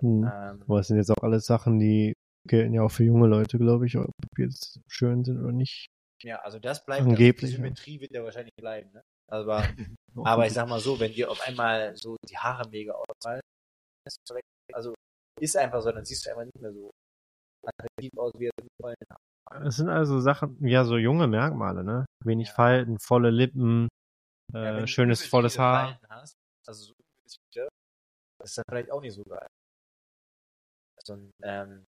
Hm. 0.00 0.24
Ähm, 0.24 0.62
Aber 0.66 0.80
es 0.80 0.88
sind 0.88 0.96
jetzt 0.96 1.10
auch 1.10 1.22
alles 1.22 1.46
Sachen, 1.46 1.78
die 1.78 2.14
gelten 2.48 2.74
ja 2.74 2.82
auch 2.82 2.90
für 2.90 3.04
junge 3.04 3.28
Leute, 3.28 3.58
glaube 3.58 3.86
ich, 3.86 3.96
ob 3.96 4.10
die 4.36 4.42
jetzt 4.42 4.80
schön 4.88 5.24
sind 5.24 5.38
oder 5.38 5.52
nicht. 5.52 5.86
ja, 6.22 6.40
also 6.40 6.58
das 6.58 6.84
bleibt, 6.84 7.02
Angeblich, 7.02 7.26
also 7.26 7.46
die 7.46 7.52
ja. 7.52 7.56
Symmetrie 7.56 8.00
wird 8.00 8.12
ja 8.12 8.24
wahrscheinlich 8.24 8.54
bleiben. 8.56 8.90
Ne? 8.92 9.02
Aber 9.32 9.62
Aber 10.24 10.46
ich 10.46 10.52
sag 10.52 10.68
mal 10.68 10.80
so, 10.80 11.00
wenn 11.00 11.12
dir 11.12 11.30
auf 11.30 11.40
einmal 11.46 11.96
so 11.96 12.16
die 12.28 12.36
Haare 12.36 12.68
mega 12.68 12.92
ausfallen, 12.92 13.40
also 14.72 14.94
ist 15.40 15.56
einfach 15.56 15.80
so, 15.82 15.90
dann 15.90 16.04
siehst 16.04 16.26
du 16.26 16.30
einfach 16.30 16.44
nicht 16.44 16.60
mehr 16.60 16.72
so 16.72 16.90
attraktiv 17.64 18.10
aus, 18.16 18.32
wie 18.36 18.50
er 18.50 19.66
Es 19.66 19.76
sind 19.76 19.88
also 19.88 20.20
Sachen, 20.20 20.64
ja, 20.66 20.84
so 20.84 20.98
junge 20.98 21.26
Merkmale, 21.26 21.82
ne? 21.82 22.04
Wenig 22.24 22.48
Ja. 22.48 22.54
Falten, 22.54 22.98
volle 22.98 23.30
Lippen, 23.30 23.88
äh, 24.52 24.58
Ja, 24.58 24.74
wenn 24.74 24.80
du 24.82 24.86
schönes, 24.86 25.24
volles 25.26 25.58
Haar. 25.58 25.88
Falten 25.88 26.08
Hast, 26.08 26.34
also 26.66 26.84
so 26.84 27.38
viele, 27.52 27.68
das 28.38 28.50
ist 28.50 28.58
dann 28.58 28.64
vielleicht 28.68 28.90
auch 28.90 29.00
nicht 29.00 29.14
so 29.14 29.22
geil. 29.24 29.46
Also, 30.98 31.30
ähm, 31.42 31.84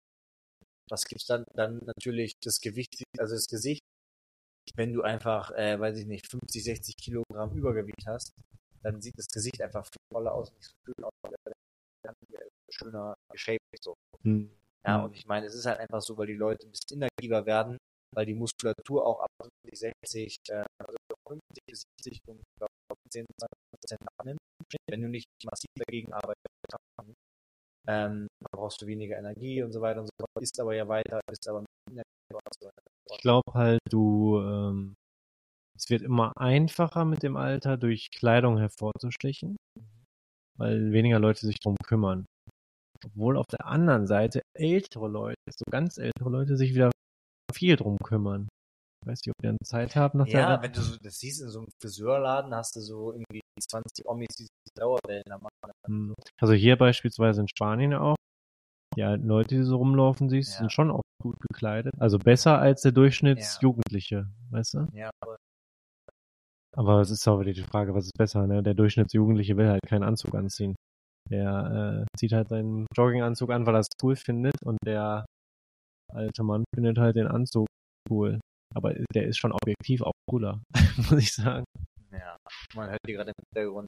was 0.88 1.04
gibt's 1.04 1.26
dann? 1.26 1.44
Dann 1.54 1.78
natürlich 1.84 2.34
das 2.40 2.60
Gewicht, 2.60 3.02
also 3.18 3.34
das 3.34 3.46
Gesicht. 3.46 3.82
Wenn 4.74 4.92
du 4.92 5.02
einfach, 5.02 5.50
äh, 5.52 5.78
weiß 5.78 5.98
ich 5.98 6.06
nicht, 6.06 6.30
50, 6.30 6.64
60 6.64 6.96
Kilogramm 6.96 7.52
Übergewicht 7.52 8.06
hast, 8.06 8.32
dann 8.82 9.00
sieht 9.00 9.18
das 9.18 9.28
Gesicht 9.28 9.60
einfach 9.60 9.84
viel 9.84 10.00
voller 10.12 10.34
aus, 10.34 10.52
nicht 10.52 10.64
so 10.64 10.72
schön 10.84 11.04
aus, 11.04 11.12
dann 12.02 12.14
schöner 12.70 13.14
geshaped 13.30 13.62
so. 13.80 13.94
Hm. 14.22 14.50
Ja, 14.84 15.04
und 15.04 15.14
ich 15.14 15.26
meine, 15.26 15.46
es 15.46 15.54
ist 15.54 15.66
halt 15.66 15.78
einfach 15.78 16.00
so, 16.00 16.16
weil 16.16 16.26
die 16.26 16.34
Leute 16.34 16.66
ein 16.66 16.70
bisschen 16.70 16.98
inaktiver 16.98 17.46
werden, 17.46 17.78
weil 18.14 18.26
die 18.26 18.34
Muskulatur 18.34 19.06
auch 19.06 19.20
ab 19.20 19.30
50, 19.64 19.94
60, 20.04 20.38
äh, 20.48 20.64
also 20.78 20.96
50 21.28 21.40
bis 21.66 21.84
70 22.02 22.20
und 22.26 22.42
glaube 22.58 22.72
10, 23.10 23.26
20 23.38 23.48
Prozent 23.70 24.00
abnimmt. 24.18 24.40
Wenn 24.88 25.02
du 25.02 25.08
nicht 25.08 25.28
massiv 25.44 25.70
dagegen 25.76 26.12
arbeitest, 26.12 26.46
ähm, 27.88 28.28
dann 28.40 28.50
brauchst 28.52 28.80
du 28.82 28.86
weniger 28.86 29.18
Energie 29.18 29.62
und 29.62 29.72
so 29.72 29.80
weiter 29.80 30.00
und 30.00 30.06
so 30.06 30.12
fort. 30.18 30.42
Ist 30.42 30.58
aber 30.60 30.74
ja 30.74 30.86
weiter, 30.86 31.20
bist 31.28 31.48
aber 31.48 31.64
inaktiver 31.90 32.38
und 32.44 32.54
so 32.58 32.66
weiter. 32.66 32.91
Ich 33.12 33.20
glaube 33.20 33.52
halt, 33.54 33.80
du, 33.90 34.40
ähm, 34.40 34.94
es 35.76 35.90
wird 35.90 36.02
immer 36.02 36.32
einfacher 36.36 37.04
mit 37.04 37.22
dem 37.22 37.36
Alter 37.36 37.76
durch 37.76 38.10
Kleidung 38.10 38.58
hervorzustechen, 38.58 39.56
weil 40.58 40.92
weniger 40.92 41.18
Leute 41.18 41.46
sich 41.46 41.58
drum 41.60 41.76
kümmern. 41.84 42.26
Obwohl 43.04 43.36
auf 43.36 43.46
der 43.46 43.66
anderen 43.66 44.06
Seite 44.06 44.42
ältere 44.56 45.08
Leute, 45.08 45.36
so 45.50 45.64
ganz 45.70 45.98
ältere 45.98 46.30
Leute, 46.30 46.56
sich 46.56 46.74
wieder 46.74 46.90
viel 47.52 47.76
drum 47.76 47.98
kümmern. 47.98 48.48
Ich 49.02 49.08
weiß 49.08 49.20
nicht, 49.24 49.34
ob 49.36 49.44
ihr 49.44 49.50
dann 49.50 49.58
Zeit 49.64 49.96
habt 49.96 50.14
nach 50.14 50.28
Ja, 50.28 50.56
der 50.56 50.62
wenn 50.62 50.72
du 50.72 50.80
so, 50.80 50.96
das 51.02 51.18
siehst 51.18 51.42
in 51.42 51.48
so 51.48 51.60
einem 51.60 51.68
Friseurladen, 51.80 52.54
hast 52.54 52.76
du 52.76 52.80
so 52.80 53.12
irgendwie 53.12 53.40
20 53.60 54.06
Omis, 54.06 54.28
die 54.38 54.44
die 54.44 54.80
Dauerwellen 54.80 55.24
da 55.26 55.38
machen. 55.38 55.72
Hm. 55.86 56.14
Also 56.40 56.52
hier 56.52 56.76
beispielsweise 56.76 57.40
in 57.40 57.48
Spanien 57.48 57.94
auch. 57.94 58.16
Die 58.96 59.02
alten 59.02 59.26
Leute, 59.26 59.56
die 59.56 59.62
so 59.62 59.76
rumlaufen 59.76 60.28
siehst, 60.28 60.52
Ja. 60.52 60.58
sind 60.60 60.72
schon 60.72 60.90
auch 60.90 61.02
gut 61.22 61.40
gekleidet. 61.40 61.94
Also 61.98 62.18
besser 62.18 62.58
als 62.58 62.82
der 62.82 62.92
Durchschnittsjugendliche, 62.92 64.28
weißt 64.50 64.74
du? 64.74 64.88
Ja, 64.92 65.10
aber 65.22 65.36
Aber 66.76 67.00
es 67.00 67.10
ist 67.10 67.26
auch 67.28 67.40
wieder 67.40 67.52
die 67.52 67.62
Frage, 67.62 67.94
was 67.94 68.06
ist 68.06 68.18
besser, 68.18 68.46
ne? 68.46 68.62
Der 68.62 68.74
Durchschnittsjugendliche 68.74 69.56
will 69.56 69.68
halt 69.68 69.82
keinen 69.86 70.04
Anzug 70.04 70.34
anziehen. 70.34 70.74
Der 71.30 72.04
äh, 72.04 72.18
zieht 72.18 72.32
halt 72.32 72.48
seinen 72.48 72.86
Jogginganzug 72.96 73.50
an, 73.50 73.66
weil 73.66 73.76
er 73.76 73.80
es 73.80 73.88
cool 74.02 74.16
findet 74.16 74.54
und 74.64 74.78
der 74.84 75.24
alte 76.12 76.42
Mann 76.42 76.64
findet 76.74 76.98
halt 76.98 77.16
den 77.16 77.28
Anzug 77.28 77.66
cool. 78.10 78.40
Aber 78.74 78.94
der 79.14 79.26
ist 79.26 79.38
schon 79.38 79.52
objektiv 79.52 80.02
auch 80.02 80.12
cooler, 80.28 80.60
muss 80.96 81.12
ich 81.12 81.32
sagen. 81.32 81.64
ja, 82.10 82.36
man 82.74 82.90
hört 82.90 83.00
die 83.06 83.12
gerade 83.12 83.30
im 83.30 83.44
Hintergrund, 83.54 83.86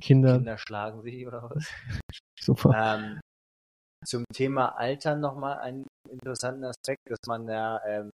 Kinder, 0.00 0.36
Kinder 0.36 0.58
schlagen 0.58 1.02
sich 1.02 1.26
oder 1.26 1.50
was. 1.50 1.70
super. 2.40 2.72
Ähm, 2.74 3.20
zum 4.04 4.24
Thema 4.34 4.76
Altern 4.76 5.20
nochmal 5.20 5.58
einen 5.58 5.86
interessanten 6.10 6.64
Aspekt, 6.64 7.02
dass 7.08 7.18
man 7.26 7.48
ja, 7.48 7.80
ähm, 7.86 8.10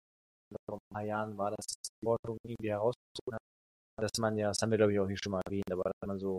vor 0.68 0.78
ein 0.78 0.94
paar 0.94 1.04
Jahren 1.04 1.36
war, 1.38 1.50
dass 1.50 1.66
die 1.66 2.04
Forschung 2.04 2.38
irgendwie 2.44 2.70
herausgefunden 2.70 3.34
hat, 3.34 4.04
dass 4.04 4.18
man 4.18 4.36
ja, 4.36 4.48
das 4.48 4.58
haben 4.60 4.70
wir 4.70 4.78
glaube 4.78 4.92
ich 4.92 5.00
auch 5.00 5.06
hier 5.06 5.18
schon 5.22 5.32
mal 5.32 5.42
erwähnt, 5.46 5.70
aber 5.70 5.84
dass 5.84 6.08
man 6.08 6.18
so 6.18 6.38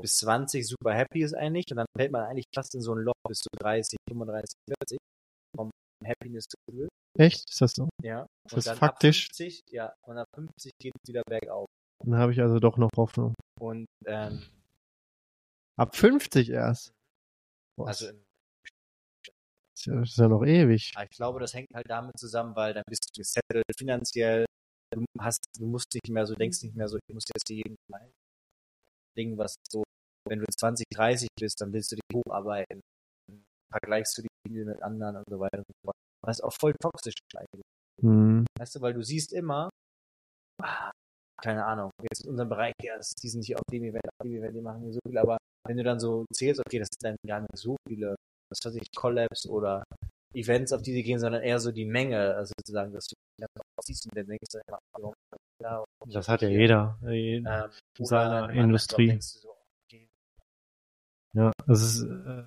bis 0.00 0.16
20 0.18 0.66
super 0.66 0.94
happy 0.94 1.22
ist 1.22 1.34
eigentlich 1.34 1.66
und 1.70 1.78
dann 1.78 1.86
fällt 1.96 2.12
man 2.12 2.22
eigentlich 2.22 2.46
fast 2.54 2.74
in 2.74 2.80
so 2.80 2.94
ein 2.94 3.00
Loch 3.00 3.14
bis 3.26 3.38
zu 3.38 3.48
30, 3.58 3.98
35, 4.08 4.54
40 4.80 4.98
vom 5.56 5.70
Happiness-Gefühl. 6.04 6.88
Echt? 7.18 7.50
Ist 7.50 7.60
das 7.60 7.72
so? 7.72 7.88
Ja. 8.02 8.22
Ist 8.46 8.52
und 8.52 8.56
das 8.58 8.64
dann 8.66 8.76
faktisch? 8.76 9.26
Ab 9.30 9.36
50, 9.36 9.62
ja, 9.70 9.92
und 10.06 10.18
ab 10.18 10.26
50 10.34 10.72
geht 10.80 10.92
es 11.02 11.08
wieder 11.08 11.22
bergauf. 11.26 11.66
Dann 12.04 12.16
habe 12.16 12.32
ich 12.32 12.40
also 12.40 12.60
doch 12.60 12.76
noch 12.76 12.90
Hoffnung. 12.96 13.34
Und 13.60 13.86
ähm, 14.06 14.44
Ab 15.78 15.94
50 15.94 16.50
erst. 16.50 16.92
Boah, 17.76 17.88
also 17.88 18.08
im 18.08 18.20
das 19.86 20.10
ist 20.10 20.18
ja 20.18 20.28
noch 20.28 20.44
ewig. 20.44 20.92
Ich 21.00 21.16
glaube, 21.16 21.40
das 21.40 21.54
hängt 21.54 21.68
halt 21.74 21.88
damit 21.88 22.18
zusammen, 22.18 22.54
weil 22.56 22.74
dann 22.74 22.84
bist 22.88 23.08
du 23.08 23.20
gesettelt 23.20 23.64
finanziell, 23.76 24.46
du 24.94 25.04
hast, 25.18 25.44
du 25.58 25.66
musst 25.66 25.92
nicht 25.94 26.08
mehr 26.08 26.26
so, 26.26 26.34
denkst 26.34 26.62
nicht 26.62 26.76
mehr 26.76 26.88
so, 26.88 26.96
ich 26.96 27.14
muss 27.14 27.24
jetzt 27.34 27.48
jeden 27.50 27.76
Ding, 29.16 29.36
was 29.36 29.56
so, 29.68 29.82
wenn 30.28 30.38
du 30.38 30.46
20, 30.46 30.86
30 30.94 31.28
bist, 31.38 31.60
dann 31.60 31.72
willst 31.72 31.92
du 31.92 31.96
dich 31.96 32.04
hocharbeiten, 32.14 32.80
vergleichst 33.70 34.18
du 34.18 34.22
dich 34.22 34.30
mit 34.50 34.82
anderen 34.82 35.16
und 35.16 35.24
so 35.28 35.40
weiter 35.40 35.58
und 35.58 35.66
so 35.66 35.74
fort. 35.84 35.96
Was 36.24 36.40
auch 36.40 36.52
voll 36.52 36.74
toxisch 36.80 37.14
ist 37.14 37.36
eigentlich. 37.36 37.64
Hm. 38.00 38.44
Weißt 38.58 38.76
du, 38.76 38.80
weil 38.80 38.94
du 38.94 39.02
siehst 39.02 39.32
immer, 39.32 39.68
ah, 40.62 40.90
keine 41.42 41.64
Ahnung, 41.64 41.90
jetzt 42.02 42.24
in 42.24 42.30
unserem 42.30 42.48
Bereich, 42.48 42.74
ja, 42.82 42.98
die 43.22 43.28
sind 43.28 43.44
hier 43.44 43.56
auf 43.58 43.64
dem 43.70 43.84
Event, 43.84 44.04
auf 44.04 44.24
dem 44.24 44.34
Event, 44.34 44.56
die 44.56 44.60
machen 44.60 44.82
hier 44.82 44.92
so 44.92 45.00
viel, 45.06 45.18
aber 45.18 45.38
wenn 45.66 45.76
du 45.76 45.84
dann 45.84 46.00
so 46.00 46.24
zählst, 46.32 46.60
okay, 46.60 46.78
das 46.78 46.88
sind 46.92 47.04
dann 47.04 47.16
gar 47.26 47.40
nicht 47.40 47.56
so 47.56 47.76
viele, 47.86 48.14
was 48.50 48.58
weiß 48.64 48.74
ich, 48.76 48.90
Collabs 48.94 49.46
oder 49.46 49.82
Events, 50.34 50.72
auf 50.72 50.82
die 50.82 50.92
sie 50.92 51.02
gehen, 51.02 51.18
sondern 51.18 51.42
eher 51.42 51.58
so 51.58 51.72
die 51.72 51.84
Menge, 51.86 52.34
also 52.34 52.52
sozusagen, 52.58 52.92
dass 52.92 53.06
du 53.06 53.14
was 53.76 53.86
siehst 53.86 54.06
und 54.06 54.16
dann 54.16 54.26
denkst 54.26 54.48
du 54.52 54.58
immer, 54.66 54.78
und 56.00 56.14
Das 56.14 56.28
hat 56.28 56.42
ja 56.42 56.48
jeder. 56.48 56.98
Je- 57.02 57.36
Ähm, 57.36 57.44
in 57.44 57.50
oder 57.98 58.06
seiner 58.06 58.50
Industrie. 58.50 59.18
So, 59.20 59.54
okay, 59.86 60.08
Ja, 61.34 61.50
das 61.66 61.82
ist 61.82 62.02
äh, 62.02 62.44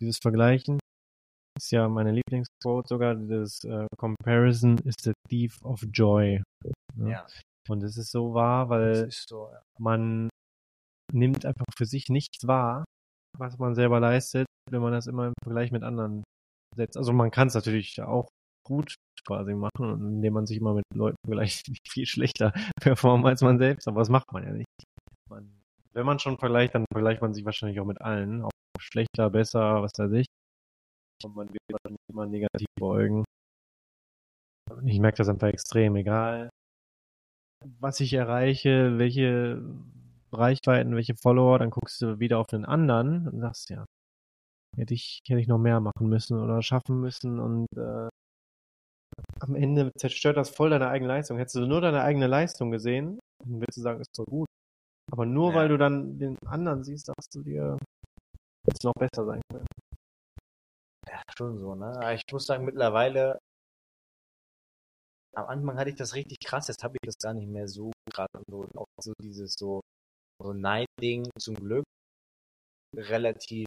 dieses 0.00 0.18
Vergleichen 0.18 0.78
ist 1.58 1.72
ja 1.72 1.88
meine 1.88 2.12
Lieblingsquote 2.12 2.88
sogar, 2.88 3.14
das 3.14 3.62
äh, 3.64 3.86
Comparison 3.98 4.78
is 4.78 4.94
the 5.02 5.12
thief 5.28 5.62
of 5.62 5.82
joy. 5.92 6.42
Ne? 6.94 7.10
ja, 7.10 7.26
Und 7.68 7.82
es 7.82 7.98
ist 7.98 8.10
so 8.12 8.32
wahr, 8.32 8.70
weil 8.70 9.10
so, 9.10 9.50
ja. 9.52 9.62
man 9.78 10.30
nimmt 11.12 11.44
einfach 11.44 11.66
für 11.76 11.84
sich 11.84 12.08
nichts 12.08 12.46
wahr, 12.46 12.84
was 13.38 13.58
man 13.58 13.74
selber 13.74 14.00
leistet, 14.00 14.46
wenn 14.70 14.82
man 14.82 14.92
das 14.92 15.06
immer 15.06 15.26
im 15.26 15.34
Vergleich 15.42 15.72
mit 15.72 15.82
anderen 15.82 16.22
setzt. 16.76 16.96
Also 16.96 17.12
man 17.12 17.30
kann 17.30 17.48
es 17.48 17.54
natürlich 17.54 18.00
auch 18.02 18.28
gut 18.66 18.94
quasi 19.26 19.54
machen, 19.54 20.14
indem 20.14 20.34
man 20.34 20.46
sich 20.46 20.58
immer 20.58 20.74
mit 20.74 20.84
Leuten 20.94 21.16
vergleicht, 21.26 21.66
die 21.66 21.76
viel 21.88 22.06
schlechter 22.06 22.52
performen 22.80 23.26
als 23.26 23.42
man 23.42 23.58
selbst, 23.58 23.88
aber 23.88 24.00
das 24.00 24.08
macht 24.08 24.32
man 24.32 24.44
ja 24.44 24.52
nicht. 24.52 24.66
Man, 25.28 25.50
wenn 25.92 26.06
man 26.06 26.18
schon 26.18 26.38
vergleicht, 26.38 26.74
dann 26.74 26.84
vergleicht 26.92 27.20
man 27.20 27.34
sich 27.34 27.44
wahrscheinlich 27.44 27.80
auch 27.80 27.86
mit 27.86 28.00
allen, 28.00 28.42
auch 28.42 28.50
schlechter, 28.78 29.30
besser, 29.30 29.82
was 29.82 29.92
weiß 29.98 30.12
ich. 30.12 30.26
Und 31.24 31.36
man 31.36 31.48
wird 31.52 31.98
immer 32.10 32.26
negativ 32.26 32.66
beugen. 32.78 33.24
Ich 34.84 35.00
merke 35.00 35.18
das 35.18 35.28
einfach 35.28 35.48
extrem, 35.48 35.96
egal 35.96 36.48
was 37.78 38.00
ich 38.00 38.12
erreiche, 38.12 38.98
welche 38.98 39.62
Reichweiten, 40.32 40.96
welche 40.96 41.14
Follower, 41.16 41.58
dann 41.58 41.70
guckst 41.70 42.00
du 42.02 42.18
wieder 42.18 42.38
auf 42.38 42.46
den 42.46 42.64
anderen 42.64 43.28
und 43.28 43.40
sagst, 43.40 43.70
ja, 43.70 43.84
hätte 44.76 44.94
ich, 44.94 45.20
hätte 45.26 45.40
ich 45.40 45.48
noch 45.48 45.58
mehr 45.58 45.80
machen 45.80 46.08
müssen 46.08 46.38
oder 46.40 46.62
schaffen 46.62 47.00
müssen 47.00 47.40
und 47.40 47.66
äh, 47.76 48.08
am 49.40 49.54
Ende 49.54 49.90
zerstört 49.96 50.36
das 50.36 50.50
voll 50.50 50.70
deine 50.70 50.88
eigene 50.88 51.08
Leistung. 51.08 51.38
Hättest 51.38 51.56
du 51.56 51.66
nur 51.66 51.80
deine 51.80 52.02
eigene 52.02 52.26
Leistung 52.26 52.70
gesehen, 52.70 53.18
dann 53.42 53.60
würdest 53.60 53.78
du 53.78 53.82
sagen, 53.82 54.00
ist 54.00 54.18
doch 54.18 54.26
gut. 54.26 54.48
Aber 55.10 55.26
nur 55.26 55.50
Ja. 55.50 55.56
weil 55.56 55.68
du 55.68 55.78
dann 55.78 56.18
den 56.18 56.38
anderen 56.46 56.84
siehst, 56.84 57.06
sagst 57.06 57.34
du 57.34 57.42
dir, 57.42 57.78
hätte 58.66 58.76
es 58.78 58.84
noch 58.84 58.94
besser 58.94 59.24
sein 59.24 59.40
können. 59.50 59.66
Ja, 61.08 61.22
schon 61.36 61.58
so, 61.58 61.74
ne? 61.74 61.86
Aber 61.86 62.14
ich 62.14 62.22
muss 62.30 62.46
sagen, 62.46 62.64
mittlerweile, 62.64 63.38
am 65.34 65.46
Anfang 65.46 65.78
hatte 65.78 65.90
ich 65.90 65.96
das 65.96 66.14
richtig 66.14 66.38
krass, 66.40 66.68
jetzt 66.68 66.84
habe 66.84 66.96
ich 67.00 67.06
das 67.06 67.18
gar 67.18 67.34
nicht 67.34 67.48
mehr 67.48 67.68
so 67.68 67.86
und 67.86 68.44
so, 68.48 68.68
auch 68.74 68.86
so 69.00 69.12
dieses 69.22 69.54
so, 69.54 69.80
so 70.40 70.52
Neidding 70.52 71.28
zum 71.38 71.54
Glück 71.54 71.84
relativ 72.96 73.66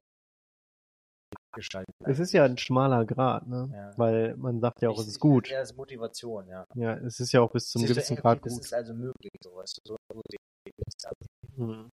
gestaltet. 1.55 1.93
Es 2.05 2.19
ist 2.19 2.31
ja 2.33 2.45
ein 2.45 2.57
schmaler 2.57 3.05
Grad, 3.05 3.47
ne? 3.47 3.69
Ja. 3.71 3.97
Weil 3.97 4.35
man 4.37 4.59
sagt 4.59 4.81
ja 4.81 4.89
auch, 4.89 4.95
Ich- 4.95 5.01
es 5.01 5.07
ist 5.07 5.19
gut. 5.19 5.49
Ja, 5.49 5.61
es 5.61 5.71
ist 5.71 5.77
Motivation, 5.77 6.47
ja. 6.47 6.65
Ja, 6.75 6.95
es 6.97 7.19
ist 7.19 7.31
ja 7.31 7.41
auch 7.41 7.51
bis 7.51 7.67
zum 7.69 7.83
Es 7.83 7.89
gewissen 7.89 8.15
Grad 8.17 8.41
gut. 8.41 8.59
ist 8.59 8.73
also 8.73 8.93
möglich, 8.93 9.31
so, 9.41 9.55
weißt 9.55 9.79
du, 9.85 9.89
so, 9.89 9.97
Mhm. 11.55 11.89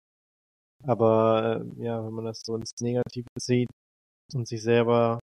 Aber 0.85 1.61
äh, 1.77 1.83
ja, 1.83 2.05
wenn 2.05 2.13
man 2.13 2.25
das 2.27 2.41
so 2.45 2.55
ins 2.55 2.71
Negative 2.81 3.27
sieht 3.41 3.69
und 4.33 4.47
sich 4.47 4.63
selber 4.63 5.19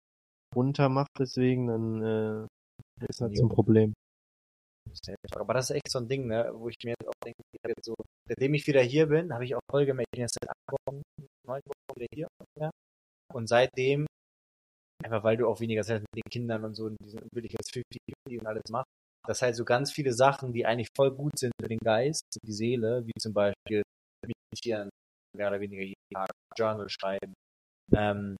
runter 0.55 0.87
macht 0.87 1.09
deswegen, 1.19 1.67
dann 1.67 2.01
äh, 2.01 3.05
ist 3.09 3.19
das 3.19 3.37
ein 3.37 3.49
Problem. 3.49 3.93
Aber 5.35 5.53
das 5.53 5.69
ist 5.69 5.75
echt 5.75 5.91
so 5.91 5.99
ein 5.99 6.07
Ding, 6.07 6.27
ne, 6.27 6.51
wo 6.53 6.69
ich 6.69 6.77
mir 6.83 6.91
jetzt 6.91 7.07
auch 7.07 7.13
denke, 7.23 7.41
jetzt 7.67 7.85
so, 7.85 7.95
seitdem 8.27 8.53
ich 8.53 8.67
wieder 8.67 8.81
hier 8.81 9.07
bin, 9.07 9.33
habe 9.33 9.45
ich 9.45 9.55
auch 9.55 9.61
voll 9.69 9.85
gemerkt, 9.85 10.07
ich 10.11 10.17
bin 10.17 10.21
jetzt 10.21 10.37
seit 10.41 10.49
acht 10.49 10.71
Wochen, 10.71 11.01
neun 11.47 11.61
Wochen 11.65 11.99
wieder 11.99 12.07
hier. 12.13 12.27
Ja. 12.59 12.69
Und 13.33 13.47
seitdem, 13.47 14.05
einfach 15.03 15.23
weil 15.23 15.37
du 15.37 15.47
auch 15.47 15.59
weniger 15.59 15.83
Zeit 15.83 16.01
mit 16.01 16.23
den 16.25 16.29
Kindern 16.29 16.65
und 16.65 16.75
so, 16.75 16.85
und 16.85 16.97
diesen, 17.01 17.21
will 17.33 17.45
ich 17.45 17.53
jetzt 17.53 17.73
50 17.73 17.99
und 18.39 18.47
alles 18.47 18.63
machen, 18.69 18.89
dass 19.27 19.41
halt 19.41 19.55
so 19.55 19.65
ganz 19.65 19.91
viele 19.91 20.13
Sachen, 20.13 20.53
die 20.53 20.65
eigentlich 20.65 20.89
voll 20.95 21.11
gut 21.11 21.37
sind 21.37 21.53
für 21.61 21.67
den 21.67 21.79
Geist, 21.79 22.23
für 22.33 22.45
die 22.45 22.53
Seele, 22.53 23.05
wie 23.05 23.19
zum 23.19 23.33
Beispiel 23.33 23.83
meditieren, 24.25 24.89
mehr 25.35 25.47
oder 25.47 25.59
weniger 25.59 25.83
jeden 25.83 26.13
Tag, 26.13 26.29
Journal 26.57 26.89
schreiben, 26.89 27.33
ähm, 27.93 28.35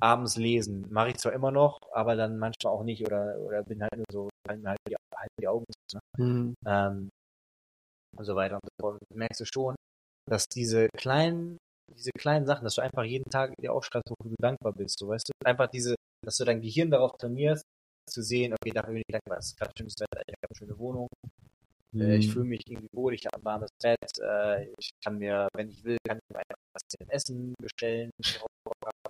abends 0.00 0.36
lesen, 0.36 0.86
mache 0.90 1.10
ich 1.10 1.16
zwar 1.18 1.32
immer 1.32 1.50
noch, 1.50 1.78
aber 1.92 2.16
dann 2.16 2.38
manchmal 2.38 2.72
auch 2.72 2.84
nicht 2.84 3.04
oder, 3.06 3.38
oder 3.40 3.62
bin 3.64 3.82
halt 3.82 3.96
nur 3.96 4.06
so, 4.12 4.28
halt 4.48 4.62
mir 4.62 4.70
halt 4.70 4.78
die, 4.88 4.96
halt 5.16 5.30
die 5.40 5.48
Augen 5.48 5.64
zu, 5.88 5.96
ne? 5.96 6.00
Mhm. 6.18 6.54
ähm, 6.66 7.10
und 8.16 8.24
so 8.24 8.34
weiter 8.36 8.56
und 8.56 8.64
so 8.64 8.70
fort. 8.80 8.98
Merkst 9.14 9.40
du 9.40 9.44
schon, 9.44 9.74
dass 10.28 10.46
diese 10.48 10.88
kleinen, 10.96 11.58
diese 11.96 12.10
kleinen 12.12 12.46
Sachen, 12.46 12.64
dass 12.64 12.74
du 12.74 12.82
einfach 12.82 13.04
jeden 13.04 13.30
Tag 13.30 13.54
dir 13.60 13.72
aufschreibst, 13.72 14.10
wofür 14.10 14.30
du 14.30 14.36
dankbar 14.40 14.72
bist, 14.72 14.98
so 14.98 15.08
weißt 15.08 15.28
du, 15.28 15.32
einfach 15.46 15.68
diese, 15.68 15.94
dass 16.24 16.36
du 16.36 16.44
dein 16.44 16.60
Gehirn 16.60 16.90
darauf 16.90 17.12
trainierst, 17.18 17.64
zu 18.08 18.22
sehen, 18.22 18.54
okay, 18.54 18.72
dafür 18.72 18.94
bin 18.94 19.02
ich 19.06 19.12
dankbar, 19.12 19.38
es 19.38 19.46
ist 19.48 19.58
gerade 19.58 19.72
schönes 19.78 19.94
Wetter, 20.00 20.22
ich 20.26 20.34
habe 20.34 20.48
eine 20.50 20.56
schöne 20.58 20.78
Wohnung, 20.78 21.08
äh, 22.00 22.18
ich 22.18 22.26
Mhm. 22.26 22.32
fühle 22.32 22.46
mich 22.46 22.62
irgendwie 22.66 22.88
wohl, 22.94 23.14
ich 23.14 23.26
habe 23.26 23.38
ein 23.38 23.44
warmes 23.44 23.70
Bett, 23.82 23.98
äh, 24.22 24.66
ich 24.78 24.90
kann 25.04 25.18
mir, 25.18 25.48
wenn 25.54 25.70
ich 25.70 25.84
will, 25.84 25.98
kann 26.06 26.18
ich 26.18 26.34
mir 26.34 26.40
einfach 26.40 26.56
was 26.74 27.08
Essen 27.08 27.54
bestellen, 27.60 28.10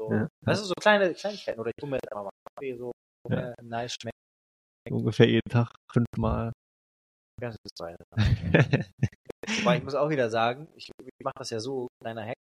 so. 0.00 0.12
Ja. 0.12 0.28
Weißt 0.46 0.62
du, 0.62 0.66
so 0.66 0.74
kleine 0.80 1.12
Kleinigkeiten, 1.14 1.60
oder 1.60 1.70
ich 1.76 1.82
hole 1.82 1.90
mir 1.90 1.96
jetzt 1.96 2.10
einfach 2.12 2.24
mal 2.24 2.30
Kaffee, 2.54 2.74
so, 2.76 2.92
Ja. 3.28 3.50
äh, 3.50 3.54
nice 3.62 3.92
schmeckt, 4.00 4.16
Ungefähr 4.90 5.28
jeden 5.28 5.48
Tag 5.50 5.74
fünfmal. 5.92 6.52
ganz 7.40 7.56
zwei. 7.76 7.94
Aber 9.62 9.76
ich 9.76 9.82
muss 9.84 9.94
auch 9.94 10.08
wieder 10.10 10.30
sagen, 10.30 10.68
ich, 10.74 10.90
ich 11.00 11.24
mache 11.24 11.34
das 11.38 11.50
ja 11.50 11.60
so, 11.60 11.88
kleiner 12.02 12.24
Hack, 12.26 12.34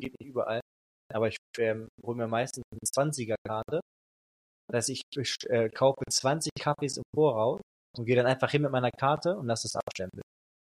geht 0.00 0.14
nicht 0.20 0.28
überall, 0.28 0.60
aber 1.12 1.28
ich 1.28 1.36
ähm, 1.58 1.88
hole 2.04 2.16
mir 2.16 2.26
meistens 2.28 2.64
eine 2.72 2.80
20er-Karte, 3.10 3.80
dass 4.70 4.88
ich 4.88 5.02
äh, 5.46 5.68
kaufe 5.70 6.02
20 6.10 6.50
Kaffees 6.60 6.96
im 6.98 7.04
Voraus 7.14 7.60
und 7.96 8.04
gehe 8.04 8.16
dann 8.16 8.26
einfach 8.26 8.50
hin 8.50 8.62
mit 8.62 8.70
meiner 8.72 8.90
Karte 8.90 9.36
und 9.36 9.46
lasse 9.46 9.66
es 9.66 9.76
abstempeln. 9.76 10.22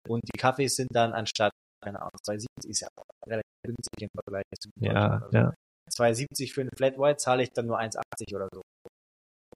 Und 0.08 0.22
die 0.24 0.38
Kaffees 0.38 0.74
sind 0.76 0.88
dann 0.92 1.12
anstatt, 1.12 1.52
keine 1.84 2.00
Ahnung, 2.00 2.10
2,70 2.26 2.46
ist 2.68 2.80
ja 2.80 2.88
relativ 3.26 3.50
günstig 3.64 4.02
im 4.02 4.08
Vergleich 4.14 4.44
zu 4.60 4.70
ja, 4.80 5.18
Deutschland. 5.18 5.32
ja. 5.34 5.54
2,70 5.90 6.52
für 6.52 6.60
eine 6.62 6.70
Flat 6.76 6.98
White 6.98 7.16
zahle 7.18 7.42
ich 7.42 7.50
dann 7.52 7.66
nur 7.66 7.78
1,80 7.78 8.34
oder 8.36 8.48
so. 8.52 8.62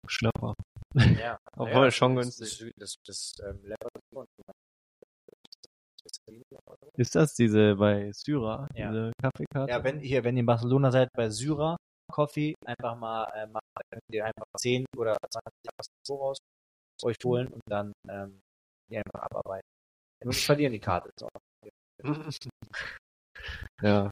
Schnapper. 0.09 0.55
Ja, 0.95 1.39
Obwohl, 1.57 1.91
schon 1.91 2.17
das, 2.17 2.39
günstig. 2.39 2.73
Das, 2.77 2.97
das, 3.05 3.33
das 3.37 3.49
ähm, 3.49 3.65
ist 3.65 3.77
schon- 4.13 4.27
das 7.13 7.35
diese 7.35 7.75
bei 7.77 8.11
Syra, 8.13 8.69
Ja. 8.75 8.89
diese 8.91 9.13
Kaffeekarte? 9.21 9.71
Ja, 9.71 9.83
wenn 9.85 9.99
hier, 10.01 10.25
wenn 10.25 10.37
ihr 10.37 10.41
in 10.41 10.47
Barcelona 10.47 10.91
seid, 10.91 11.09
bei 11.15 11.29
Syra 11.31 11.77
Coffee, 12.13 12.55
einfach 12.65 12.97
mal, 12.97 13.25
äh, 13.35 13.47
mal 13.47 13.61
könnt 13.91 14.03
ihr 14.13 14.25
einfach 14.25 14.47
10 14.59 14.87
oder 14.97 15.17
20 15.29 15.53
Jahre 15.65 15.89
voraus 16.07 16.39
euch 17.03 17.17
holen 17.25 17.49
und 17.49 17.61
dann 17.69 17.93
ähm, 18.09 18.41
die 18.91 18.97
einfach 18.99 19.21
abarbeiten. 19.23 19.67
Nur 20.25 20.33
nicht 20.33 20.47
verlieren 20.47 20.73
die 20.73 20.81
Karte. 20.81 21.11
Ja. 23.83 24.11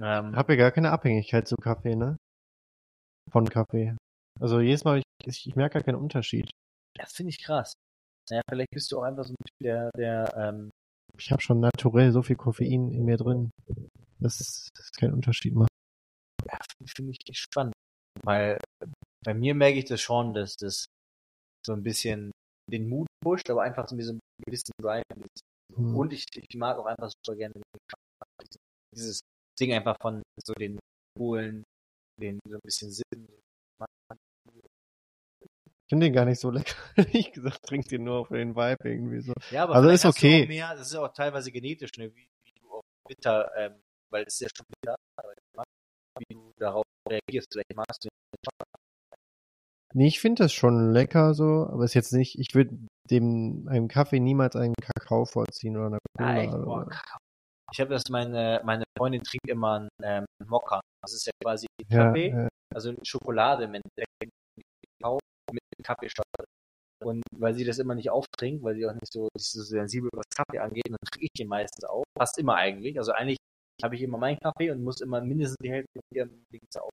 Ähm, 0.00 0.36
Hab 0.36 0.48
ja 0.48 0.56
gar 0.56 0.70
keine 0.70 0.90
Abhängigkeit 0.90 1.48
zu 1.48 1.56
Kaffee, 1.56 1.96
ne? 1.96 2.16
Von 3.30 3.48
Kaffee. 3.48 3.96
Also 4.40 4.60
jedes 4.60 4.84
Mal, 4.84 4.98
ich, 4.98 5.04
ich, 5.24 5.46
ich 5.46 5.56
merke 5.56 5.74
gar 5.74 5.82
keinen 5.82 6.00
Unterschied. 6.00 6.50
das 6.94 7.12
finde 7.12 7.30
ich 7.30 7.42
krass. 7.42 7.72
Naja, 8.30 8.42
vielleicht 8.48 8.70
bist 8.70 8.92
du 8.92 8.98
auch 8.98 9.02
einfach 9.02 9.24
so 9.24 9.32
ein 9.32 9.44
Typ, 9.44 9.56
der, 9.62 9.90
der 9.96 10.34
ähm, 10.36 10.70
Ich 11.16 11.32
habe 11.32 11.42
schon 11.42 11.60
naturell 11.60 12.12
so 12.12 12.22
viel 12.22 12.36
Koffein 12.36 12.90
in 12.92 13.04
mir 13.04 13.16
drin, 13.16 13.50
dass 14.20 14.40
es 14.40 14.68
keinen 14.98 15.14
Unterschied 15.14 15.54
macht. 15.54 15.70
ja, 16.46 16.58
finde 16.94 17.12
ich 17.12 17.18
echt 17.28 17.38
spannend. 17.38 17.74
Weil 18.22 18.58
bei 19.24 19.34
mir 19.34 19.54
merke 19.54 19.78
ich 19.78 19.86
das 19.86 20.00
schon, 20.00 20.34
dass 20.34 20.56
das 20.56 20.86
so 21.66 21.72
ein 21.72 21.82
bisschen 21.82 22.30
den 22.70 22.88
Mut 22.88 23.06
pusht, 23.22 23.50
aber 23.50 23.62
einfach 23.62 23.88
so 23.88 23.94
ein 23.94 23.98
bisschen 23.98 24.20
gewissen 24.44 24.72
Drive. 24.80 25.04
Hm. 25.74 25.96
Und 25.96 26.12
ich, 26.12 26.24
ich 26.34 26.56
mag 26.56 26.78
auch 26.78 26.86
einfach 26.86 27.10
super 27.10 27.36
gerne 27.36 27.54
dieses 28.94 29.20
Ding 29.58 29.72
einfach 29.72 29.96
von 30.00 30.22
so 30.42 30.52
den 30.54 30.78
Polen, 31.16 31.64
den 32.20 32.38
so 32.48 32.54
ein 32.56 32.60
bisschen 32.64 32.90
Sinn. 32.90 33.28
Ich 35.40 35.90
finde 35.90 36.06
den 36.06 36.12
gar 36.12 36.24
nicht 36.26 36.38
so 36.40 36.50
lecker. 36.50 36.76
ich 37.12 37.32
gesagt, 37.32 37.62
trinkt 37.64 37.90
den 37.90 38.04
nur 38.04 38.26
für 38.26 38.36
den 38.36 38.54
Vibe 38.54 38.76
irgendwie 38.88 39.20
so. 39.20 39.32
Ja, 39.50 39.64
aber 39.64 39.74
Also 39.76 39.88
ist 39.88 40.04
okay. 40.04 40.44
Auch 40.44 40.48
mehr, 40.48 40.74
das 40.74 40.88
ist 40.88 40.94
auch 40.96 41.12
teilweise 41.12 41.50
genetisch, 41.50 41.90
ne, 41.96 42.14
wie, 42.14 42.28
wie 42.44 42.52
du 42.60 42.70
auf 42.70 42.84
bitter, 43.08 43.50
ähm, 43.56 43.80
weil 44.10 44.24
es 44.24 44.34
ist 44.34 44.40
ja 44.40 44.48
schon 44.54 44.66
bitter, 44.80 44.96
wie 46.18 46.34
du 46.34 46.52
darauf 46.58 46.84
reagierst. 47.08 47.48
Vielleicht 47.52 47.74
magst 47.74 48.04
du 48.04 48.08
Nee, 49.94 50.08
ich 50.08 50.20
finde 50.20 50.44
das 50.44 50.52
schon 50.52 50.92
lecker 50.92 51.32
so, 51.32 51.66
aber 51.72 51.84
ist 51.84 51.94
jetzt 51.94 52.12
nicht, 52.12 52.38
ich 52.38 52.54
würde 52.54 52.78
dem 53.10 53.66
einem 53.70 53.88
Kaffee 53.88 54.20
niemals 54.20 54.54
einen 54.54 54.74
Kakao 54.74 55.24
vorziehen 55.24 55.78
oder 55.78 55.86
eine 55.86 55.98
Cola. 56.18 56.54
Oder- 56.54 56.64
Boah, 56.64 56.86
Kakao. 56.86 57.18
Ich 57.72 57.80
habe 57.80 57.90
das, 57.90 58.08
meine, 58.08 58.60
meine 58.64 58.84
Freundin 58.96 59.22
trinkt 59.22 59.48
immer 59.48 59.76
einen 59.76 59.88
ähm, 60.02 60.24
Mokka. 60.46 60.80
Das 61.02 61.12
ist 61.12 61.26
ja 61.26 61.32
quasi 61.42 61.66
ja, 61.88 62.06
Kaffee, 62.06 62.28
äh, 62.28 62.48
also 62.74 62.94
Schokolade 63.02 63.64
im 63.64 63.74
Endeffekt, 63.74 64.32
mit 65.52 65.62
Kaffeeschokolade. 65.82 66.48
Und 67.04 67.22
weil 67.32 67.54
sie 67.54 67.64
das 67.64 67.78
immer 67.78 67.94
nicht 67.94 68.10
auftrinkt, 68.10 68.64
weil 68.64 68.74
sie 68.74 68.86
auch 68.86 68.92
nicht 68.92 69.12
so, 69.12 69.28
so 69.36 69.62
sensibel 69.62 70.10
was 70.12 70.24
Kaffee 70.34 70.58
angeht, 70.58 70.88
dann 70.88 70.96
trinke 71.10 71.26
ich 71.26 71.32
den 71.32 71.48
meistens 71.48 71.84
auch. 71.84 72.02
Fast 72.16 72.38
immer 72.38 72.56
eigentlich. 72.56 72.98
Also 72.98 73.12
eigentlich 73.12 73.38
habe 73.82 73.94
ich 73.94 74.02
immer 74.02 74.18
meinen 74.18 74.38
Kaffee 74.40 74.70
und 74.70 74.82
muss 74.82 75.00
immer 75.00 75.20
mindestens 75.20 75.56
die 75.62 75.70
Hälfte 75.70 75.92
von 75.94 76.16
ihrem 76.16 76.44
Ding 76.52 76.60
auf. 76.80 76.90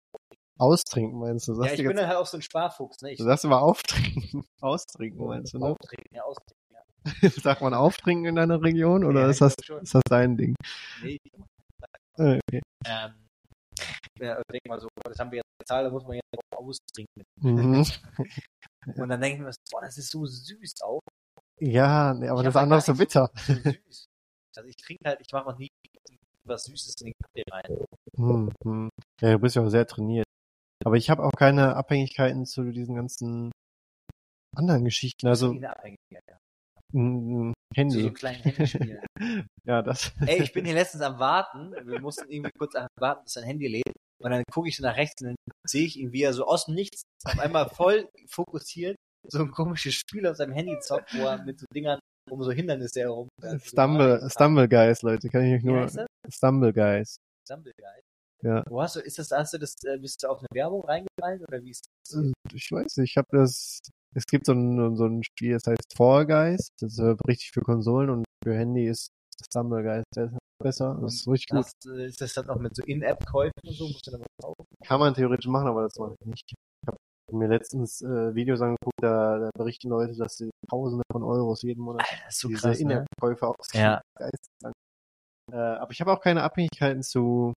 Austrinken 0.58 1.20
meinst 1.20 1.48
du? 1.48 1.54
Ja, 1.54 1.58
Sagst 1.58 1.74
ich 1.74 1.82
du, 1.82 1.88
bin 1.88 1.98
dann 1.98 2.08
halt 2.08 2.18
auch 2.18 2.26
so 2.26 2.38
ein 2.38 2.42
Sparfuchs, 2.42 3.02
ne? 3.02 3.12
Ich 3.12 3.18
du 3.18 3.24
sagst 3.24 3.44
immer 3.44 3.62
auftrinken. 3.62 4.46
Austrinken 4.62 5.26
meinst 5.28 5.54
du, 5.54 5.60
ne? 5.60 5.66
Auftrinken, 5.66 6.16
ja, 6.16 6.24
austrinken, 6.24 6.56
ja. 6.65 6.65
Sagt 7.42 7.62
man 7.62 7.74
auftrinken 7.74 8.26
in 8.26 8.36
deiner 8.36 8.62
Region 8.62 9.04
oder 9.04 9.22
Ja, 9.22 9.30
ist, 9.30 9.42
das, 9.42 9.56
ist 9.82 9.94
das 9.96 10.02
dein 10.10 10.38
Ding? 10.38 10.56
Nee, 11.02 11.18
Äh, 12.18 12.40
Okay. 12.48 12.62
ähm, 12.88 13.14
ja, 14.20 14.42
denk 14.52 14.68
mal 14.68 14.80
so, 14.80 14.88
das 15.04 15.20
haben 15.20 15.32
wir 15.32 15.38
jetzt 15.38 15.58
bezahlt, 15.60 15.86
da 15.86 15.92
muss 15.92 16.04
man 16.04 16.16
jetzt 16.16 16.26
auch 16.52 16.60
austrinken. 16.60 17.24
Mhm. 17.42 17.86
Und 19.02 19.10
dann 19.10 19.20
denke 19.22 19.38
ich 19.38 19.44
mir, 19.44 19.52
boah, 19.72 19.82
das 19.82 19.98
ist 19.98 20.12
so 20.12 20.26
süß 20.26 20.82
auch. 20.82 21.02
Ja, 21.60 22.14
nee, 22.14 22.28
aber 22.28 22.42
Ich 22.42 22.46
das 22.46 22.56
andere 22.56 22.80
ist 22.80 22.86
so 22.86 22.96
bitter. 22.96 23.32
So 23.36 23.54
süß. 23.54 24.06
Also 24.58 24.70
ich 24.70 24.78
trinke 24.78 25.04
halt, 25.06 25.20
ich 25.22 25.32
mache 25.34 25.50
noch 25.50 25.58
nie 25.58 25.70
was 26.46 26.64
Süßes 26.66 26.94
in 27.02 27.08
den 27.08 27.14
Kaffee 27.22 27.44
rein. 27.52 27.86
Hm, 28.16 28.52
hm. 28.64 28.90
Ja, 29.22 29.32
du 29.34 29.40
bist 29.40 29.56
ja 29.56 29.64
auch 29.64 29.70
sehr 29.70 29.86
trainiert. 29.88 30.26
Aber 30.86 30.96
ich 30.96 31.10
habe 31.10 31.24
auch 31.24 31.32
keine 31.32 31.76
Abhängigkeiten 31.76 32.46
zu 32.46 32.72
diesen 32.72 32.96
ganzen 32.96 33.52
anderen 34.56 34.86
Geschichten. 34.86 35.28
Also 35.28 35.54
ja. 35.54 35.76
Zu 36.96 37.54
so 37.54 37.54
Handy. 37.76 38.14
kleinen 38.14 38.42
Handyspielen. 38.42 39.00
Ja, 39.68 39.82
das. 39.82 40.14
Ey, 40.28 40.44
ich 40.44 40.54
bin 40.54 40.66
hier 40.66 40.76
letztens 40.76 41.02
am 41.02 41.18
Warten. 41.18 41.74
Wir 41.88 42.00
mussten 42.00 42.30
irgendwie 42.30 42.52
kurz 42.58 42.76
Warten, 43.00 43.24
bis 43.24 43.34
sein 43.34 43.44
Handy 43.44 43.68
lädt. 43.68 43.94
Und 44.22 44.32
dann 44.32 44.44
gucke 44.52 44.70
ich 44.70 44.78
so 44.78 44.84
nach 44.84 44.96
rechts 44.96 45.22
und 45.22 45.30
dann 45.30 45.36
sehe 45.68 45.86
ich 45.86 45.98
ihn, 45.98 46.12
wie 46.12 46.22
er 46.22 46.34
so 46.34 46.46
aus 46.46 46.66
dem 46.66 46.76
Nichts 46.76 47.02
auf 47.26 47.40
einmal 47.40 47.68
voll 47.70 48.08
fokussiert 48.30 48.96
so 49.30 49.40
ein 49.40 49.52
komisches 49.52 49.96
Spiel 49.96 50.28
auf 50.28 50.38
seinem 50.38 50.54
Handy 50.54 50.78
zockt, 50.80 51.14
wo 51.18 51.26
er 51.26 51.44
mit 51.44 51.60
so 51.60 51.66
Dingern 51.74 52.00
um 52.30 52.44
so 52.44 52.52
Hindernisse 52.52 53.02
herum. 53.02 53.28
Stumble, 53.64 54.28
Stumble 54.30 54.68
Guys, 54.68 55.02
Leute, 55.02 55.30
kann 55.30 55.44
ich 55.44 55.56
euch 55.56 55.64
nur. 55.64 55.88
Stumble 56.30 56.74
Guys. 56.74 57.18
Stumble 57.46 57.74
Guide. 57.78 58.02
Ja. 58.44 58.64
Wo 58.68 58.82
hast 58.82 58.96
du, 58.96 59.00
ist 59.00 59.18
das, 59.18 59.32
hast 59.32 59.54
du 59.54 59.58
das, 59.58 59.74
äh, 59.86 59.98
bist 59.98 60.22
du 60.22 60.28
auf 60.28 60.40
eine 60.40 60.48
Werbung 60.54 60.84
reingefallen 60.84 61.44
oder 61.48 61.64
wie 61.64 61.72
ist 61.72 61.86
das? 62.04 62.32
Ich 62.54 62.72
weiß 62.72 62.98
nicht, 62.98 63.12
ich 63.12 63.18
habe 63.18 63.28
das. 63.32 63.80
Es 64.16 64.26
gibt 64.26 64.46
so 64.46 64.54
ein, 64.54 64.96
so 64.96 65.06
ein 65.06 65.24
Spiel, 65.24 65.54
das 65.54 65.68
heißt 65.68 65.94
Fall 65.98 66.26
Guys. 66.26 66.70
Das 66.80 66.98
ist 66.98 67.28
richtig 67.28 67.52
für 67.52 67.62
Konsolen 67.62 68.10
und 68.10 68.26
für 68.44 68.56
Handy 68.56 68.88
ist 68.88 69.10
Stumble 69.44 69.84
Guys 69.84 70.04
besser. 70.64 70.98
Das 71.02 71.16
ist 71.16 71.28
richtig 71.28 71.50
gut. 71.50 71.66
Das, 71.66 71.74
äh, 71.92 72.06
ist 72.06 72.22
das 72.22 72.34
dann 72.34 72.50
auch 72.50 72.60
mit 72.60 72.76
so 72.76 72.84
In-App-Käufen 72.84 73.52
und 73.64 73.76
so? 73.76 73.92
Kann 74.86 75.00
man 75.00 75.14
theoretisch 75.14 75.48
machen, 75.48 75.68
aber 75.68 75.84
das 75.84 75.98
mache 75.98 76.16
ich 76.20 76.28
nicht. 76.28 76.54
Ich 76.54 76.88
habe 76.88 76.98
mir 77.38 77.50
letztens 77.50 78.02
äh, 78.02 78.34
Videos 78.34 78.62
angeguckt, 78.62 79.02
da, 79.02 79.40
da 79.40 79.50
berichten 79.58 79.90
Leute, 79.90 80.16
dass 80.16 80.38
sie 80.38 80.50
Tausende 80.70 81.04
von 81.12 81.24
Euros 81.24 81.62
jeden 81.64 81.84
Monat 81.84 82.06
das 82.26 82.40
so 82.40 82.48
diese 82.48 82.62
krass, 82.62 82.80
ne? 82.80 82.94
In-App-Käufe 82.94 83.48
ausgeben. 83.48 83.84
Ja. 83.84 84.02
Äh, 85.52 85.56
aber 85.56 85.92
ich 85.92 86.00
habe 86.00 86.14
auch 86.14 86.22
keine 86.22 86.44
Abhängigkeiten 86.44 87.04
zu 87.04 87.54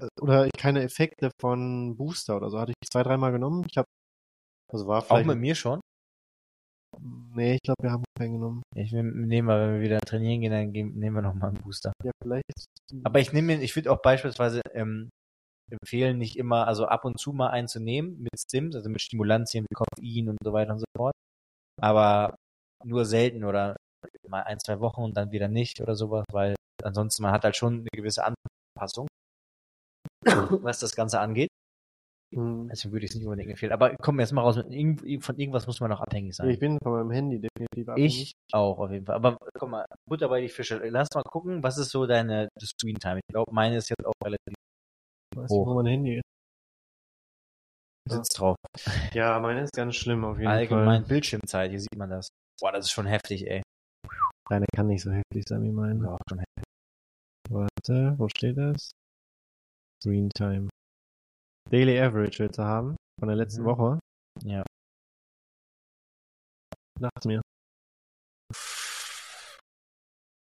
äh, 0.00 0.06
oder 0.20 0.48
keine 0.56 0.82
Effekte 0.82 1.30
von 1.40 1.96
Booster 1.96 2.36
oder 2.36 2.50
so. 2.50 2.60
Hatte 2.60 2.72
ich 2.72 2.88
zwei, 2.88 3.02
dreimal 3.02 3.32
genommen. 3.32 3.66
Ich 3.68 3.76
habe 3.76 3.88
also 4.72 4.86
war 4.86 5.02
Auch 5.02 5.06
vielleicht 5.06 5.26
mit 5.26 5.38
mir 5.38 5.54
schon? 5.54 5.80
Nee, 7.34 7.54
ich 7.54 7.62
glaube, 7.62 7.82
wir 7.82 7.92
haben 7.92 8.04
keinen 8.18 8.32
genommen. 8.32 8.62
Ich 8.74 8.92
nehme 8.92 9.42
mal, 9.42 9.60
wenn 9.60 9.74
wir 9.74 9.80
wieder 9.80 10.00
trainieren 10.00 10.40
gehen, 10.40 10.50
dann 10.52 10.70
nehmen 10.70 11.16
wir 11.16 11.22
noch 11.22 11.34
mal 11.34 11.48
einen 11.48 11.62
Booster. 11.62 11.92
Ja, 12.02 12.10
vielleicht. 12.22 12.64
Aber 13.04 13.20
ich 13.20 13.32
nehme, 13.32 13.62
ich 13.62 13.76
würde 13.76 13.92
auch 13.92 14.02
beispielsweise 14.02 14.60
ähm, 14.74 15.08
empfehlen, 15.70 16.18
nicht 16.18 16.36
immer, 16.36 16.66
also 16.66 16.86
ab 16.86 17.04
und 17.04 17.18
zu 17.18 17.32
mal 17.32 17.50
einzunehmen 17.50 18.20
mit 18.20 18.38
Stims, 18.38 18.74
also 18.74 18.90
mit 18.90 19.00
Stimulantien 19.00 19.64
wie 19.70 19.74
Koffein 19.74 20.28
und 20.28 20.38
so 20.42 20.52
weiter 20.52 20.72
und 20.72 20.80
so 20.80 20.86
fort. 20.96 21.14
Aber 21.80 22.34
nur 22.84 23.04
selten 23.04 23.44
oder 23.44 23.76
mal 24.28 24.42
ein, 24.42 24.58
zwei 24.58 24.80
Wochen 24.80 25.02
und 25.02 25.16
dann 25.16 25.32
wieder 25.32 25.48
nicht 25.48 25.80
oder 25.80 25.94
sowas, 25.94 26.24
weil 26.32 26.54
ansonsten 26.82 27.22
man 27.22 27.32
hat 27.32 27.44
halt 27.44 27.56
schon 27.56 27.80
eine 27.80 27.88
gewisse 27.92 28.24
Anpassung, 28.24 29.06
was 30.24 30.80
das 30.80 30.94
Ganze 30.96 31.20
angeht. 31.20 31.48
Hm. 32.32 32.68
Deswegen 32.68 32.92
würde 32.92 33.04
ich 33.06 33.10
es 33.10 33.16
nicht 33.16 33.24
unbedingt 33.26 33.50
empfehlen. 33.50 33.72
Aber 33.72 33.96
komm 33.96 34.20
jetzt 34.20 34.32
mal 34.32 34.42
raus, 34.42 34.54
von 34.56 34.68
irgendwas 35.38 35.66
muss 35.66 35.80
man 35.80 35.90
noch 35.90 36.00
abhängig 36.00 36.36
sein. 36.36 36.48
Ich 36.48 36.60
bin 36.60 36.78
von 36.82 36.92
meinem 36.92 37.10
Handy 37.10 37.40
definitiv 37.40 37.88
abhängig. 37.88 38.22
Ich 38.22 38.32
auch 38.52 38.78
auf 38.78 38.90
jeden 38.90 39.04
Fall. 39.04 39.16
Aber 39.16 39.36
guck 39.58 39.68
mal, 39.68 39.84
Butter 40.08 40.28
bei 40.28 40.40
die 40.40 40.48
Fische. 40.48 40.76
Lass 40.88 41.08
mal 41.14 41.22
gucken, 41.24 41.62
was 41.62 41.76
ist 41.78 41.90
so 41.90 42.06
deine 42.06 42.48
Screen 42.62 42.98
Time? 42.98 43.16
Ich 43.18 43.32
glaube, 43.32 43.52
meine 43.52 43.76
ist 43.76 43.88
jetzt 43.90 44.06
auch 44.06 44.12
relativ 44.24 44.54
Ich 44.54 45.38
weiß 45.38 45.50
nicht, 45.50 45.58
hoch. 45.58 45.66
wo 45.66 45.74
mein 45.74 45.86
Handy 45.86 46.16
ist. 46.16 46.22
sitzt 48.08 48.38
drauf. 48.38 48.56
Ja, 49.12 49.38
meine 49.40 49.62
ist 49.62 49.72
ganz 49.72 49.96
schlimm 49.96 50.24
auf 50.24 50.38
jeden 50.38 50.50
Allgemein 50.50 51.02
Fall. 51.02 51.08
Bildschirmzeit, 51.08 51.70
hier 51.70 51.80
sieht 51.80 51.96
man 51.96 52.10
das. 52.10 52.28
Boah, 52.60 52.72
das 52.72 52.86
ist 52.86 52.92
schon 52.92 53.06
heftig, 53.06 53.46
ey. 53.48 53.62
Deine 54.48 54.66
kann 54.74 54.86
nicht 54.86 55.02
so 55.02 55.10
heftig 55.10 55.44
sein 55.48 55.62
wie 55.62 55.70
meine. 55.70 56.04
Ja, 56.04 56.16
schon 56.28 56.38
heftig. 56.38 56.64
Warte, 57.50 58.14
wo 58.18 58.28
steht 58.28 58.56
das? 58.56 58.90
Screen 60.02 60.28
Time. 60.30 60.69
Daily 61.70 62.00
Average 62.00 62.40
willst 62.40 62.58
du 62.58 62.62
haben? 62.64 62.96
Von 63.18 63.28
der 63.28 63.36
letzten 63.36 63.62
Mhm. 63.62 63.66
Woche? 63.66 63.98
Ja. 64.44 64.62
Sag's 66.98 67.24
mir. 67.24 67.40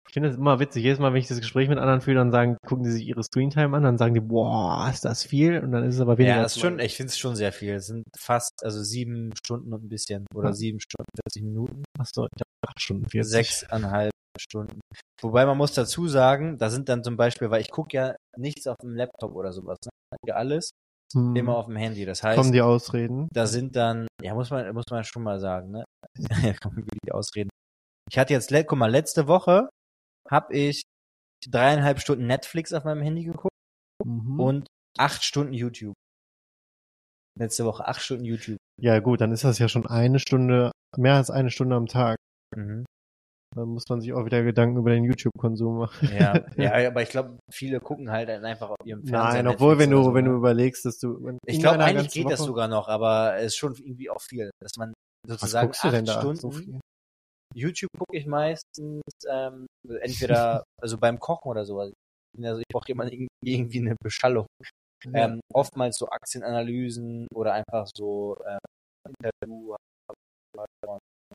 Ich 0.07 0.13
finde 0.13 0.29
es 0.29 0.35
immer 0.37 0.59
witzig, 0.59 0.83
jedes 0.83 0.99
Mal, 0.99 1.11
wenn 1.11 1.19
ich 1.21 1.27
das 1.27 1.39
Gespräch 1.39 1.69
mit 1.69 1.79
anderen 1.79 1.99
führe, 2.01 2.17
dann 2.17 2.31
sagen, 2.31 2.57
gucken 2.67 2.83
die 2.83 2.91
sich 2.91 3.07
ihre 3.07 3.23
Screentime 3.23 3.75
an, 3.75 3.81
dann 3.83 3.97
sagen 3.97 4.13
die, 4.13 4.19
boah, 4.19 4.87
ist 4.91 5.05
das 5.05 5.23
viel? 5.23 5.59
Und 5.59 5.71
dann 5.71 5.83
ist 5.85 5.95
es 5.95 6.01
aber 6.01 6.19
weniger. 6.19 6.35
Ja, 6.37 6.43
ist 6.43 6.59
schon, 6.59 6.77
ich 6.79 6.95
finde 6.95 7.09
es 7.09 7.17
schon 7.17 7.35
sehr 7.35 7.51
viel. 7.51 7.73
Es 7.73 7.87
sind 7.87 8.03
fast, 8.15 8.63
also 8.63 8.83
sieben 8.83 9.31
Stunden 9.35 9.73
und 9.73 9.83
ein 9.85 9.89
bisschen. 9.89 10.27
Oder 10.35 10.49
Ja. 10.49 10.53
sieben 10.53 10.79
Stunden, 10.79 11.09
40 11.25 11.41
Minuten. 11.43 11.83
Achso, 11.97 12.25
ich 12.25 12.41
habe 12.41 12.67
acht 12.67 12.79
Stunden 12.81 13.09
40. 13.09 13.31
Sechseinhalb 13.31 14.11
Stunden. 14.39 14.79
Wobei 15.21 15.45
man 15.47 15.57
muss 15.57 15.73
dazu 15.73 16.07
sagen, 16.07 16.57
da 16.59 16.69
sind 16.69 16.89
dann 16.89 17.03
zum 17.03 17.17
Beispiel, 17.17 17.49
weil 17.49 17.61
ich 17.61 17.71
gucke 17.71 17.95
ja 17.97 18.15
nichts 18.37 18.67
auf 18.67 18.77
dem 18.83 18.95
Laptop 18.95 19.33
oder 19.35 19.51
sowas. 19.51 19.77
Ne? 19.83 19.89
Ich 20.25 20.33
alles 20.35 20.71
Hm. 21.13 21.35
immer 21.35 21.57
auf 21.57 21.65
dem 21.67 21.75
Handy. 21.75 22.05
Das 22.05 22.23
heißt, 22.23 22.37
Kommen 22.37 22.51
die 22.51 22.61
Ausreden? 22.61 23.27
da 23.33 23.45
sind 23.47 23.75
dann, 23.75 24.07
ja, 24.21 24.33
muss 24.33 24.49
man, 24.49 24.73
muss 24.73 24.85
man 24.89 25.03
schon 25.03 25.23
mal 25.23 25.39
sagen, 25.39 25.71
ne? 25.71 25.83
Ja, 26.53 26.53
man 26.65 26.77
wirklich 26.77 27.13
ausreden. 27.13 27.49
Ich 28.09 28.17
hatte 28.17 28.33
jetzt, 28.33 28.51
guck 28.67 28.77
mal, 28.77 28.91
letzte 28.91 29.27
Woche 29.27 29.69
habe 30.29 30.53
ich 30.53 30.83
dreieinhalb 31.49 31.99
Stunden 31.99 32.27
Netflix 32.27 32.73
auf 32.73 32.83
meinem 32.83 33.01
Handy 33.01 33.23
geguckt 33.23 33.49
Mhm. 34.05 34.39
und 34.39 34.67
acht 34.97 35.23
Stunden 35.23 35.53
YouTube. 35.53 35.93
Letzte 37.39 37.65
Woche 37.65 37.87
acht 37.87 38.01
Stunden 38.01 38.25
YouTube. 38.25 38.57
ja, 38.81 38.99
gut, 38.99 39.21
dann 39.21 39.31
ist 39.31 39.43
das 39.43 39.59
ja 39.59 39.67
schon 39.69 39.87
eine 39.87 40.19
Stunde, 40.19 40.71
mehr 40.97 41.15
als 41.15 41.31
eine 41.31 41.49
Stunde 41.51 41.75
am 41.75 41.87
Tag. 41.87 42.17
Mhm. 42.55 42.85
Dann 43.55 43.69
muss 43.69 43.87
man 43.87 44.01
sich 44.01 44.13
auch 44.13 44.25
wieder 44.25 44.43
Gedanken 44.43 44.77
über 44.77 44.91
den 44.91 45.03
YouTube-Konsum 45.03 45.77
machen. 45.79 46.09
Ja, 46.11 46.43
ja, 46.57 46.87
aber 46.89 47.01
ich 47.01 47.09
glaube, 47.09 47.37
viele 47.51 47.79
gucken 47.79 48.11
halt 48.11 48.29
einfach 48.29 48.69
auf 48.71 48.77
ihrem 48.85 49.05
Fernseher. 49.05 49.43
Nein, 49.43 49.47
obwohl, 49.53 49.75
Netflix 49.75 49.79
wenn 49.79 49.97
du, 49.97 50.03
so, 50.03 50.13
wenn 50.13 50.25
du 50.25 50.31
ne? 50.31 50.37
überlegst, 50.37 50.85
dass 50.85 50.99
du. 50.99 51.37
Ich 51.45 51.59
glaube, 51.59 51.83
eigentlich 51.83 52.11
geht 52.11 52.29
das 52.29 52.39
Woche- 52.39 52.47
sogar 52.47 52.67
noch, 52.67 52.87
aber 52.87 53.35
es 53.37 53.47
ist 53.47 53.57
schon 53.57 53.75
irgendwie 53.75 54.09
auch 54.09 54.21
viel, 54.21 54.49
dass 54.61 54.75
man 54.77 54.93
Was 55.27 55.39
sozusagen 55.41 55.71
denn 55.83 55.99
acht 56.01 56.07
da? 56.07 56.19
Stunden 56.19 56.39
So 56.39 56.51
viel? 56.51 56.79
YouTube 57.55 57.91
gucke 57.97 58.17
ich 58.17 58.25
meistens 58.25 59.03
ähm, 59.29 59.67
entweder 60.01 60.63
also 60.81 60.97
beim 60.97 61.19
Kochen 61.19 61.49
oder 61.49 61.65
so. 61.65 61.79
Also 61.79 62.59
ich 62.59 62.73
brauche 62.73 62.91
immer 62.91 63.07
irgendwie 63.11 63.79
eine 63.79 63.95
Beschallung. 64.01 64.47
Ja. 65.05 65.25
Ähm, 65.25 65.41
oftmals 65.53 65.97
so 65.97 66.07
Aktienanalysen 66.09 67.27
oder 67.33 67.53
einfach 67.53 67.87
so 67.95 68.37
ähm, 68.47 68.57
Interview 69.21 69.75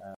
äh, 0.00 0.14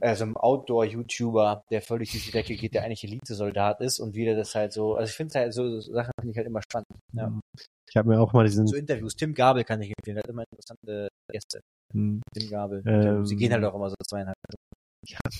also 0.00 0.24
einem 0.24 0.36
Outdoor-YouTuber, 0.36 1.64
der 1.70 1.82
völlig 1.82 2.12
durch 2.12 2.26
die 2.26 2.30
Decke 2.30 2.56
geht, 2.56 2.74
der 2.74 2.84
eigentlich 2.84 3.04
Elite-Soldat 3.04 3.80
ist 3.80 3.98
und 3.98 4.14
wie 4.14 4.24
der 4.24 4.36
das 4.36 4.54
halt 4.54 4.72
so, 4.72 4.94
also 4.94 5.08
ich 5.10 5.16
finde 5.16 5.38
halt 5.38 5.52
so, 5.52 5.80
so 5.80 5.92
Sachen 5.92 6.12
finde 6.20 6.32
ich 6.32 6.36
halt 6.36 6.46
immer 6.46 6.62
spannend. 6.62 6.86
Ja. 7.12 7.32
Ich 7.88 7.96
habe 7.96 8.08
mir 8.10 8.20
auch 8.20 8.32
mal 8.32 8.44
diesen. 8.44 8.66
So 8.66 8.76
Interviews. 8.76 9.16
Tim 9.16 9.34
Gabel 9.34 9.64
kann 9.64 9.80
ich 9.80 9.92
empfehlen, 9.98 10.16
der 10.16 10.22
hat 10.22 10.30
immer 10.30 10.44
interessante 10.50 11.08
Gäste. 11.32 11.60
Hm, 11.94 12.20
Tim 12.34 12.50
Gabel. 12.50 12.82
Ähm, 12.86 13.24
Sie 13.24 13.36
gehen 13.36 13.52
halt 13.52 13.64
auch 13.64 13.74
immer 13.74 13.88
so 13.88 13.96
zweieinhalb 14.06 14.36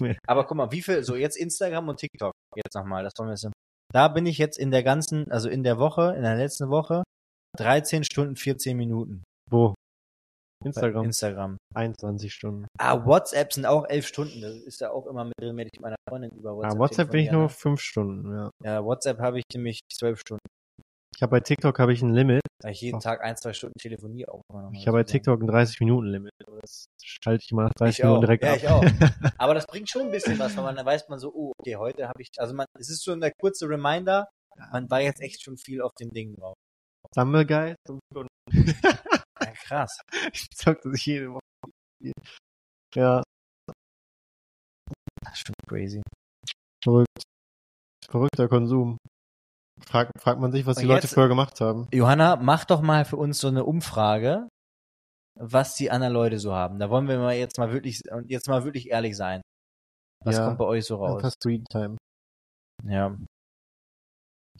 mir, 0.00 0.16
aber 0.26 0.46
guck 0.46 0.56
mal, 0.56 0.72
wie 0.72 0.82
viel, 0.82 1.02
so 1.02 1.16
jetzt 1.16 1.36
Instagram 1.36 1.88
und 1.88 1.98
TikTok, 1.98 2.32
jetzt 2.56 2.74
nochmal, 2.74 3.04
das 3.04 3.12
wollen 3.18 3.28
wir 3.28 3.34
jetzt. 3.34 3.48
Da 3.92 4.08
bin 4.08 4.26
ich 4.26 4.38
jetzt 4.38 4.58
in 4.58 4.70
der 4.70 4.82
ganzen, 4.82 5.30
also 5.30 5.48
in 5.48 5.62
der 5.62 5.78
Woche, 5.78 6.14
in 6.14 6.22
der 6.22 6.36
letzten 6.36 6.68
Woche, 6.68 7.04
13 7.56 8.04
Stunden, 8.04 8.36
14 8.36 8.76
Minuten. 8.76 9.24
wo? 9.50 9.74
Instagram. 10.64 11.04
Instagram. 11.04 11.56
21 11.74 12.32
Stunden. 12.34 12.66
Ah, 12.78 13.04
WhatsApp 13.04 13.52
sind 13.52 13.66
auch 13.66 13.84
11 13.88 14.06
Stunden. 14.06 14.40
Das 14.40 14.54
ist 14.56 14.80
ja 14.80 14.90
auch 14.90 15.06
immer 15.06 15.24
mit 15.24 15.34
mit 15.54 15.80
meiner 15.80 15.96
Freundin 16.08 16.30
über 16.32 16.56
WhatsApp. 16.56 16.72
Ja, 16.72 16.78
WhatsApp 16.78 17.10
bin 17.10 17.20
ich 17.20 17.30
nur 17.30 17.48
5 17.48 17.80
Stunden, 17.80 18.30
ja. 18.30 18.44
ne? 18.44 18.50
Ja, 18.64 18.84
WhatsApp 18.84 19.18
habe 19.20 19.38
ich 19.38 19.44
nämlich 19.54 19.80
12 19.92 20.20
Stunden. 20.20 20.40
Ich 21.16 21.22
habe 21.22 21.30
bei 21.30 21.40
TikTok 21.40 21.78
habe 21.80 21.92
ich 21.92 22.00
ein 22.02 22.10
Limit. 22.14 22.42
Da 22.60 22.68
ich 22.68 22.80
jeden 22.80 22.96
Oh. 22.98 23.00
Tag 23.00 23.22
ein, 23.22 23.36
zwei 23.36 23.52
Stunden 23.52 23.76
telefoniere 23.80 24.32
auch. 24.32 24.40
immer 24.52 24.62
noch 24.62 24.72
Ich 24.72 24.86
habe 24.86 24.98
bei 24.98 25.04
TikTok 25.04 25.40
ein 25.42 25.46
30 25.48 25.80
Minuten 25.80 26.06
Limit. 26.08 26.30
Das 26.60 26.86
schalte 27.02 27.42
ich 27.44 27.50
immer 27.52 27.64
nach 27.64 27.72
30 27.74 27.98
Ich 27.98 28.04
Minuten 28.04 28.18
auch. 28.18 28.20
direkt 28.26 28.44
Ja, 28.44 28.52
ab. 28.52 28.56
ich 28.56 28.68
auch. 28.68 28.84
Aber 29.38 29.54
das 29.54 29.66
bringt 29.66 29.88
schon 29.90 30.02
ein 30.02 30.10
bisschen 30.12 30.38
was, 30.38 30.56
weil 30.56 30.64
man, 30.64 30.76
dann 30.76 30.86
weiß 30.86 31.08
man 31.08 31.18
so, 31.18 31.32
oh, 31.34 31.52
okay, 31.60 31.74
heute 31.76 32.06
habe 32.08 32.20
ich, 32.22 32.28
also 32.38 32.54
man, 32.54 32.66
es 32.78 32.88
ist 32.88 33.02
so 33.02 33.12
eine 33.12 33.32
kurze 33.40 33.68
Reminder, 33.68 34.28
man 34.72 34.88
war 34.90 35.00
jetzt 35.00 35.20
echt 35.20 35.42
schon 35.42 35.56
viel 35.56 35.80
auf 35.82 35.92
den 35.98 36.10
Dingen 36.10 36.34
drauf. 36.36 36.54
Stumble 37.12 37.46
Guys, 37.46 37.74
5 37.86 37.98
Stunden. 38.12 38.28
Ja, 39.40 39.52
krass. 39.52 39.98
Ich 40.32 40.48
zock 40.50 40.80
das 40.82 41.04
jede 41.04 41.32
Woche. 41.32 41.40
Ja, 42.94 43.22
Das 45.22 45.32
ist 45.34 45.46
schon 45.46 45.54
crazy. 45.68 46.02
verrückt. 46.84 47.22
Verrückter 48.10 48.48
Konsum. 48.48 48.96
Frag, 49.86 50.10
fragt 50.18 50.40
man 50.40 50.50
sich, 50.52 50.66
was 50.66 50.78
die 50.78 50.86
Leute 50.86 51.06
früher 51.08 51.28
gemacht 51.28 51.60
haben. 51.60 51.86
Johanna, 51.92 52.36
mach 52.36 52.64
doch 52.64 52.80
mal 52.80 53.04
für 53.04 53.16
uns 53.16 53.38
so 53.38 53.48
eine 53.48 53.64
Umfrage, 53.64 54.48
was 55.38 55.74
die 55.76 55.90
anderen 55.90 56.14
Leute 56.14 56.38
so 56.38 56.52
haben. 56.54 56.78
Da 56.78 56.90
wollen 56.90 57.06
wir 57.06 57.18
mal 57.18 57.34
jetzt 57.36 57.58
mal 57.58 57.72
wirklich 57.72 58.00
jetzt 58.26 58.48
mal 58.48 58.64
wirklich 58.64 58.88
ehrlich 58.90 59.16
sein. 59.16 59.40
Was 60.24 60.36
Ja. 60.36 60.46
kommt 60.46 60.58
bei 60.58 60.64
euch 60.64 60.84
so 60.84 60.96
raus? 60.96 61.16
Einfach 61.22 61.30
Screentime. 61.32 61.96
Ja. 62.84 63.16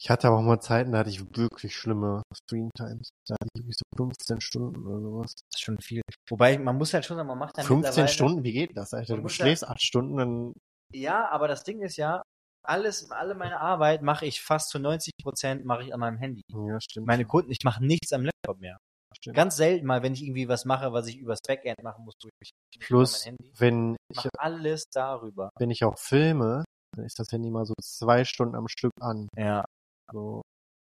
Ich 0.01 0.09
hatte 0.09 0.27
aber 0.27 0.37
auch 0.37 0.41
mal 0.43 0.59
Zeiten, 0.61 0.91
da 0.93 0.99
hatte 0.99 1.09
ich 1.09 1.19
wirklich 1.35 1.75
schlimme 1.75 2.23
Screentimes. 2.33 3.09
Da 3.27 3.33
hatte 3.35 3.49
ich 3.53 3.61
wirklich 3.61 3.75
so 3.77 3.83
15 3.97 4.39
Stunden 4.41 4.87
oder 4.87 5.01
sowas. 5.01 5.33
Das 5.35 5.59
ist 5.59 5.61
schon 5.61 5.77
viel. 5.79 6.01
Wobei, 6.29 6.57
man 6.57 6.77
muss 6.77 6.93
halt 6.93 7.05
schon 7.05 7.17
sagen, 7.17 7.27
man 7.27 7.37
macht 7.37 7.57
dann 7.57 7.65
15 7.65 7.89
mittlerweile- 7.89 8.07
Stunden? 8.07 8.43
Wie 8.43 8.53
geht 8.53 8.77
das, 8.77 8.93
Alter? 8.93 9.17
Du 9.17 9.27
schläfst 9.27 9.67
8 9.67 9.81
Stunden, 9.81 10.17
dann 10.17 10.53
Ja, 10.93 11.29
aber 11.29 11.47
das 11.47 11.63
Ding 11.63 11.81
ist 11.81 11.97
ja, 11.97 12.21
alles, 12.65 13.11
alle 13.11 13.35
meine 13.35 13.59
Arbeit 13.59 14.01
mache 14.01 14.25
ich 14.25 14.41
fast 14.41 14.69
zu 14.69 14.79
90 14.79 15.13
Prozent 15.21 15.65
mache 15.65 15.83
ich 15.83 15.93
an 15.93 15.99
meinem 15.99 16.17
Handy. 16.17 16.41
Ja, 16.49 16.79
stimmt. 16.79 17.05
Meine 17.07 17.25
Kunden, 17.25 17.51
ich 17.51 17.59
mache 17.63 17.83
nichts 17.83 18.13
am 18.13 18.23
Laptop 18.23 18.59
mehr. 18.59 18.77
Stimmt. 19.15 19.35
Ganz 19.35 19.55
selten 19.57 19.85
mal, 19.85 20.01
wenn 20.03 20.13
ich 20.13 20.23
irgendwie 20.23 20.47
was 20.47 20.65
mache, 20.65 20.93
was 20.93 21.07
ich 21.07 21.17
übers 21.17 21.39
Backend 21.45 21.83
machen 21.83 22.05
muss, 22.05 22.13
durch 22.21 22.31
mich 22.39 22.51
Plus, 22.79 23.25
wenn 23.57 23.97
Ich 24.13 24.23
ich, 24.23 24.29
alles 24.37 24.85
darüber. 24.93 25.49
wenn 25.59 25.71
ich 25.71 25.83
auch 25.83 25.97
filme, 25.97 26.63
dann 26.95 27.05
ist 27.05 27.19
das 27.19 27.31
Handy 27.31 27.49
mal 27.49 27.65
so 27.65 27.73
zwei 27.81 28.23
Stunden 28.23 28.55
am 28.55 28.67
Stück 28.67 28.91
an. 29.01 29.27
Ja, 29.35 29.65
So, 30.11 30.41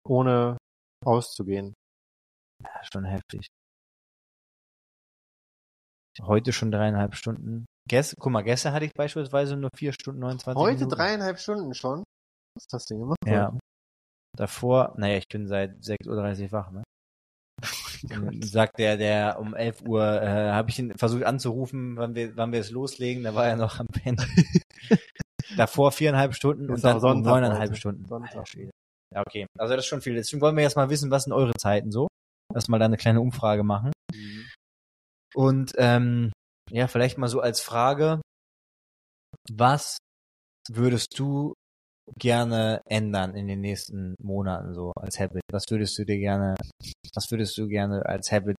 ohne 0.06 0.56
auszugehen. 1.04 1.74
schon 2.92 3.04
heftig. 3.04 3.46
Heute 6.20 6.52
schon 6.52 6.70
dreieinhalb 6.70 7.14
Stunden. 7.14 7.64
Gest, 7.88 8.16
guck 8.18 8.32
mal, 8.32 8.42
gestern 8.42 8.74
hatte 8.74 8.84
ich 8.84 8.92
beispielsweise 8.92 9.56
nur 9.56 9.70
vier 9.74 9.92
Stunden 9.92 10.20
29 10.20 10.60
Heute 10.60 10.74
Minuten. 10.80 10.96
dreieinhalb 10.96 11.38
Stunden 11.38 11.74
schon? 11.74 12.04
Was 12.54 12.66
hast 12.72 12.90
du 12.90 12.94
denn 12.94 13.00
gemacht? 13.00 13.18
Ja. 13.26 13.58
Davor, 14.36 14.94
naja, 14.98 15.18
ich 15.18 15.28
bin 15.28 15.46
seit 15.46 15.78
6.30 15.80 16.44
Uhr 16.44 16.52
wach, 16.52 16.70
ne? 16.70 16.82
Sagt 18.44 18.78
der, 18.78 18.96
der 18.96 19.38
um 19.38 19.54
11 19.54 19.82
Uhr, 19.82 20.22
äh, 20.22 20.50
habe 20.52 20.70
ich 20.70 20.78
ihn 20.78 20.96
versucht 20.96 21.24
anzurufen, 21.24 21.96
wann 21.96 22.14
wir, 22.14 22.36
wann 22.36 22.52
wir 22.52 22.60
es 22.60 22.70
loslegen, 22.70 23.22
da 23.22 23.34
war 23.34 23.46
er 23.46 23.56
noch 23.56 23.78
am 23.78 23.86
Pennen. 23.86 24.18
Davor 25.56 25.92
viereinhalb 25.92 26.34
Stunden 26.34 26.64
Ist 26.64 26.84
und 26.84 27.02
dann 27.02 27.22
neuneinhalb 27.22 27.70
heute. 27.70 27.76
Stunden. 27.76 28.06
Sonntag. 28.06 28.46
Ja, 29.14 29.22
okay. 29.26 29.46
Also 29.58 29.74
das 29.74 29.84
ist 29.84 29.88
schon 29.88 30.00
viel. 30.00 30.14
Deswegen 30.14 30.40
wollen 30.40 30.56
wir 30.56 30.62
jetzt 30.62 30.76
mal 30.76 30.90
wissen, 30.90 31.10
was 31.10 31.24
sind 31.24 31.32
eure 31.32 31.52
Zeiten 31.54 31.90
so? 31.90 32.08
Lass 32.54 32.68
mal 32.68 32.78
da 32.78 32.86
eine 32.86 32.96
kleine 32.96 33.20
Umfrage 33.20 33.62
machen. 33.62 33.92
Und 35.34 35.72
ähm, 35.76 36.32
ja, 36.70 36.88
vielleicht 36.88 37.18
mal 37.18 37.28
so 37.28 37.40
als 37.40 37.60
Frage, 37.60 38.20
was 39.50 39.98
würdest 40.68 41.18
du 41.18 41.54
gerne 42.18 42.82
ändern 42.86 43.34
in 43.34 43.46
den 43.46 43.60
nächsten 43.60 44.14
Monaten 44.22 44.74
so 44.74 44.92
als 44.96 45.18
Habit? 45.18 45.42
Was 45.50 45.64
würdest 45.70 45.98
du 45.98 46.04
dir 46.04 46.18
gerne, 46.18 46.54
was 47.14 47.30
würdest 47.30 47.56
du 47.58 47.68
gerne 47.68 48.04
als 48.06 48.30
Habit 48.32 48.56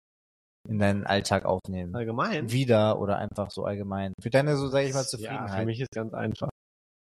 in 0.67 0.79
deinen 0.79 1.05
Alltag 1.05 1.45
aufnehmen? 1.45 1.95
Allgemein? 1.95 2.51
Wieder 2.51 2.99
oder 2.99 3.17
einfach 3.17 3.51
so 3.51 3.65
allgemein? 3.65 4.13
Für 4.21 4.29
deine, 4.29 4.55
so 4.57 4.67
sage 4.67 4.87
ich 4.87 4.93
mal, 4.93 5.01
Ja, 5.01 5.07
Zufriedenheit. 5.07 5.59
für 5.59 5.65
mich 5.65 5.79
ist 5.79 5.91
ganz 5.91 6.13
einfach. 6.13 6.49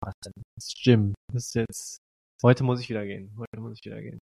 Was 0.02 0.14
denn? 0.26 0.34
Das 0.56 0.74
Gym. 0.82 1.14
Das 1.34 1.46
ist 1.46 1.56
jetzt. 1.56 1.98
Heute 2.41 2.63
muss 2.63 2.80
ich 2.80 2.89
wieder 2.89 3.06
gehen. 3.06 3.34
Heute 3.38 3.62
muss 3.62 3.73
ich 3.78 3.86
wieder 3.86 4.02
gehen. 4.02 4.19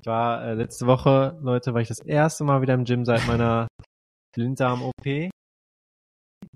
Ich 0.00 0.06
war 0.06 0.42
äh, 0.42 0.54
letzte 0.54 0.86
Woche, 0.86 1.38
Leute, 1.42 1.74
war 1.74 1.80
ich 1.80 1.88
das 1.88 2.00
erste 2.00 2.44
Mal 2.44 2.62
wieder 2.62 2.74
im 2.74 2.84
Gym 2.84 3.04
seit 3.04 3.26
meiner 3.26 3.68
Blinddarm-OP. 4.36 5.30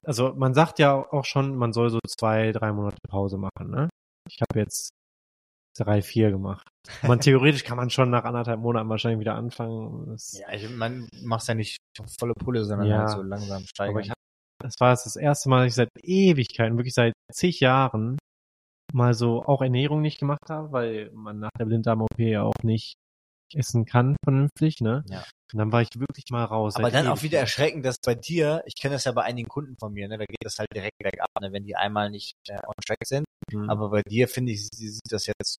Also 0.05 0.33
man 0.35 0.55
sagt 0.55 0.79
ja 0.79 0.94
auch 0.94 1.25
schon, 1.25 1.55
man 1.57 1.72
soll 1.72 1.90
so 1.90 1.98
zwei, 2.09 2.53
drei 2.53 2.72
Monate 2.72 2.96
Pause 3.09 3.37
machen. 3.37 3.70
Ne? 3.70 3.88
Ich 4.29 4.38
habe 4.40 4.59
jetzt 4.61 4.90
drei, 5.77 6.03
vier 6.03 6.31
gemacht. 6.31 6.66
Man 7.03 7.20
theoretisch 7.20 7.64
kann 7.64 7.77
man 7.77 7.90
schon 7.90 8.11
nach 8.11 8.25
anderthalb 8.25 8.61
Monaten 8.61 8.88
wahrscheinlich 8.88 9.20
wieder 9.20 9.35
anfangen. 9.35 10.07
Das, 10.07 10.33
Ja, 10.38 10.53
ich, 10.53 10.68
man 10.70 11.09
macht's 11.22 11.46
ja 11.46 11.55
nicht 11.55 11.77
volle 12.18 12.35
Pulle, 12.35 12.64
sondern 12.64 12.88
Ja. 12.88 12.98
halt 13.01 13.11
so 13.11 13.22
langsam 13.22 13.64
steigern. 13.64 13.94
Aber 13.94 14.01
ich 14.01 14.11
hab, 14.11 14.16
das 14.62 14.75
war 14.81 14.90
das 14.90 15.16
erste 15.16 15.48
Mal, 15.48 15.64
dass 15.64 15.72
ich 15.72 15.75
seit 15.75 15.88
Ewigkeiten, 16.01 16.79
wirklich 16.79 16.94
seit 16.94 17.12
zig 17.33 17.61
Jahren, 17.61 18.16
mal 18.93 19.15
so 19.15 19.43
auch 19.45 19.63
Ernährung 19.63 20.01
nicht 20.03 20.19
gemacht 20.19 20.49
habe, 20.51 20.73
weil 20.73 21.11
man 21.13 21.39
nach 21.39 21.51
der 21.59 21.65
Blinddarm-OP 21.67 22.19
ja 22.19 22.43
auch 22.43 22.55
nicht 22.63 22.95
essen 23.55 23.85
kann 23.85 24.17
vernünftig, 24.25 24.81
ne? 24.81 25.05
Ja. 25.11 25.25
Und 25.53 25.59
dann 25.59 25.73
war 25.73 25.83
ich 25.83 25.89
wirklich 25.95 26.25
mal 26.31 26.45
raus. 26.45 26.77
Aber 26.77 26.91
dann 26.91 27.07
auch 27.09 27.23
wieder 27.23 27.39
erschreckend, 27.39 27.85
dass 27.85 27.97
bei 28.03 28.15
dir, 28.15 28.63
ich 28.65 28.75
kenne 28.81 28.95
das 28.95 29.05
ja 29.05 29.13
bei 29.13 29.23
einigen 29.25 29.49
Kunden 29.49 29.77
von 29.79 29.93
mir, 29.93 30.09
ne, 30.09 30.17
da 30.17 30.25
geht 30.25 30.39
das 30.43 30.59
halt 30.59 30.69
direkt 30.75 30.97
bergab, 30.99 31.29
ne, 31.41 31.53
wenn 31.53 31.65
die 31.65 31.77
einmal 31.77 32.09
nicht 32.09 32.33
äh, 32.49 32.55
on 32.67 32.73
track 32.87 33.05
sind. 33.05 33.27
Mhm. 33.53 33.69
Aber 33.69 33.91
bei 33.91 34.01
dir 34.09 34.27
finde 34.29 34.53
ich, 34.53 34.69
sie- 34.73 34.89
sieht 34.89 35.11
das 35.13 35.27
jetzt 35.27 35.57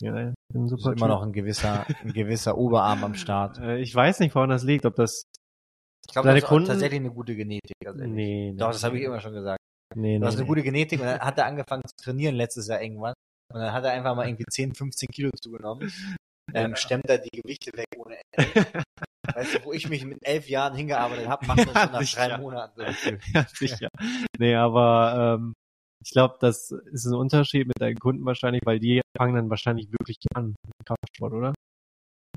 ja, 0.00 0.12
bin 0.50 0.64
ist 0.64 0.70
super 0.70 0.92
immer 0.92 0.94
Typ. 1.00 1.08
noch 1.08 1.22
ein 1.22 1.32
gewisser, 1.34 1.86
ein 2.02 2.14
gewisser 2.14 2.56
Oberarm 2.56 3.04
am 3.04 3.14
Start. 3.14 3.58
Äh, 3.58 3.78
ich 3.80 3.94
weiß 3.94 4.20
nicht, 4.20 4.34
woran 4.34 4.48
das 4.48 4.64
liegt, 4.64 4.86
ob 4.86 4.94
das. 4.96 5.24
Ich 6.06 6.12
glaube, 6.14 6.28
Deine 6.28 6.40
das 6.40 6.44
ist 6.44 6.48
Kunden- 6.48 6.68
tatsächlich 6.68 7.00
eine 7.00 7.10
gute 7.12 7.36
Genetik. 7.36 7.76
Also. 7.84 8.02
Nee, 8.04 8.52
nee. 8.52 8.54
Doch, 8.56 8.68
das 8.72 8.82
habe 8.84 8.96
ich 8.98 9.04
immer 9.04 9.20
schon 9.20 9.34
gesagt. 9.34 9.58
Nee, 9.94 10.18
Du 10.18 10.20
nee, 10.20 10.26
hast 10.26 10.34
eine 10.34 10.42
nee. 10.42 10.48
gute 10.48 10.62
Genetik 10.62 11.00
und 11.00 11.06
dann 11.06 11.20
hat 11.20 11.38
er 11.38 11.46
angefangen 11.46 11.82
zu 11.86 11.96
trainieren 12.04 12.34
letztes 12.34 12.68
Jahr 12.68 12.82
irgendwann. 12.82 13.14
Und 13.52 13.60
dann 13.60 13.72
hat 13.72 13.84
er 13.84 13.92
einfach 13.92 14.14
mal 14.14 14.26
irgendwie 14.26 14.44
10, 14.50 14.74
15 14.74 15.08
Kilo 15.10 15.30
zugenommen. 15.40 15.92
Ähm, 16.54 16.74
stemmt 16.76 17.08
er 17.08 17.18
die 17.18 17.30
Gewichte 17.40 17.70
weg 17.76 17.86
ohne 17.96 18.16
Ende. 18.32 18.82
weißt 19.34 19.54
du, 19.54 19.64
wo 19.64 19.72
ich 19.72 19.88
mich 19.88 20.04
mit 20.04 20.18
elf 20.22 20.48
Jahren 20.48 20.74
hingearbeitet 20.74 21.28
habe, 21.28 21.46
macht 21.46 21.60
das 21.60 21.74
Ja, 21.74 21.82
schon 21.82 21.92
nach 21.92 22.00
sicher. 22.00 22.28
drei 22.28 22.38
Monaten 22.38 22.80
ja, 23.34 23.46
sicher. 23.54 23.88
Nee, 24.38 24.54
aber 24.54 25.38
ähm, 25.38 25.52
ich 26.04 26.10
glaube, 26.10 26.36
das 26.40 26.70
ist 26.70 27.06
ein 27.06 27.14
Unterschied 27.14 27.66
mit 27.68 27.80
deinen 27.80 27.98
Kunden 27.98 28.24
wahrscheinlich, 28.24 28.62
weil 28.64 28.80
die 28.80 29.00
fangen 29.16 29.34
dann 29.36 29.50
wahrscheinlich 29.50 29.90
wirklich 29.92 30.16
an 30.34 30.48
mit 30.66 30.86
Kraftsport, 30.86 31.32
oder? 31.32 31.54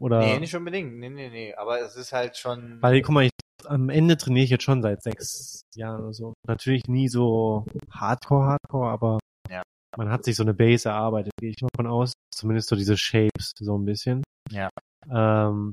Oder 0.01 0.19
Nee, 0.19 0.39
nicht 0.39 0.55
unbedingt. 0.55 0.97
Nee, 0.97 1.09
nee, 1.09 1.29
nee. 1.29 1.53
Aber 1.55 1.79
es 1.81 1.95
ist 1.95 2.11
halt 2.11 2.37
schon. 2.37 2.81
weil, 2.81 3.01
guck 3.01 3.13
mal, 3.13 3.23
ich, 3.25 3.31
am 3.65 3.89
Ende 3.89 4.17
trainiere 4.17 4.43
ich 4.43 4.49
jetzt 4.49 4.63
schon 4.63 4.81
seit 4.81 5.01
sechs 5.01 5.61
Jahren 5.75 6.01
oder 6.01 6.13
so. 6.13 6.33
Natürlich 6.47 6.83
nie 6.87 7.07
so 7.07 7.65
Hardcore, 7.91 8.45
Hardcore, 8.45 8.89
aber 8.89 9.19
Ja. 9.49 9.63
man 9.97 10.09
hat 10.09 10.25
sich 10.25 10.35
so 10.35 10.43
eine 10.43 10.53
Base 10.53 10.89
erarbeitet, 10.89 11.31
gehe 11.39 11.49
ich 11.51 11.61
mal 11.61 11.69
von 11.75 11.87
aus. 11.87 12.13
Zumindest 12.33 12.69
so 12.69 12.75
diese 12.75 12.97
Shapes, 12.97 13.51
so 13.59 13.77
ein 13.77 13.85
bisschen. 13.85 14.23
Ja. 14.51 14.69
Ähm, 15.09 15.71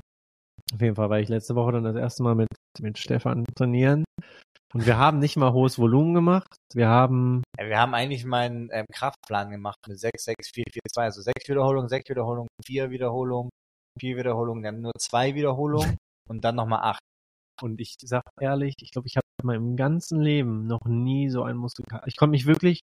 auf 0.73 0.81
jeden 0.81 0.95
Fall 0.95 1.09
war 1.09 1.19
ich 1.19 1.29
letzte 1.29 1.55
Woche 1.55 1.73
dann 1.73 1.83
das 1.83 1.95
erste 1.95 2.23
Mal 2.23 2.35
mit, 2.35 2.47
mit 2.79 2.97
Stefan 2.97 3.43
trainieren. 3.55 4.05
Und 4.73 4.87
wir 4.87 4.97
haben 4.97 5.19
nicht 5.19 5.35
mal 5.37 5.53
hohes 5.53 5.77
Volumen 5.77 6.15
gemacht. 6.15 6.47
Wir 6.73 6.87
haben, 6.87 7.43
Ja, 7.59 7.67
wir 7.67 7.79
haben 7.79 7.93
eigentlich 7.93 8.25
meinen 8.25 8.69
ähm, 8.71 8.85
Kraftplan 8.91 9.51
gemacht 9.51 9.77
mit 9.87 9.99
6, 9.99 10.23
6, 10.23 10.49
4, 10.51 10.63
4, 10.71 10.81
2. 10.91 11.03
Also 11.03 11.21
6 11.21 11.47
Wiederholungen, 11.47 11.89
6 11.89 12.09
Wiederholungen, 12.09 12.47
4 12.65 12.89
Wiederholungen, 12.89 13.49
4 13.99 14.17
Wiederholungen. 14.17 14.63
Wir 14.63 14.69
haben 14.69 14.81
nur 14.81 14.93
2 14.97 15.35
Wiederholungen 15.35 15.97
und 16.29 16.43
dann 16.43 16.55
nochmal 16.55 16.81
8. 16.83 16.99
und 17.61 17.79
ich 17.79 17.95
sag 18.01 18.23
ehrlich, 18.39 18.75
ich 18.81 18.91
glaube, 18.91 19.07
ich 19.07 19.17
habe 19.17 19.25
in 19.41 19.47
meinem 19.47 19.75
ganzen 19.75 20.21
Leben 20.21 20.67
noch 20.67 20.85
nie 20.85 21.29
so 21.29 21.43
einen 21.43 21.57
Muskelkater. 21.59 22.07
Ich 22.07 22.17
konnte 22.17 22.31
mich 22.31 22.45
wirklich, 22.45 22.79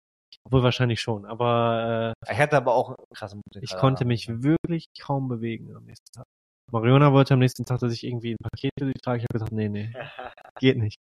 obwohl 0.45 0.62
wahrscheinlich 0.62 1.01
schon, 1.01 1.25
aber 1.27 2.14
äh, 2.29 2.33
Ich 2.33 2.38
hatte 2.38 2.57
aber 2.57 2.75
auch 2.75 2.97
krasse 3.14 3.37
Muskeln. 3.37 3.64
ich 3.64 3.77
konnte 3.77 4.05
mich 4.05 4.29
wirklich 4.42 4.87
kaum 5.01 5.29
bewegen 5.29 5.75
am 5.77 5.85
nächsten 5.85 6.12
Tag. 6.12 6.25
Mariona 6.73 7.12
wollte 7.12 7.35
am 7.35 7.40
nächsten 7.40 7.64
Tag, 7.64 7.79
dass 7.79 7.92
ich 7.92 8.05
irgendwie 8.05 8.33
ein 8.33 8.42
Paket 8.42 8.73
für 8.79 8.87
sie 8.87 8.92
trage. 8.95 9.19
Ich 9.19 9.25
habe 9.25 9.33
gesagt, 9.35 9.53
nee, 9.53 9.69
nee, 9.69 9.92
geht 10.61 10.79
nicht. 10.79 10.97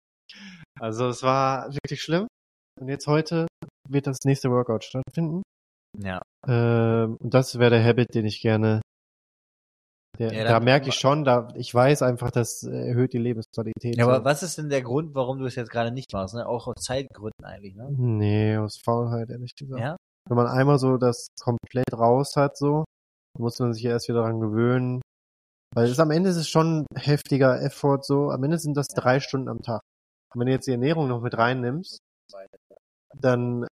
Also 0.79 1.07
es 1.09 1.21
war 1.21 1.71
wirklich 1.73 2.01
schlimm. 2.01 2.27
Und 2.79 2.87
jetzt 2.87 3.05
heute 3.07 3.47
wird 3.87 4.07
das 4.07 4.19
nächste 4.25 4.49
Workout 4.49 4.83
stattfinden. 4.83 5.43
Ja. 5.97 6.21
Ähm, 6.47 7.17
und 7.19 7.33
das 7.33 7.59
wäre 7.59 7.71
der 7.71 7.83
Habit, 7.83 8.15
den 8.15 8.25
ich 8.25 8.41
gerne. 8.41 8.81
Der, 10.19 10.33
Ja, 10.33 10.43
da 10.43 10.59
merke 10.59 10.89
ich 10.89 10.95
schon, 10.95 11.23
da 11.23 11.47
ich 11.55 11.73
weiß 11.73 12.01
einfach, 12.01 12.31
das 12.31 12.63
erhöht 12.63 13.13
die 13.13 13.17
Lebensqualität. 13.17 13.95
Ja, 13.97 14.05
aber 14.05 14.25
was 14.25 14.43
ist 14.43 14.57
denn 14.57 14.69
der 14.69 14.81
Grund, 14.81 15.15
warum 15.15 15.39
du 15.39 15.45
es 15.45 15.55
jetzt 15.55 15.71
gerade 15.71 15.91
nicht 15.91 16.11
machst? 16.13 16.35
Ne? 16.35 16.45
Auch 16.45 16.67
aus 16.67 16.75
Zeitgründen 16.81 17.45
eigentlich, 17.45 17.75
ne? 17.75 17.87
Nee, 17.91 18.57
aus 18.57 18.77
Faulheit, 18.83 19.29
ehrlich 19.29 19.55
gesagt. 19.55 19.81
Ja? 19.81 19.95
Wenn 20.27 20.37
man 20.37 20.47
einmal 20.47 20.77
so 20.77 20.97
das 20.97 21.27
komplett 21.41 21.91
raus 21.93 22.35
hat, 22.35 22.57
so, 22.57 22.83
muss 23.39 23.59
man 23.59 23.73
sich 23.73 23.85
erst 23.85 24.07
wieder 24.09 24.19
daran 24.19 24.39
gewöhnen. 24.39 25.01
Weil 25.73 25.89
es 25.89 25.99
am 25.99 26.11
Ende 26.11 26.29
ist 26.29 26.35
es 26.35 26.49
schon 26.49 26.85
heftiger 26.95 27.61
Effort, 27.61 28.03
so. 28.03 28.29
Am 28.29 28.43
Ende 28.43 28.59
sind 28.59 28.75
das 28.75 28.87
drei 28.87 29.19
Stunden 29.21 29.47
am 29.47 29.61
Tag. 29.61 29.81
Und 30.33 30.39
wenn 30.39 30.47
du 30.47 30.53
jetzt 30.53 30.67
die 30.67 30.71
Ernährung 30.71 31.07
noch 31.07 31.21
mit 31.21 31.37
reinnimmst, 31.37 31.99
dann, 33.17 33.65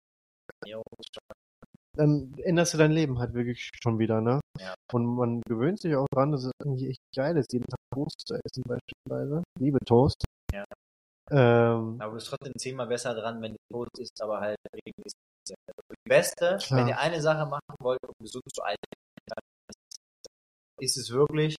dann 1.97 2.35
änderst 2.43 2.75
du 2.75 2.79
dein 2.79 2.93
Leben 2.93 3.19
halt 3.19 3.35
wirklich 3.35 3.71
schon 3.83 3.99
wieder, 3.99 4.21
ne? 4.21 4.41
Ja. 4.61 4.75
Und 4.93 5.07
man 5.07 5.41
gewöhnt 5.49 5.81
sich 5.81 5.97
auch 5.97 6.07
dran, 6.13 6.33
dass 6.33 6.45
es 6.45 6.53
irgendwie 6.63 6.91
echt 6.91 7.01
geil 7.15 7.37
ist, 7.37 7.53
jeden 7.53 7.67
Tag 7.67 7.81
Toast 7.95 8.27
zu 8.27 8.35
essen 8.35 8.63
beispielsweise. 8.67 9.43
Liebe 9.59 9.79
Toast. 9.85 10.25
Ja. 10.53 10.65
Ähm, 11.31 11.97
Aber 11.99 12.11
du 12.11 12.15
bist 12.15 12.29
trotzdem 12.29 12.53
zehnmal 12.57 12.87
besser 12.87 13.15
dran, 13.15 13.41
wenn 13.43 13.53
du 13.53 13.59
tot 13.73 13.89
isst, 13.99 14.21
aber 14.23 14.41
halt 14.41 14.57
regelmäßig. 14.73 15.19
Die 15.49 16.09
Beste, 16.09 16.59
Klar. 16.61 16.81
wenn 16.81 16.89
ihr 16.89 16.99
eine 16.99 17.21
Sache 17.21 17.49
machen 17.49 17.75
wollt, 17.81 17.99
um 18.05 18.13
gesund 18.21 18.45
zu 18.53 18.63
altern, 18.63 18.79
dann 19.27 19.39
ist 20.81 20.97
es 20.97 21.11
wirklich, 21.11 21.57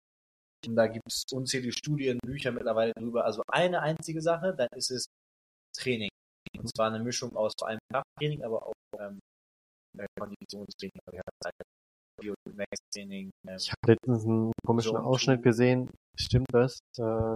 und 0.65 0.75
da 0.75 0.87
gibt 0.87 1.07
es 1.07 1.23
unzählige 1.31 1.73
Studien, 1.73 2.19
Bücher 2.19 2.51
mittlerweile 2.51 2.93
drüber, 2.93 3.25
also 3.25 3.41
eine 3.51 3.81
einzige 3.81 4.21
Sache, 4.21 4.53
dann 4.55 4.67
ist 4.75 4.91
es 4.91 5.07
Training. 5.75 6.09
Und 6.57 6.69
zwar 6.75 6.87
eine 6.87 7.03
Mischung 7.03 7.35
aus 7.35 7.53
vor 7.59 7.67
allem 7.67 7.79
Krafttraining, 7.91 8.43
aber 8.43 8.67
auch 8.67 8.73
ähm, 8.99 9.19
ja. 9.97 11.21
Ähm, 12.23 12.53
Ich 13.57 13.71
habe 13.71 13.93
letztens 13.93 14.25
einen 14.25 14.51
komischen 14.65 14.97
Ausschnitt 14.97 15.43
gesehen. 15.43 15.89
Stimmt 16.15 16.47
das? 16.51 16.79
Äh, 16.97 17.35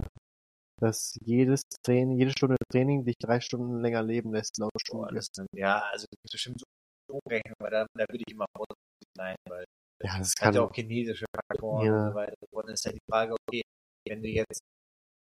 dass 0.80 1.16
jedes 1.24 1.62
Training, 1.84 2.18
jede 2.18 2.32
Stunde 2.32 2.56
Training 2.70 3.04
dich 3.04 3.14
drei 3.18 3.40
Stunden 3.40 3.80
länger 3.80 4.02
leben 4.02 4.32
lässt, 4.32 4.58
laut 4.58 4.72
Studie. 4.80 5.16
ja, 5.54 5.78
also 5.92 6.06
das 6.10 6.18
ist 6.24 6.32
bestimmt 6.32 6.60
so 6.60 6.66
umrechnen, 7.24 7.54
weil 7.60 7.70
da, 7.70 7.86
da 7.94 8.04
würde 8.08 8.24
ich 8.26 8.32
immer 8.32 8.46
vorsichtig 8.56 9.08
sein, 9.16 9.36
weil 9.48 9.64
Ja, 10.02 10.18
das 10.18 10.30
hat 10.30 10.36
kann 10.38 10.54
ja 10.54 10.62
auch 10.62 10.74
chinesische 10.74 11.24
Faktoren 11.34 11.86
Ja. 11.86 12.02
und 12.06 12.08
so 12.10 12.14
weiter. 12.16 12.34
Und 12.50 12.66
dann 12.66 12.74
ist 12.74 12.84
halt 12.84 12.96
die 12.96 13.10
Frage, 13.10 13.34
okay, 13.46 13.62
wenn 14.08 14.22
du 14.22 14.28
jetzt 14.28 14.60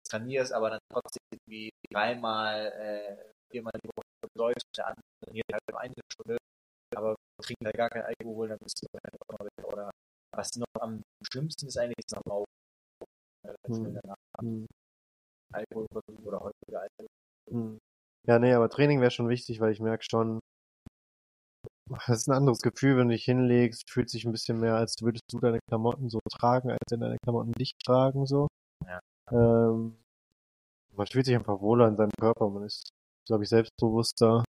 trainierst, 0.09 0.53
aber 0.53 0.71
dann 0.71 0.81
trotzdem 0.93 1.23
irgendwie 1.33 1.71
dreimal, 1.91 2.67
äh, 2.73 3.17
viermal 3.51 3.73
die 3.83 3.89
Woche 3.89 4.31
läufst, 4.37 4.67
der 4.77 4.87
andere 4.87 5.03
trainiert 5.25 5.47
halt 5.53 5.63
nur 5.71 5.81
eine 5.81 5.95
Stunde, 6.13 6.37
aber 6.95 7.17
trinkt 7.43 7.65
halt 7.65 7.77
gar 7.77 7.91
kein 7.91 8.03
Alkohol, 8.03 8.49
dann 8.49 8.59
bist 8.59 8.83
du 8.83 8.87
auch 8.87 9.39
mal 9.39 9.47
wieder, 9.57 9.69
oder 9.73 9.91
was 10.35 10.57
noch 10.57 10.67
am 10.81 11.03
schlimmsten 11.23 11.67
ist 11.67 11.79
eigentlich, 11.79 12.05
ist 12.05 12.17
am 12.17 12.23
Rauchen. 12.31 12.45
Äh, 13.47 13.55
Hm. 13.69 14.01
Hm, 14.41 14.67
oder 16.25 16.41
häufiger 16.41 16.81
Alkohol. 16.83 17.07
hm. 17.51 17.79
Ja, 18.27 18.39
nee, 18.39 18.53
aber 18.53 18.69
Training 18.69 19.01
wäre 19.01 19.11
schon 19.11 19.29
wichtig, 19.29 19.61
weil 19.61 19.73
ich 19.73 19.81
merke 19.81 20.05
schon, 20.09 20.39
das 21.89 22.09
ist 22.21 22.29
ein 22.29 22.37
anderes 22.37 22.61
Gefühl, 22.61 22.97
wenn 22.97 23.09
du 23.09 23.15
dich 23.15 23.25
hinlegst, 23.25 23.91
fühlt 23.91 24.11
sich 24.11 24.25
ein 24.25 24.33
bisschen 24.33 24.61
mehr, 24.61 24.75
als 24.77 24.97
würdest 25.01 25.25
du 25.31 25.39
deine 25.39 25.61
Klamotten 25.69 26.11
so 26.11 26.21
tragen, 26.31 26.71
als 26.71 26.81
wenn 26.91 27.01
deine 27.01 27.17
Klamotten 27.25 27.53
dich 27.53 27.73
tragen, 27.85 28.27
so. 28.27 28.49
Ja. 28.87 29.01
Ähm, 29.33 29.97
man 30.95 31.07
fühlt 31.07 31.27
sich 31.27 31.35
einfach 31.35 31.61
wohler 31.61 31.89
in 31.89 31.97
seinem 31.97 32.13
Körper, 32.21 32.49
man 32.51 32.65
ist, 32.65 32.91
glaube 33.27 33.45
ich, 33.45 33.49
selbstbewusster. 33.49 34.45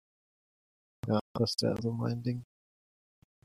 Ja, 1.06 1.20
das 1.34 1.54
wäre 1.60 1.80
so 1.82 1.92
mein 1.92 2.22
Ding. 2.22 2.44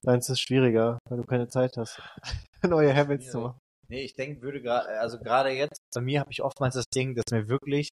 Deins 0.03 0.29
ist 0.29 0.39
schwieriger, 0.39 0.97
weil 1.09 1.17
du 1.17 1.23
keine 1.23 1.47
Zeit 1.47 1.77
hast, 1.77 2.01
neue 2.63 2.95
Habits 2.95 3.31
zu 3.31 3.39
machen. 3.39 3.59
Nee, 3.87 4.03
ich 4.03 4.15
denke, 4.15 4.41
würde 4.41 4.61
gerade, 4.61 4.87
also 4.99 5.19
gerade 5.19 5.49
jetzt, 5.49 5.79
bei 5.93 6.01
mir 6.01 6.21
habe 6.21 6.31
ich 6.31 6.41
oftmals 6.41 6.75
das 6.75 6.85
Ding, 6.93 7.13
dass 7.13 7.25
mir 7.31 7.49
wirklich 7.49 7.89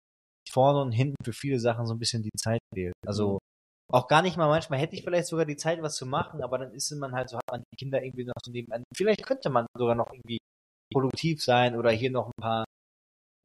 vorne 0.51 0.81
und 0.81 0.93
hinten 0.93 1.17
für 1.25 1.33
viele 1.33 1.59
Sachen 1.59 1.87
so 1.87 1.95
ein 1.95 1.99
bisschen 1.99 2.23
die 2.23 2.31
Zeit 2.39 2.61
fehlt. 2.73 2.95
Also 3.07 3.39
auch 3.91 4.07
gar 4.07 4.23
nicht 4.23 4.37
mal, 4.37 4.49
manchmal 4.49 4.79
hätte 4.79 4.95
ich 4.95 5.03
vielleicht 5.03 5.27
sogar 5.27 5.45
die 5.45 5.57
Zeit, 5.57 5.83
was 5.83 5.97
zu 5.97 6.07
machen, 6.07 6.43
aber 6.43 6.59
dann 6.59 6.73
ist 6.73 6.91
man 6.93 7.13
halt 7.13 7.31
so, 7.31 7.37
hat 7.37 7.51
man 7.51 7.65
die 7.73 7.77
Kinder 7.77 8.03
irgendwie 8.03 8.25
noch 8.25 8.35
so 8.43 8.51
nebenan. 8.51 8.85
Vielleicht 8.95 9.25
könnte 9.25 9.51
man 9.51 9.67
sogar 9.77 9.95
noch 9.95 10.13
irgendwie 10.13 10.39
produktiv 10.93 11.43
sein 11.43 11.77
oder 11.77 11.91
hier 11.91 12.11
noch 12.11 12.29
ein 12.29 12.41
paar 12.43 12.65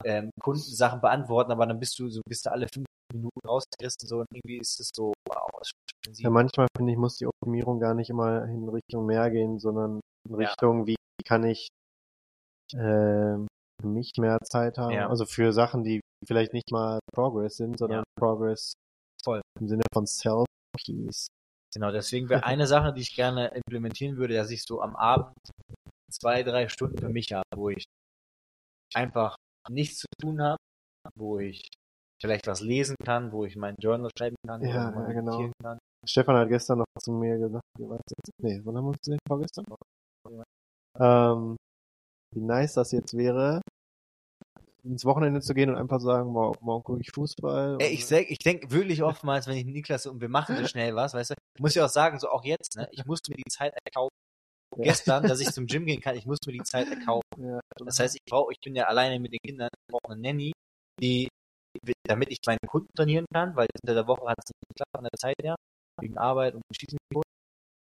ähm, 0.05 0.30
Kundensachen 0.41 1.01
beantworten, 1.01 1.51
aber 1.51 1.66
dann 1.66 1.80
bist 1.80 1.97
du 1.99 2.09
so, 2.09 2.22
bist 2.28 2.45
du 2.45 2.51
alle 2.51 2.68
fünf 2.74 2.86
Minuten 3.14 3.39
rausgerissen 3.47 4.07
so 4.07 4.20
und 4.20 4.28
irgendwie 4.32 4.57
ist 4.57 4.80
es 4.80 4.89
so, 4.93 5.14
wow, 5.28 5.49
das 5.59 5.72
ist. 6.09 6.20
Ja, 6.22 6.30
manchmal 6.30 6.68
finde 6.76 6.91
ich, 6.91 6.97
muss 6.97 7.18
die 7.18 7.28
Optimierung 7.28 7.80
gar 7.80 7.93
nicht 7.93 8.09
immer 8.09 8.45
in 8.45 8.68
Richtung 8.70 9.05
mehr 9.05 9.30
gehen, 9.32 9.59
sondern 9.59 9.99
in 10.28 10.39
Ja. 10.39 10.47
Richtung, 10.49 10.88
wie 10.88 10.95
kann 11.26 11.43
ich 11.45 11.68
für 12.72 13.45
mich 13.84 14.11
mehr 14.18 14.39
Zeit 14.43 14.78
haben. 14.78 14.93
Ja. 14.93 15.09
Also 15.09 15.26
für 15.26 15.53
Sachen, 15.53 15.84
die 15.84 15.99
vielleicht 16.26 16.53
nicht 16.53 16.72
mal 16.72 16.99
Progress 17.14 17.57
sind, 17.57 17.78
sondern 17.78 17.99
Ja. 17.99 18.03
Progress 18.20 18.74
Voll. 19.24 19.41
im 19.59 19.68
Sinne 19.68 19.84
von 19.93 20.07
Self-Peace. 20.07 21.28
Genau, 21.76 21.91
deswegen 21.91 22.30
wäre 22.30 22.43
eine 22.45 22.66
Sache, 22.66 22.93
die 22.93 23.01
ich 23.01 23.16
gerne 23.16 23.47
implementieren 23.49 24.18
würde, 24.18 24.36
dass 24.36 24.49
ich 24.51 24.64
so 24.64 24.82
am 24.82 24.95
Abend 24.95 25.36
zwei, 26.11 26.43
drei 26.43 26.68
Stunden 26.70 26.97
für 26.97 27.09
mich 27.09 27.32
habe, 27.34 27.43
wo 27.55 27.70
ich 27.70 27.84
einfach 28.93 29.36
nichts 29.70 29.99
zu 29.99 30.07
tun 30.22 30.41
habe, 30.41 30.57
wo 31.16 31.39
ich 31.39 31.68
vielleicht 32.24 32.47
was 32.47 32.61
lesen 32.61 32.95
kann, 33.03 33.34
wo 33.34 33.43
ich 33.43 33.57
mein 33.57 33.76
Journal 33.80 34.09
schreiben 34.17 34.38
kann, 34.47 34.63
Ja, 34.63 34.91
ja, 34.91 35.11
genau. 35.11 35.51
kann. 35.61 35.78
Stefan 36.05 36.38
hat 36.38 36.47
gestern 36.47 36.80
noch 36.80 36.86
zu 36.99 37.11
mir 37.11 37.38
gesagt, 37.38 37.63
das 37.78 37.99
jetzt? 38.17 38.32
Nee, 38.41 38.61
wann 38.63 38.78
haben 38.78 38.86
wir 38.86 38.89
uns 38.89 38.99
gesehen? 38.99 39.19
Vorgestern? 39.28 39.65
Ähm, 40.99 41.57
wie 42.34 42.41
nice 42.41 42.74
das 42.76 42.91
jetzt 42.93 43.13
wäre, 43.15 43.61
ins 44.84 45.03
Wochenende 45.03 45.41
zu 45.41 45.53
gehen 45.53 45.69
und 45.69 45.76
einfach 45.76 45.99
sagen, 45.99 46.30
morgen, 46.32 46.57
morgen 46.63 46.84
gucke 46.84 47.01
ich 47.01 47.11
Fußball. 47.13 47.78
Ey, 47.82 47.93
ich 47.93 48.09
ich 48.09 48.39
denke 48.39 48.71
wirklich 48.71 49.03
oftmals, 49.03 49.47
wenn 49.47 49.57
ich 49.57 49.65
Niklas 49.65 50.05
und 50.05 50.21
wir 50.21 50.30
machen 50.30 50.55
so 50.55 50.65
schnell 50.65 50.95
was, 50.95 51.13
weißt 51.13 51.32
du, 51.32 51.36
muss 51.59 51.76
ich 51.76 51.82
auch 51.82 51.89
sagen, 51.89 52.19
so 52.19 52.30
auch 52.30 52.45
jetzt, 52.45 52.78
ne, 52.78 52.88
ich 52.91 53.05
musste 53.05 53.32
mir 53.32 53.38
die 53.38 53.51
Zeit 53.51 53.74
erkaufen. 53.86 54.15
Ja. 54.78 54.84
Gestern, 54.84 55.24
dass 55.24 55.39
ich 55.41 55.51
zum 55.51 55.67
Gym 55.67 55.86
gehen 55.86 56.01
kann, 56.01 56.15
ich 56.15 56.26
musste 56.26 56.49
mir 56.49 56.57
die 56.57 56.63
Zeit 56.63 56.88
erkaufen. 56.89 57.21
ja, 57.38 57.59
Das 57.86 57.99
heißt, 57.99 58.15
ich 58.15 58.24
brauche, 58.26 58.51
ich 58.53 58.59
bin 58.59 58.76
ja 58.76 58.86
alleine 58.86 59.19
mit 59.19 59.34
den 59.34 59.39
Kindern, 59.45 59.69
ich 59.71 59.91
brauche 59.91 60.13
eine 60.13 60.21
Nanny, 60.21 60.51
die, 61.01 61.28
damit 62.07 62.32
ich 62.32 62.39
meine 62.45 62.59
Kunden 62.67 62.89
trainieren 62.95 63.26
kann, 63.34 63.55
weil 63.55 63.67
unter 63.82 63.93
der 63.93 64.07
Woche 64.07 64.28
hat 64.28 64.38
es 64.39 64.51
nicht 64.51 64.69
geklappt 64.69 64.91
von 64.95 65.03
der 65.03 65.19
Zeit 65.19 65.36
her, 65.41 65.55
wegen 65.99 66.17
Arbeit 66.17 66.55
und 66.55 66.63
Schießen. 66.76 66.97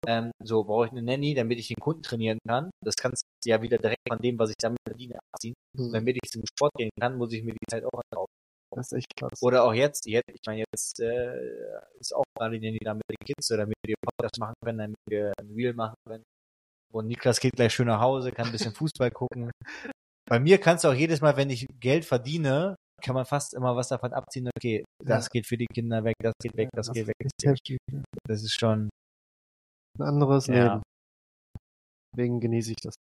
Ähm, 0.06 0.30
so 0.40 0.62
brauche 0.62 0.86
ich 0.86 0.92
eine 0.92 1.02
Nanny, 1.02 1.34
damit 1.34 1.58
ich 1.58 1.68
den 1.68 1.80
Kunden 1.80 2.02
trainieren 2.02 2.38
kann. 2.46 2.70
Das 2.84 2.94
kannst 2.94 3.24
du 3.42 3.50
ja 3.50 3.60
wieder 3.60 3.76
direkt 3.76 4.02
von 4.08 4.18
dem, 4.18 4.38
was 4.38 4.50
ich 4.50 4.56
damit 4.60 4.78
verdiene, 4.86 5.18
abziehen. 5.34 5.54
Und 5.76 5.92
damit 5.92 6.16
ich 6.22 6.30
zum 6.30 6.42
Sport 6.46 6.72
gehen 6.74 6.90
kann, 7.00 7.18
muss 7.18 7.32
ich 7.32 7.42
mir 7.42 7.52
die 7.52 7.66
Zeit 7.68 7.84
auch 7.84 8.00
erkaufen. 8.10 8.32
das 8.76 8.92
ist 8.92 8.98
echt 8.98 9.16
krass. 9.16 9.42
Oder 9.42 9.64
auch 9.64 9.74
jetzt, 9.74 10.06
jetzt 10.06 10.28
ich 10.28 10.40
meine, 10.46 10.64
jetzt 10.72 11.00
äh, 11.00 11.80
ist 11.98 12.14
auch 12.14 12.24
gerade 12.38 12.58
die 12.58 12.64
Nanny 12.64 12.78
da 12.78 12.94
mit 12.94 13.02
den 13.10 13.16
Kids, 13.24 13.50
oder 13.50 13.64
damit 13.64 13.76
wir 13.84 13.96
Podcast 14.00 14.38
machen 14.38 14.54
können, 14.64 14.78
damit 14.78 14.98
wir 15.08 15.32
ein 15.40 15.50
Reel 15.50 15.74
machen 15.74 15.96
können. 16.06 16.22
Und 16.92 17.08
Niklas 17.08 17.40
geht 17.40 17.54
gleich 17.54 17.74
schön 17.74 17.88
nach 17.88 18.00
Hause, 18.00 18.30
kann 18.30 18.46
ein 18.46 18.52
bisschen 18.52 18.72
Fußball 18.72 19.10
gucken. 19.10 19.50
Bei 20.28 20.38
mir 20.40 20.58
kannst 20.58 20.84
du 20.84 20.88
auch 20.88 20.94
jedes 20.94 21.20
Mal, 21.20 21.36
wenn 21.36 21.50
ich 21.50 21.66
Geld 21.80 22.04
verdiene, 22.04 22.76
kann 23.02 23.14
man 23.14 23.24
fast 23.26 23.54
immer 23.54 23.76
was 23.76 23.88
davon 23.88 24.12
abziehen. 24.12 24.48
Okay, 24.56 24.84
das 25.04 25.26
Ja. 25.26 25.28
geht 25.32 25.46
für 25.46 25.56
die 25.56 25.66
Kinder 25.66 26.02
weg, 26.04 26.14
das 26.22 26.32
geht 26.42 26.56
weg, 26.56 26.68
das, 26.72 26.90
geht 26.92 27.06
weg. 27.06 27.14
heftig. 27.44 27.78
Das 28.26 28.42
ist 28.42 28.58
schon, 28.58 28.88
Ein 29.98 30.02
anderes 30.02 30.46
Ja. 30.46 30.54
Leben. 30.74 30.82
Deswegen 32.14 32.40
genieße 32.40 32.70
ich 32.72 32.76
das. 32.82 32.94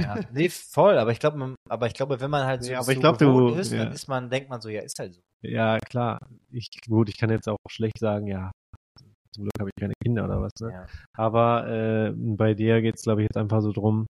ja, 0.00 0.20
nee, 0.32 0.48
voll. 0.48 0.98
Aber 0.98 1.10
ich 1.12 1.18
glaube, 1.20 1.54
aber 1.68 1.86
ich 1.86 1.94
glaube, 1.94 2.20
wenn 2.20 2.30
man 2.30 2.44
halt 2.46 2.62
so, 2.62 2.70
Nee, 2.70 2.76
aber 2.76 2.92
ich 2.92 3.00
glaub, 3.00 3.18
du- 3.18 3.48
ist, 3.54 3.72
ja. 3.72 3.84
dann 3.84 3.92
ist 3.92 4.08
man, 4.08 4.30
denkt 4.30 4.48
man 4.50 4.60
so, 4.60 4.68
ja, 4.68 4.82
ist 4.82 4.98
halt 4.98 5.14
so. 5.14 5.20
Ja, 5.42 5.78
klar. 5.78 6.20
Ich, 6.50 6.68
gut, 6.86 7.08
ich 7.08 7.16
kann 7.16 7.30
jetzt 7.30 7.48
auch 7.48 7.56
schlecht 7.68 7.98
sagen, 7.98 8.26
ja, 8.26 8.50
zum 9.32 9.44
Glück 9.44 9.52
habe 9.58 9.70
ich 9.74 9.80
keine 9.80 9.94
Kinder 10.02 10.24
oder 10.24 10.40
was, 10.42 10.52
ne? 10.60 10.72
Ja. 10.72 10.86
Aber 11.16 11.66
äh, 11.68 12.12
bei 12.14 12.52
dir 12.54 12.82
geht's, 12.82 13.02
glaube 13.04 13.22
ich, 13.22 13.28
jetzt 13.30 13.36
einfach 13.38 13.62
so 13.62 13.72
drum, 13.72 14.06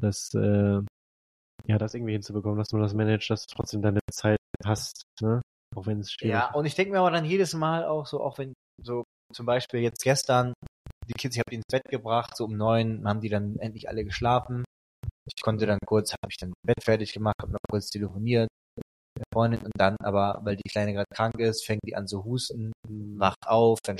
dass, 0.00 0.32
äh, 0.34 0.80
ja, 1.66 1.78
das 1.78 1.94
irgendwie 1.94 2.12
hinzubekommen, 2.12 2.58
dass 2.58 2.72
man 2.72 2.82
das 2.82 2.94
managt, 2.94 3.28
dass 3.30 3.46
du 3.46 3.54
trotzdem 3.56 3.82
deine 3.82 4.00
Zeit 4.12 4.38
hast, 4.64 5.02
ne? 5.20 5.40
Auch 5.76 5.86
wenn 5.86 6.00
es 6.00 6.12
schwierig 6.12 6.34
Ja, 6.34 6.52
und 6.52 6.64
ich 6.66 6.74
denke 6.74 6.92
mir 6.92 6.98
aber 6.98 7.10
dann 7.10 7.24
jedes 7.24 7.54
Mal 7.54 7.84
auch 7.84 8.06
so, 8.06 8.20
auch 8.20 8.38
wenn 8.38 8.52
so 8.82 9.04
zum 9.32 9.46
Beispiel 9.46 9.80
jetzt 9.80 10.02
gestern 10.02 10.52
die 11.06 11.12
Kids, 11.14 11.36
ich 11.36 11.40
habe 11.40 11.50
die 11.50 11.56
ins 11.56 11.66
Bett 11.70 11.84
gebracht, 11.88 12.36
so 12.36 12.44
um 12.44 12.56
neun 12.56 13.06
haben 13.06 13.20
die 13.20 13.28
dann 13.28 13.56
endlich 13.58 13.88
alle 13.88 14.04
geschlafen. 14.04 14.64
Ich 15.26 15.42
konnte 15.42 15.66
dann 15.66 15.78
kurz, 15.86 16.12
habe 16.12 16.30
ich 16.30 16.36
dann 16.36 16.52
Bett 16.66 16.82
fertig 16.82 17.12
gemacht, 17.12 17.36
habe 17.40 17.52
noch 17.52 17.58
kurz 17.70 17.88
telefoniert 17.90 18.48
mit 18.76 18.84
der 19.18 19.24
Freundin 19.32 19.60
und 19.60 19.72
dann 19.76 19.96
aber, 20.02 20.40
weil 20.42 20.56
die 20.56 20.68
Kleine 20.68 20.92
gerade 20.92 21.06
krank 21.12 21.38
ist, 21.38 21.64
fängt 21.64 21.82
die 21.86 21.94
an 21.94 22.06
zu 22.08 22.24
husten, 22.24 22.72
wacht 22.88 23.46
auf, 23.46 23.78
dann 23.84 23.98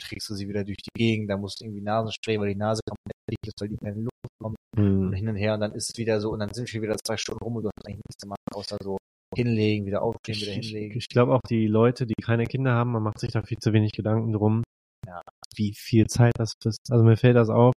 trägst 0.00 0.28
du 0.28 0.34
sie 0.34 0.48
wieder 0.48 0.64
durch 0.64 0.78
die 0.78 0.90
Gegend, 0.96 1.30
dann 1.30 1.40
musst 1.40 1.60
du 1.60 1.64
irgendwie 1.64 1.82
Nasenspray, 1.82 2.38
weil 2.38 2.48
die 2.50 2.58
Nase 2.58 2.80
komplett 2.86 3.16
dicht 3.30 3.46
ist, 3.46 3.60
weil 3.60 3.68
die 3.68 3.76
keine 3.76 4.00
Luft 4.00 4.22
bekommt 4.22 4.56
und 4.76 5.12
Hm. 5.12 5.12
hin 5.12 5.28
und 5.28 5.36
her 5.36 5.54
und 5.54 5.60
dann 5.60 5.72
ist 5.72 5.90
es 5.90 5.98
wieder 5.98 6.20
so 6.20 6.30
und 6.30 6.40
dann 6.40 6.52
sind 6.52 6.72
wir 6.72 6.82
wieder 6.82 6.96
zwei 7.04 7.16
Stunden 7.16 7.42
rum 7.44 7.56
und 7.56 7.62
du 7.64 7.70
hast 7.76 7.86
eigentlich 7.86 8.02
nichts 8.08 8.22
gemacht, 8.22 8.38
außer 8.52 8.76
so 8.82 8.98
hinlegen, 9.36 9.86
wieder 9.86 10.02
aufstehen, 10.02 10.36
wieder 10.36 10.52
Ich, 10.52 10.68
hinlegen. 10.68 10.96
ich 10.98 11.08
glaube 11.08 11.34
auch 11.34 11.40
die 11.48 11.66
Leute, 11.66 12.06
die 12.06 12.14
keine 12.14 12.44
Kinder 12.46 12.72
haben, 12.72 12.92
man 12.92 13.02
macht 13.02 13.18
sich 13.20 13.30
da 13.32 13.42
viel 13.42 13.58
zu 13.58 13.72
wenig 13.72 13.92
Gedanken 13.92 14.32
drum, 14.32 14.62
Ja. 15.06 15.20
wie 15.56 15.74
viel 15.74 16.06
Zeit 16.06 16.32
das 16.38 16.54
ist. 16.64 16.78
Also 16.90 17.04
mir 17.04 17.16
fällt 17.16 17.36
das 17.36 17.48
auf. 17.50 17.72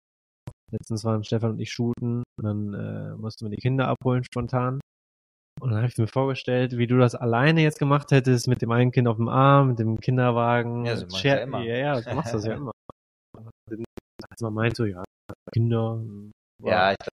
Letztens 0.71 1.03
waren 1.05 1.23
Stefan 1.23 1.51
und 1.51 1.59
ich 1.59 1.71
shooten 1.71 2.23
und 2.37 2.43
dann 2.43 2.73
äh, 2.73 3.15
mussten 3.15 3.45
wir 3.45 3.49
die 3.55 3.61
Kinder 3.61 3.87
abholen 3.87 4.23
spontan. 4.23 4.79
Und 5.61 5.69
dann 5.69 5.77
habe 5.77 5.87
ich 5.87 5.97
mir 5.97 6.07
vorgestellt, 6.07 6.77
wie 6.77 6.85
du 6.87 6.97
das 6.97 7.15
alleine 7.15 7.61
jetzt 7.61 7.79
gemacht 7.79 8.11
hättest, 8.11 8.47
mit 8.47 8.61
dem 8.61 8.71
einen 8.71 8.91
Kind 8.91 9.07
auf 9.07 9.15
dem 9.17 9.29
Arm, 9.29 9.69
mit 9.69 9.79
dem 9.79 9.99
Kinderwagen. 10.01 10.85
Ja, 10.85 10.97
so 10.97 11.05
mach 11.05 11.13
ich 11.15 11.21
Share- 11.21 11.37
ja 11.37 11.43
immer. 11.43 11.63
Ja, 11.63 11.75
ja, 11.77 12.01
du 12.01 12.13
machst 12.15 12.33
das 12.33 12.45
ja 12.45 12.53
immer. 12.57 12.71
Als 14.29 14.41
man 14.41 14.53
meint 14.53 14.75
so, 14.75 14.85
ja, 14.85 15.03
Kinder. 15.53 16.01
Ja, 16.63 16.91
ich 16.91 16.97
glaube, 16.97 17.11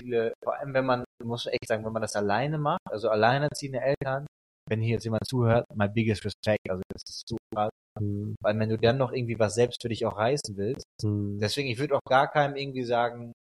viele, 0.00 0.32
vor 0.42 0.56
allem 0.58 0.74
wenn 0.74 0.84
man, 0.86 1.04
muss 1.24 1.46
echt 1.46 1.66
sagen, 1.68 1.84
wenn 1.84 1.92
man 1.92 2.02
das 2.02 2.16
alleine 2.16 2.58
macht, 2.58 2.80
also 2.90 3.08
alleinerziehende 3.10 3.80
Eltern, 3.80 4.26
wenn 4.68 4.80
hier 4.80 4.94
jetzt 4.94 5.04
jemand 5.04 5.26
zuhört, 5.26 5.66
my 5.74 5.88
biggest 5.88 6.24
respect, 6.24 6.68
also 6.68 6.82
das 6.92 7.02
ist 7.08 7.28
so 7.28 7.36
krass, 7.54 7.70
Hm, 7.98 8.34
weil 8.40 8.58
wenn 8.58 8.70
du 8.70 8.78
dann 8.78 8.96
noch 8.96 9.12
irgendwie 9.12 9.38
was 9.38 9.54
selbst 9.54 9.82
für 9.82 9.88
dich 9.90 10.06
auch 10.06 10.16
reißen 10.16 10.56
willst, 10.56 10.84
hm, 11.02 11.38
deswegen, 11.40 11.68
ich 11.68 11.78
würde 11.78 11.96
auch 11.96 12.04
gar 12.08 12.30
keinem 12.30 12.56
irgendwie 12.56 12.84
sagen, 12.84 13.32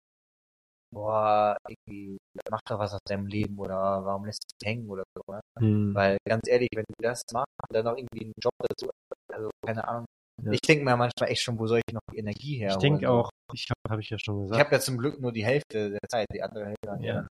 boah, 0.93 1.57
irgendwie, 1.69 2.19
mach 2.51 2.61
doch 2.67 2.79
was 2.79 2.95
aus 2.95 3.01
deinem 3.07 3.27
Leben 3.27 3.59
oder 3.59 4.05
warum 4.05 4.25
lässt 4.25 4.43
du 4.43 4.57
dich 4.61 4.69
hängen 4.69 4.89
oder 4.91 5.05
so, 5.17 5.33
ne? 5.33 5.41
hm. 5.59 5.95
Weil 5.95 6.19
ganz 6.29 6.49
ehrlich, 6.49 6.69
wenn 6.75 6.85
du 6.89 7.03
das 7.03 7.23
machst 7.33 7.47
und 7.69 7.75
dann 7.75 7.85
noch 7.85 7.97
irgendwie 7.97 8.25
einen 8.25 8.33
Job 8.43 8.53
dazu, 8.69 8.91
also 9.33 9.51
keine 9.65 9.87
Ahnung, 9.87 10.07
Ja. 10.43 10.53
ich 10.53 10.61
denke 10.61 10.85
mir 10.85 10.97
manchmal 10.97 11.31
echt 11.31 11.43
schon, 11.43 11.59
wo 11.59 11.67
soll 11.67 11.81
ich 11.87 11.95
noch 11.95 12.01
die 12.13 12.19
Energie 12.19 12.57
her? 12.57 12.71
Ich 12.71 12.79
denke 12.79 13.11
auch, 13.11 13.31
ich 13.53 13.67
habe 13.71 13.95
hab 13.95 14.01
ich 14.01 14.11
ja 14.11 14.19
schon 14.19 14.37
Ich 14.37 14.51
gesagt. 14.51 14.65
habe 14.65 14.75
ja 14.77 14.81
zum 14.81 14.99
Glück 14.99 15.21
nur 15.21 15.33
die 15.33 15.45
Hälfte 15.45 15.91
der 15.91 16.09
Zeit, 16.09 16.27
die 16.33 16.43
andere 16.43 16.67
Hälfte. 16.67 16.99
Ja. 17.07 17.27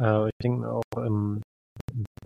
Äh, 0.00 0.26
ich 0.26 0.32
denke 0.42 0.60
mir 0.60 0.72
auch, 0.72 0.82
ähm, 0.98 1.42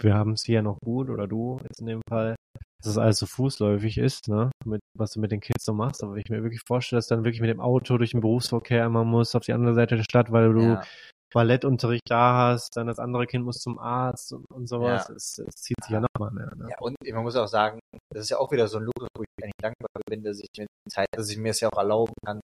wir 0.01 0.15
haben 0.15 0.33
es 0.33 0.45
hier 0.45 0.63
noch 0.63 0.79
gut, 0.81 1.11
oder 1.11 1.27
du 1.27 1.59
jetzt 1.63 1.81
in 1.81 1.87
dem 1.87 2.01
Fall. 2.09 2.37
dass 2.81 2.95
das 2.95 2.99
alles 2.99 3.19
so 3.19 3.27
fußläufig 3.27 3.99
ist, 3.99 4.29
ne? 4.29 4.51
Mit, 4.65 4.81
was 4.97 5.13
du 5.13 5.21
mit 5.21 5.33
den 5.33 5.41
Kids 5.41 5.65
so 5.65 5.73
machst. 5.73 6.05
Aber 6.05 6.17
ich 6.17 6.29
mir 6.29 6.43
wirklich 6.43 6.63
vorstelle, 6.67 6.99
dass 6.99 7.09
du 7.09 7.17
dann 7.17 7.25
wirklich 7.25 7.41
mit 7.41 7.51
dem 7.51 7.61
Auto 7.61 7.99
durch 7.99 8.13
den 8.13 8.21
Berufsverkehr 8.21 8.87
immer 8.87 9.05
musst, 9.05 9.35
auf 9.35 9.45
die 9.45 9.53
andere 9.53 9.75
Seite 9.75 9.97
der 9.97 10.05
Stadt, 10.05 10.31
weil 10.31 10.53
du 10.53 10.61
Ja. 10.61 10.83
Ballettunterricht 11.35 12.09
da 12.09 12.53
hast, 12.53 12.77
dann 12.77 12.87
das 12.87 12.99
andere 12.99 13.27
Kind 13.27 13.45
muss 13.45 13.59
zum 13.59 13.79
Arzt 13.79 14.33
und, 14.33 14.47
und 14.51 14.67
sowas. 14.67 15.09
Ja. 15.09 15.15
Es, 15.15 15.39
es 15.39 15.55
zieht 15.57 15.77
sich 15.83 15.93
ja 15.93 16.01
nochmal 16.01 16.31
mehr. 16.31 16.55
Ne? 16.57 16.69
Ja, 16.71 16.79
und 16.81 16.97
man 17.13 17.23
muss 17.23 17.37
auch 17.37 17.49
sagen, 17.49 17.81
das 18.15 18.23
ist 18.25 18.31
ja 18.31 18.39
auch 18.39 18.51
wieder 18.51 18.67
so 18.69 18.79
ein 18.79 18.85
Luxus, 18.85 19.09
wo 19.17 19.23
ich 19.23 19.45
eigentlich 19.45 19.53
dankbar 19.61 19.89
bin, 20.09 20.23
dass 20.23 20.39
ich 20.39 20.49
mir 20.57 20.67
Zeit, 20.89 21.09
dass 21.13 21.29
ich 21.29 21.37
mir 21.37 21.51
es 21.51 21.61
ja 21.61 21.69
auch 21.71 21.79
erlauben 21.79 22.15
kann, 22.25 22.41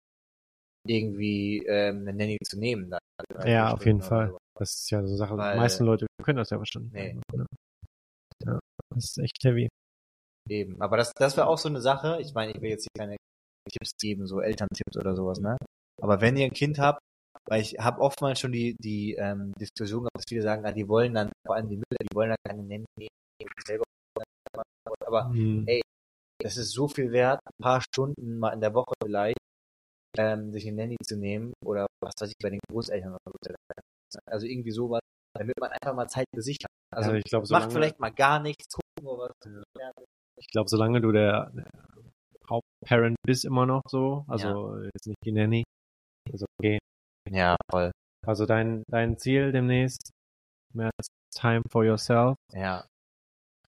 irgendwie 0.86 1.58
ähm, 1.66 2.00
eine 2.02 2.12
Nanny 2.12 2.38
zu 2.44 2.58
nehmen. 2.58 2.90
Dann, 2.90 3.00
Also 3.34 3.48
Ja, 3.48 3.72
auf 3.72 3.84
jeden 3.84 4.02
Fall. 4.02 4.28
so. 4.30 4.38
Das 4.58 4.74
ist 4.74 4.90
ja 4.90 5.00
so 5.02 5.08
eine 5.08 5.16
Sache. 5.16 5.36
Weil- 5.36 5.54
die 5.54 5.60
meisten 5.60 5.84
Leute 5.84 6.06
können 6.22 6.38
das 6.38 6.50
ja 6.50 6.58
wahrscheinlich. 6.58 6.92
Nee. 6.92 7.20
Ne? 7.32 7.46
Ja, 8.44 8.58
das 8.94 9.04
ist 9.04 9.18
echt 9.18 9.42
heavy. 9.44 9.68
Eben. 10.48 10.80
Aber 10.80 10.96
das, 10.96 11.12
das 11.14 11.36
wäre 11.36 11.46
auch 11.46 11.58
so 11.58 11.68
eine 11.68 11.80
Sache. 11.80 12.18
Ich 12.20 12.32
meine, 12.34 12.52
ich 12.52 12.60
will 12.60 12.70
jetzt 12.70 12.84
hier 12.84 13.04
keine 13.04 13.16
Tipps 13.70 13.92
geben, 14.00 14.26
so 14.26 14.40
Elterntipps 14.40 14.96
oder 14.96 15.14
sowas, 15.14 15.40
ne? 15.40 15.56
Aber 16.00 16.20
wenn 16.20 16.36
ihr 16.36 16.46
ein 16.46 16.52
Kind 16.52 16.78
habt, 16.78 17.00
weil 17.46 17.60
ich 17.60 17.78
habe 17.78 18.00
oftmals 18.00 18.40
schon 18.40 18.52
die, 18.52 18.74
die 18.80 19.14
ähm, 19.14 19.52
Diskussion 19.60 20.00
gehabt, 20.02 20.16
dass 20.16 20.24
viele 20.28 20.42
sagen, 20.42 20.64
ah, 20.64 20.72
die 20.72 20.88
wollen 20.88 21.14
dann, 21.14 21.30
vor 21.46 21.56
allem 21.56 21.68
die 21.68 21.76
Mütter, 21.76 21.96
die 22.02 22.14
wollen 22.14 22.30
dann 22.30 22.38
keine 22.46 22.62
Nanny 22.62 22.84
nehmen, 22.98 23.08
die 23.40 23.46
selber 23.66 23.84
aber 25.06 25.28
Hm. 25.30 25.64
Ey, 25.66 25.80
das 26.42 26.56
ist 26.56 26.72
so 26.72 26.86
viel 26.88 27.10
wert, 27.12 27.40
ein 27.46 27.62
paar 27.62 27.80
Stunden 27.80 28.38
mal 28.38 28.50
in 28.52 28.60
der 28.60 28.74
Woche 28.74 28.92
vielleicht, 29.02 29.38
ähm, 30.18 30.52
sich 30.52 30.66
eine 30.66 30.76
Nanny 30.76 30.96
zu 31.04 31.16
nehmen 31.16 31.52
oder 31.64 31.86
was 32.02 32.12
weiß 32.20 32.30
ich 32.30 32.36
bei 32.42 32.50
den 32.50 32.60
Großeltern 32.70 33.12
oder 33.12 33.54
so. 34.10 34.18
Also 34.26 34.46
irgendwie 34.46 34.72
sowas, 34.72 35.00
damit 35.34 35.54
man 35.60 35.70
einfach 35.70 35.94
mal 35.94 36.08
Zeit 36.08 36.26
für 36.34 36.42
sich 36.42 36.56
hat. 36.62 36.70
Also 36.94 37.12
ich 37.12 37.24
glaube, 37.24 37.46
macht 37.50 37.72
vielleicht 37.72 38.00
mal 38.00 38.10
gar 38.10 38.40
nichts, 38.40 38.66
gucken 38.74 39.08
wir 39.08 39.18
was. 39.18 39.64
ich 40.40 40.48
glaube, 40.48 40.68
solange 40.68 41.00
du 41.00 41.12
der, 41.12 41.52
Hauptparent 42.48 43.16
bist 43.26 43.44
immer 43.44 43.66
noch 43.66 43.82
so, 43.88 44.24
also 44.26 44.78
jetzt 44.82 45.06
nicht 45.06 45.18
die 45.24 45.32
Nanny, 45.32 45.64
ist 46.32 46.44
okay. 46.58 46.78
Ja, 47.30 47.56
voll. 47.70 47.90
Also 48.26 48.46
dein, 48.46 48.82
dein 48.88 49.18
Ziel 49.18 49.52
demnächst, 49.52 50.10
mehr 50.74 50.90
Time 51.34 51.62
for 51.70 51.84
yourself. 51.84 52.36
Ja, 52.52 52.86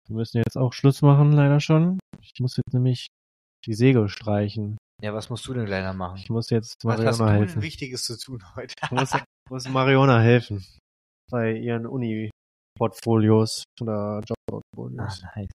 Wir 0.06 0.16
müssen 0.16 0.38
jetzt 0.38 0.56
auch 0.56 0.72
Schluss 0.72 1.02
machen, 1.02 1.32
leider 1.32 1.60
schon. 1.60 1.98
Ich 2.22 2.32
muss 2.40 2.56
jetzt 2.56 2.72
nämlich 2.72 3.08
die 3.66 3.74
Segel 3.74 4.08
streichen. 4.08 4.78
Ja, 5.00 5.14
was 5.14 5.30
musst 5.30 5.46
du 5.46 5.54
denn 5.54 5.66
leider 5.66 5.92
machen? 5.92 6.18
Ich 6.18 6.28
muss 6.30 6.50
jetzt 6.50 6.84
Was 6.84 7.00
hast 7.04 7.18
du 7.20 7.24
Mariona 7.24 7.26
denn 7.32 7.46
helfen. 7.46 7.62
Wichtiges 7.62 8.02
zu 8.04 8.18
tun 8.18 8.42
heute? 8.56 8.74
Ich 8.82 8.90
muss, 8.90 9.12
muss 9.50 9.68
Mariona 9.68 10.20
helfen. 10.20 10.64
Bei 11.30 11.52
ihren 11.52 11.86
Uni-Portfolios 11.86 13.64
oder 13.80 14.18
Ah, 14.18 14.20
Job-Portfolios. 14.26 15.22
nice. 15.34 15.50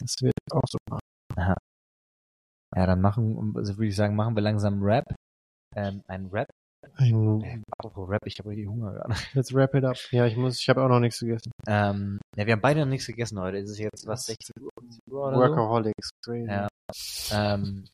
Das 0.00 0.14
wird 0.20 0.32
auch 0.52 0.62
so 0.68 0.78
machen. 0.88 1.00
Ja, 2.76 2.86
dann 2.86 3.00
machen, 3.00 3.54
also 3.56 3.76
würde 3.78 3.88
ich 3.88 3.96
sagen, 3.96 4.14
machen 4.14 4.34
wir 4.36 4.42
langsam 4.42 4.82
Rap. 4.82 5.04
Ähm, 5.74 6.02
ein 6.06 6.26
Rap. 6.26 6.48
Ein, 6.96 7.40
Äh, 7.42 7.62
Apropos 7.78 8.08
Rap, 8.08 8.20
ich 8.26 8.38
habe 8.38 8.50
richtig 8.50 8.68
Hunger 8.68 8.92
gerade. 8.92 9.14
let's 9.34 9.52
wrap 9.54 9.74
it 9.74 9.84
up. 9.84 9.96
Ja, 10.12 10.26
ich 10.26 10.36
muss, 10.36 10.60
ich 10.60 10.68
habe 10.68 10.82
auch 10.82 10.88
noch 10.88 11.00
nichts 11.00 11.18
gegessen. 11.20 11.50
Ähm, 11.66 12.20
ja, 12.36 12.46
wir 12.46 12.52
haben 12.52 12.60
beide 12.60 12.80
noch 12.80 12.86
nichts 12.88 13.06
gegessen 13.06 13.40
heute. 13.40 13.58
Es 13.58 13.70
ist 13.70 13.78
jetzt 13.78 14.06
was 14.06 14.26
16 14.26 14.62
Uhr, 14.62 14.70
17 14.82 15.12
Uhr 15.12 15.26
oder 15.28 15.36
so. 15.36 15.42
Workaholics, 15.42 16.10
crazy. 16.24 16.46
Ja. 16.48 16.68
Ähm, 17.32 17.84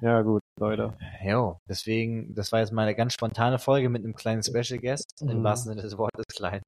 ja, 0.00 0.22
gut, 0.22 0.42
Leute. 0.60 0.96
jo, 1.24 1.58
deswegen, 1.68 2.34
das 2.34 2.52
war 2.52 2.60
jetzt 2.60 2.72
mal 2.72 2.82
eine 2.82 2.94
ganz 2.94 3.14
spontane 3.14 3.58
Folge 3.58 3.88
mit 3.88 4.04
einem 4.04 4.14
kleinen 4.14 4.42
Special 4.42 4.78
Guest. 4.80 5.20
Im 5.20 5.38
Mhm. 5.40 5.44
wahrsten 5.44 5.70
Sinne 5.70 5.82
des 5.82 5.96
Wortes 5.98 6.24
klein. 6.34 6.62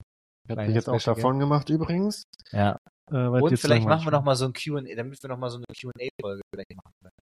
Hat 0.49 0.57
mich 0.59 0.75
jetzt 0.75 0.89
auch 0.89 1.01
davon 1.01 1.39
gemacht 1.39 1.69
übrigens. 1.71 2.25
Ja. 2.51 2.77
Äh, 3.13 3.17
Und 3.27 3.57
vielleicht 3.57 3.87
machen 3.87 4.05
wir 4.07 4.11
noch 4.13 4.25
mal 4.25 4.35
so 4.37 4.47
ein 4.47 4.53
Q&A, 4.53 4.83
damit 4.97 5.23
wir 5.23 5.29
noch 5.29 5.39
mal 5.39 5.51
so 5.51 5.59
eine 5.59 5.65
Q&A-Folge 5.81 6.43
vielleicht 6.53 6.77
machen 6.77 6.93
können. 7.03 7.13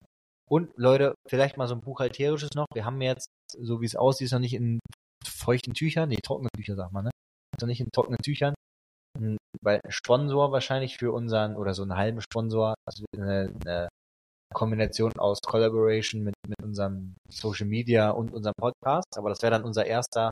Und 0.50 0.70
Leute, 0.78 1.14
vielleicht 1.28 1.58
mal 1.58 1.68
so 1.68 1.74
ein 1.74 1.80
buchhalterisches 1.82 2.50
noch. 2.54 2.66
Wir 2.72 2.86
haben 2.86 3.00
jetzt, 3.02 3.26
so 3.52 3.82
wie 3.82 3.86
es 3.86 3.96
aussieht, 3.96 4.32
noch 4.32 4.38
nicht 4.38 4.54
in 4.54 4.78
feuchten 5.26 5.74
Tüchern, 5.74 6.08
nee, 6.08 6.16
trockene 6.22 6.48
Tücher 6.56 6.74
sagt 6.74 6.92
man, 6.92 7.04
ne? 7.04 7.10
Noch 7.60 7.66
nicht 7.68 7.80
in 7.80 7.90
trockenen 7.92 8.18
Tüchern. 8.22 8.54
Weil 9.62 9.80
Sponsor 9.88 10.52
wahrscheinlich 10.52 10.96
für 10.96 11.12
unseren, 11.12 11.56
oder 11.56 11.74
so 11.74 11.82
einen 11.82 11.96
halben 11.96 12.20
Sponsor, 12.22 12.74
wird 12.86 13.22
eine, 13.22 13.54
eine 13.66 13.88
Kombination 14.54 15.12
aus 15.18 15.40
Collaboration 15.40 16.22
mit, 16.22 16.34
mit 16.46 16.62
unserem 16.62 17.14
Social 17.28 17.66
Media 17.66 18.10
und 18.10 18.32
unserem 18.32 18.54
Podcast. 18.58 19.16
Aber 19.16 19.28
das 19.28 19.42
wäre 19.42 19.52
dann 19.52 19.64
unser 19.64 19.86
erster, 19.86 20.30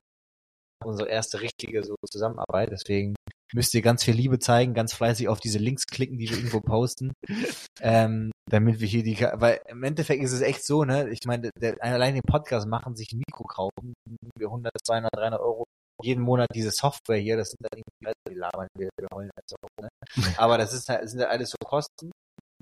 unsere 0.85 1.09
erste 1.09 1.41
richtige 1.41 1.83
so 1.85 1.97
Zusammenarbeit. 2.11 2.71
Deswegen 2.71 3.15
müsst 3.53 3.75
ihr 3.75 3.83
ganz 3.83 4.05
viel 4.05 4.15
Liebe 4.15 4.39
zeigen, 4.39 4.75
ganz 4.75 4.93
fleißig 4.93 5.29
auf 5.29 5.41
diese 5.41 5.59
Links 5.59 5.87
klicken, 5.87 6.19
die 6.19 6.29
wir 6.29 6.37
irgendwo 6.37 6.61
posten, 6.61 7.13
ähm, 7.81 8.33
damit 8.51 8.81
wir 8.81 8.89
hier 8.89 9.03
die, 9.03 9.19
weil 9.21 9.61
im 9.69 9.83
Endeffekt 9.83 10.23
ist 10.23 10.33
es 10.33 10.41
echt 10.41 10.65
so, 10.65 10.85
ne, 10.85 11.09
ich 11.11 11.21
meine, 11.27 11.51
der, 11.59 11.77
allein 11.81 12.15
den 12.15 12.23
Podcast 12.23 12.67
machen, 12.67 12.97
sich 12.97 13.13
ein 13.13 13.23
Mikro 13.27 13.45
kaufen, 13.45 13.95
wir 14.39 14.49
100, 14.49 14.73
200, 14.85 15.11
300 15.15 15.41
Euro 15.41 15.65
jeden 16.03 16.23
Monat 16.23 16.49
diese 16.55 16.71
Software 16.71 17.19
hier, 17.19 17.37
das 17.37 17.51
sind 17.51 17.63
dann 17.63 17.79
irgendwie, 17.79 18.13
die 18.29 18.35
labern 18.35 18.69
wir, 18.77 18.91
wir 18.99 19.09
heulen 19.15 19.31
halt 19.35 19.49
so, 19.49 19.57
ne, 19.81 19.89
aber 20.39 20.59
das 20.59 20.73
ist 20.73 20.89
halt, 20.89 21.05
das 21.05 21.13
sind 21.13 21.21
halt 21.21 21.31
alles 21.31 21.51
so 21.51 21.57
Kosten, 21.65 22.11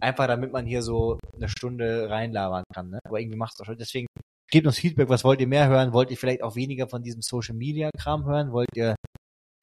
einfach 0.01 0.27
damit 0.27 0.53
man 0.53 0.67
hier 0.67 0.83
so 0.83 1.19
eine 1.35 1.49
Stunde 1.49 2.09
reinlabern 2.11 2.65
kann, 2.73 2.91
ne, 2.91 2.99
aber 3.05 3.21
irgendwie 3.21 3.39
macht 3.39 3.55
es 3.55 3.61
auch 3.61 3.67
schon, 3.67 3.79
deswegen 3.79 4.07
gebt 4.51 4.67
uns 4.67 4.79
Feedback, 4.79 5.09
was 5.09 5.25
wollt 5.25 5.41
ihr 5.41 5.47
mehr 5.47 5.69
hören, 5.69 5.93
wollt 5.93 6.11
ihr 6.11 6.17
vielleicht 6.17 6.43
auch 6.43 6.57
weniger 6.57 6.89
von 6.89 7.03
diesem 7.03 7.23
Social 7.23 7.55
Media 7.55 7.91
Kram 7.97 8.25
hören, 8.25 8.53
wollt 8.53 8.69
ihr 8.75 8.95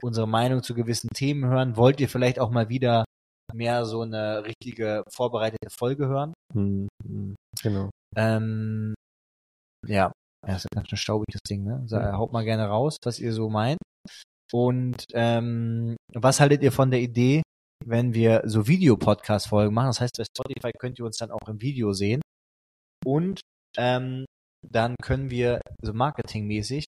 unsere 0.02 0.28
Meinung 0.28 0.64
zu 0.64 0.74
gewissen 0.74 1.10
Themen 1.10 1.46
hören? 1.46 1.78
Wollt 1.78 2.00
ihr 2.00 2.10
vielleicht 2.10 2.40
auch 2.40 2.52
mal 2.52 2.70
wieder 2.70 3.06
mehr 3.54 3.86
so 3.86 4.02
eine 4.02 4.44
richtige 4.46 5.04
vorbereitete 5.10 5.70
Folge 5.70 6.08
hören? 6.08 6.34
Hm, 6.54 6.88
genau. 7.62 7.90
Ähm, 8.16 8.94
ja, 9.88 10.12
ja, 10.48 10.56
ist 10.56 10.64
ja 10.64 10.70
ganz 10.76 10.90
schön 10.90 10.98
staubig 10.98 11.28
das 11.32 11.42
Ding, 11.48 11.64
ne? 11.64 11.86
Äh, 11.92 12.14
haut 12.14 12.32
mal 12.32 12.44
gerne 12.44 12.68
raus, 12.68 12.98
was 13.04 13.20
ihr 13.20 13.34
so 13.34 13.50
meint. 13.50 13.80
Und 14.52 15.06
ähm, 15.14 15.96
was 16.14 16.40
haltet 16.40 16.62
ihr 16.64 16.72
von 16.72 16.92
der 16.92 17.00
Idee, 17.02 17.42
wenn 17.86 18.14
wir 18.14 18.42
so 18.46 18.68
Videopodcast-Folgen 18.68 19.74
machen? 19.74 19.88
Das 19.88 20.02
heißt, 20.02 20.18
bei 20.18 20.24
Spotify 20.24 20.72
könnt 20.78 21.00
ihr 21.00 21.06
uns 21.06 21.18
dann 21.18 21.32
auch 21.32 21.48
im 21.48 21.62
Video 21.62 21.94
sehen. 21.94 22.22
Und 23.06 23.42
ähm, 23.78 24.26
dann 24.68 24.96
können 25.02 25.30
wir 25.30 25.62
so 25.82 25.94
marketingmäßig 25.94 26.86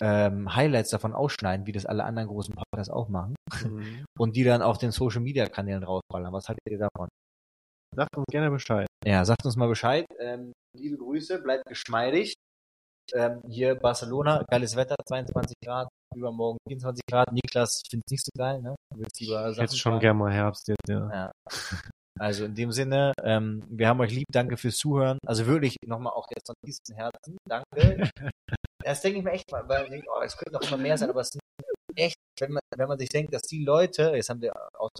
ähm, 0.00 0.54
Highlights 0.54 0.90
davon 0.90 1.12
ausschneiden, 1.12 1.66
wie 1.66 1.72
das 1.72 1.86
alle 1.86 2.04
anderen 2.04 2.28
großen 2.28 2.54
Podcasts 2.54 2.92
auch 2.92 3.08
machen. 3.08 3.34
Mhm. 3.64 4.04
Und 4.18 4.36
die 4.36 4.44
dann 4.44 4.62
auf 4.62 4.78
den 4.78 4.92
Social 4.92 5.20
Media 5.20 5.46
Kanälen 5.46 5.82
rausballern. 5.82 6.32
Was 6.32 6.48
haltet 6.48 6.62
ihr 6.70 6.78
davon? 6.78 7.08
Sagt 7.94 8.16
uns 8.16 8.26
gerne 8.30 8.50
Bescheid. 8.50 8.86
Ja, 9.04 9.24
sagt 9.24 9.44
uns 9.44 9.56
mal 9.56 9.68
Bescheid. 9.68 10.06
Ähm, 10.18 10.52
liebe 10.76 10.96
Grüße, 10.96 11.40
bleibt 11.40 11.64
geschmeidig. 11.66 12.34
Ähm, 13.14 13.40
hier 13.48 13.74
Barcelona, 13.74 14.44
geiles 14.48 14.76
Wetter, 14.76 14.96
22 15.06 15.56
Grad, 15.64 15.88
übermorgen 16.14 16.58
24 16.68 17.02
Grad. 17.08 17.32
Niklas 17.32 17.82
findet 17.88 18.06
es 18.06 18.10
nicht 18.10 18.24
so 18.24 18.30
geil, 18.36 18.60
ne? 18.62 18.74
Willst 18.94 19.20
lieber 19.20 19.52
Sachen 19.52 19.62
Jetzt 19.62 19.78
schon 19.78 19.92
fahren. 19.92 20.00
gern 20.00 20.16
mal 20.16 20.32
Herbst 20.32 20.68
jetzt, 20.68 20.88
ja. 20.88 21.10
Ja. 21.12 21.32
Also 22.18 22.44
in 22.44 22.54
dem 22.54 22.72
Sinne, 22.72 23.12
ähm, 23.22 23.62
wir 23.68 23.88
haben 23.88 24.00
euch 24.00 24.10
lieb, 24.10 24.26
danke 24.32 24.56
fürs 24.56 24.76
Zuhören. 24.76 25.18
Also 25.24 25.46
wirklich 25.46 25.76
nochmal 25.86 26.14
auch 26.14 26.26
jetzt 26.34 26.46
von 26.46 26.56
tiefstem 26.64 26.96
Herzen, 26.96 27.36
danke. 27.48 28.10
das 28.84 29.02
denke 29.02 29.18
ich 29.18 29.24
mir 29.24 29.30
echt 29.30 29.50
mal, 29.52 29.68
weil 29.68 29.84
ich 29.84 29.90
denke, 29.90 30.06
oh, 30.12 30.20
es 30.22 30.36
könnte 30.36 30.54
noch 30.54 30.62
immer 30.68 30.82
mehr 30.82 30.98
sein, 30.98 31.10
aber 31.10 31.20
es 31.20 31.28
sind 31.28 31.42
echt, 31.94 32.16
wenn 32.40 32.52
man, 32.52 32.62
wenn 32.76 32.88
man 32.88 32.98
sich 32.98 33.08
denkt, 33.08 33.32
dass 33.32 33.42
die 33.42 33.64
Leute, 33.64 34.12
jetzt 34.14 34.30
haben 34.30 34.40
wir 34.40 34.52
aus 34.78 34.90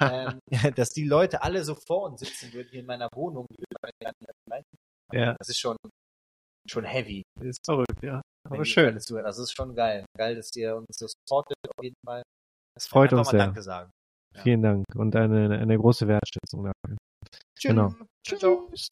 ähm, 0.00 0.38
dass 0.76 0.90
die 0.90 1.04
Leute 1.04 1.42
alle 1.42 1.64
so 1.64 1.74
vor 1.74 2.10
uns 2.10 2.20
sitzen 2.20 2.52
würden 2.52 2.68
hier 2.70 2.80
in 2.80 2.86
meiner 2.86 3.08
Wohnung. 3.14 3.46
Ja, 5.12 5.34
das 5.38 5.48
ist 5.48 5.58
schon 5.58 5.76
schon 6.68 6.84
heavy. 6.84 7.22
ist 7.40 7.64
verrückt, 7.64 8.02
ja. 8.02 8.22
Wenn 8.52 8.60
Aber 8.60 8.64
schön. 8.64 8.86
alle 8.86 9.00
zuhören. 9.00 9.24
Das 9.24 9.38
ist 9.38 9.52
schon 9.52 9.74
geil. 9.74 10.04
Geil, 10.16 10.36
dass 10.36 10.54
ihr 10.56 10.76
uns 10.76 10.86
so 10.96 11.06
supportet 11.06 11.56
auf 11.68 11.84
jeden 11.84 11.96
Fall. 12.06 12.22
Es 12.76 12.86
freut 12.86 13.12
uns 13.12 13.26
mal 13.26 13.30
sehr. 13.30 13.40
Danke 13.40 13.62
sagen. 13.62 13.90
Ja. 14.34 14.42
Vielen 14.42 14.62
Dank 14.62 14.84
und 14.94 15.14
eine, 15.14 15.58
eine 15.58 15.76
große 15.76 16.08
Wertschätzung 16.08 16.64
dafür. 16.64 16.96
Genau. 17.60 17.94
Tschüss. 18.26 18.40
Tschüss. 18.40 18.88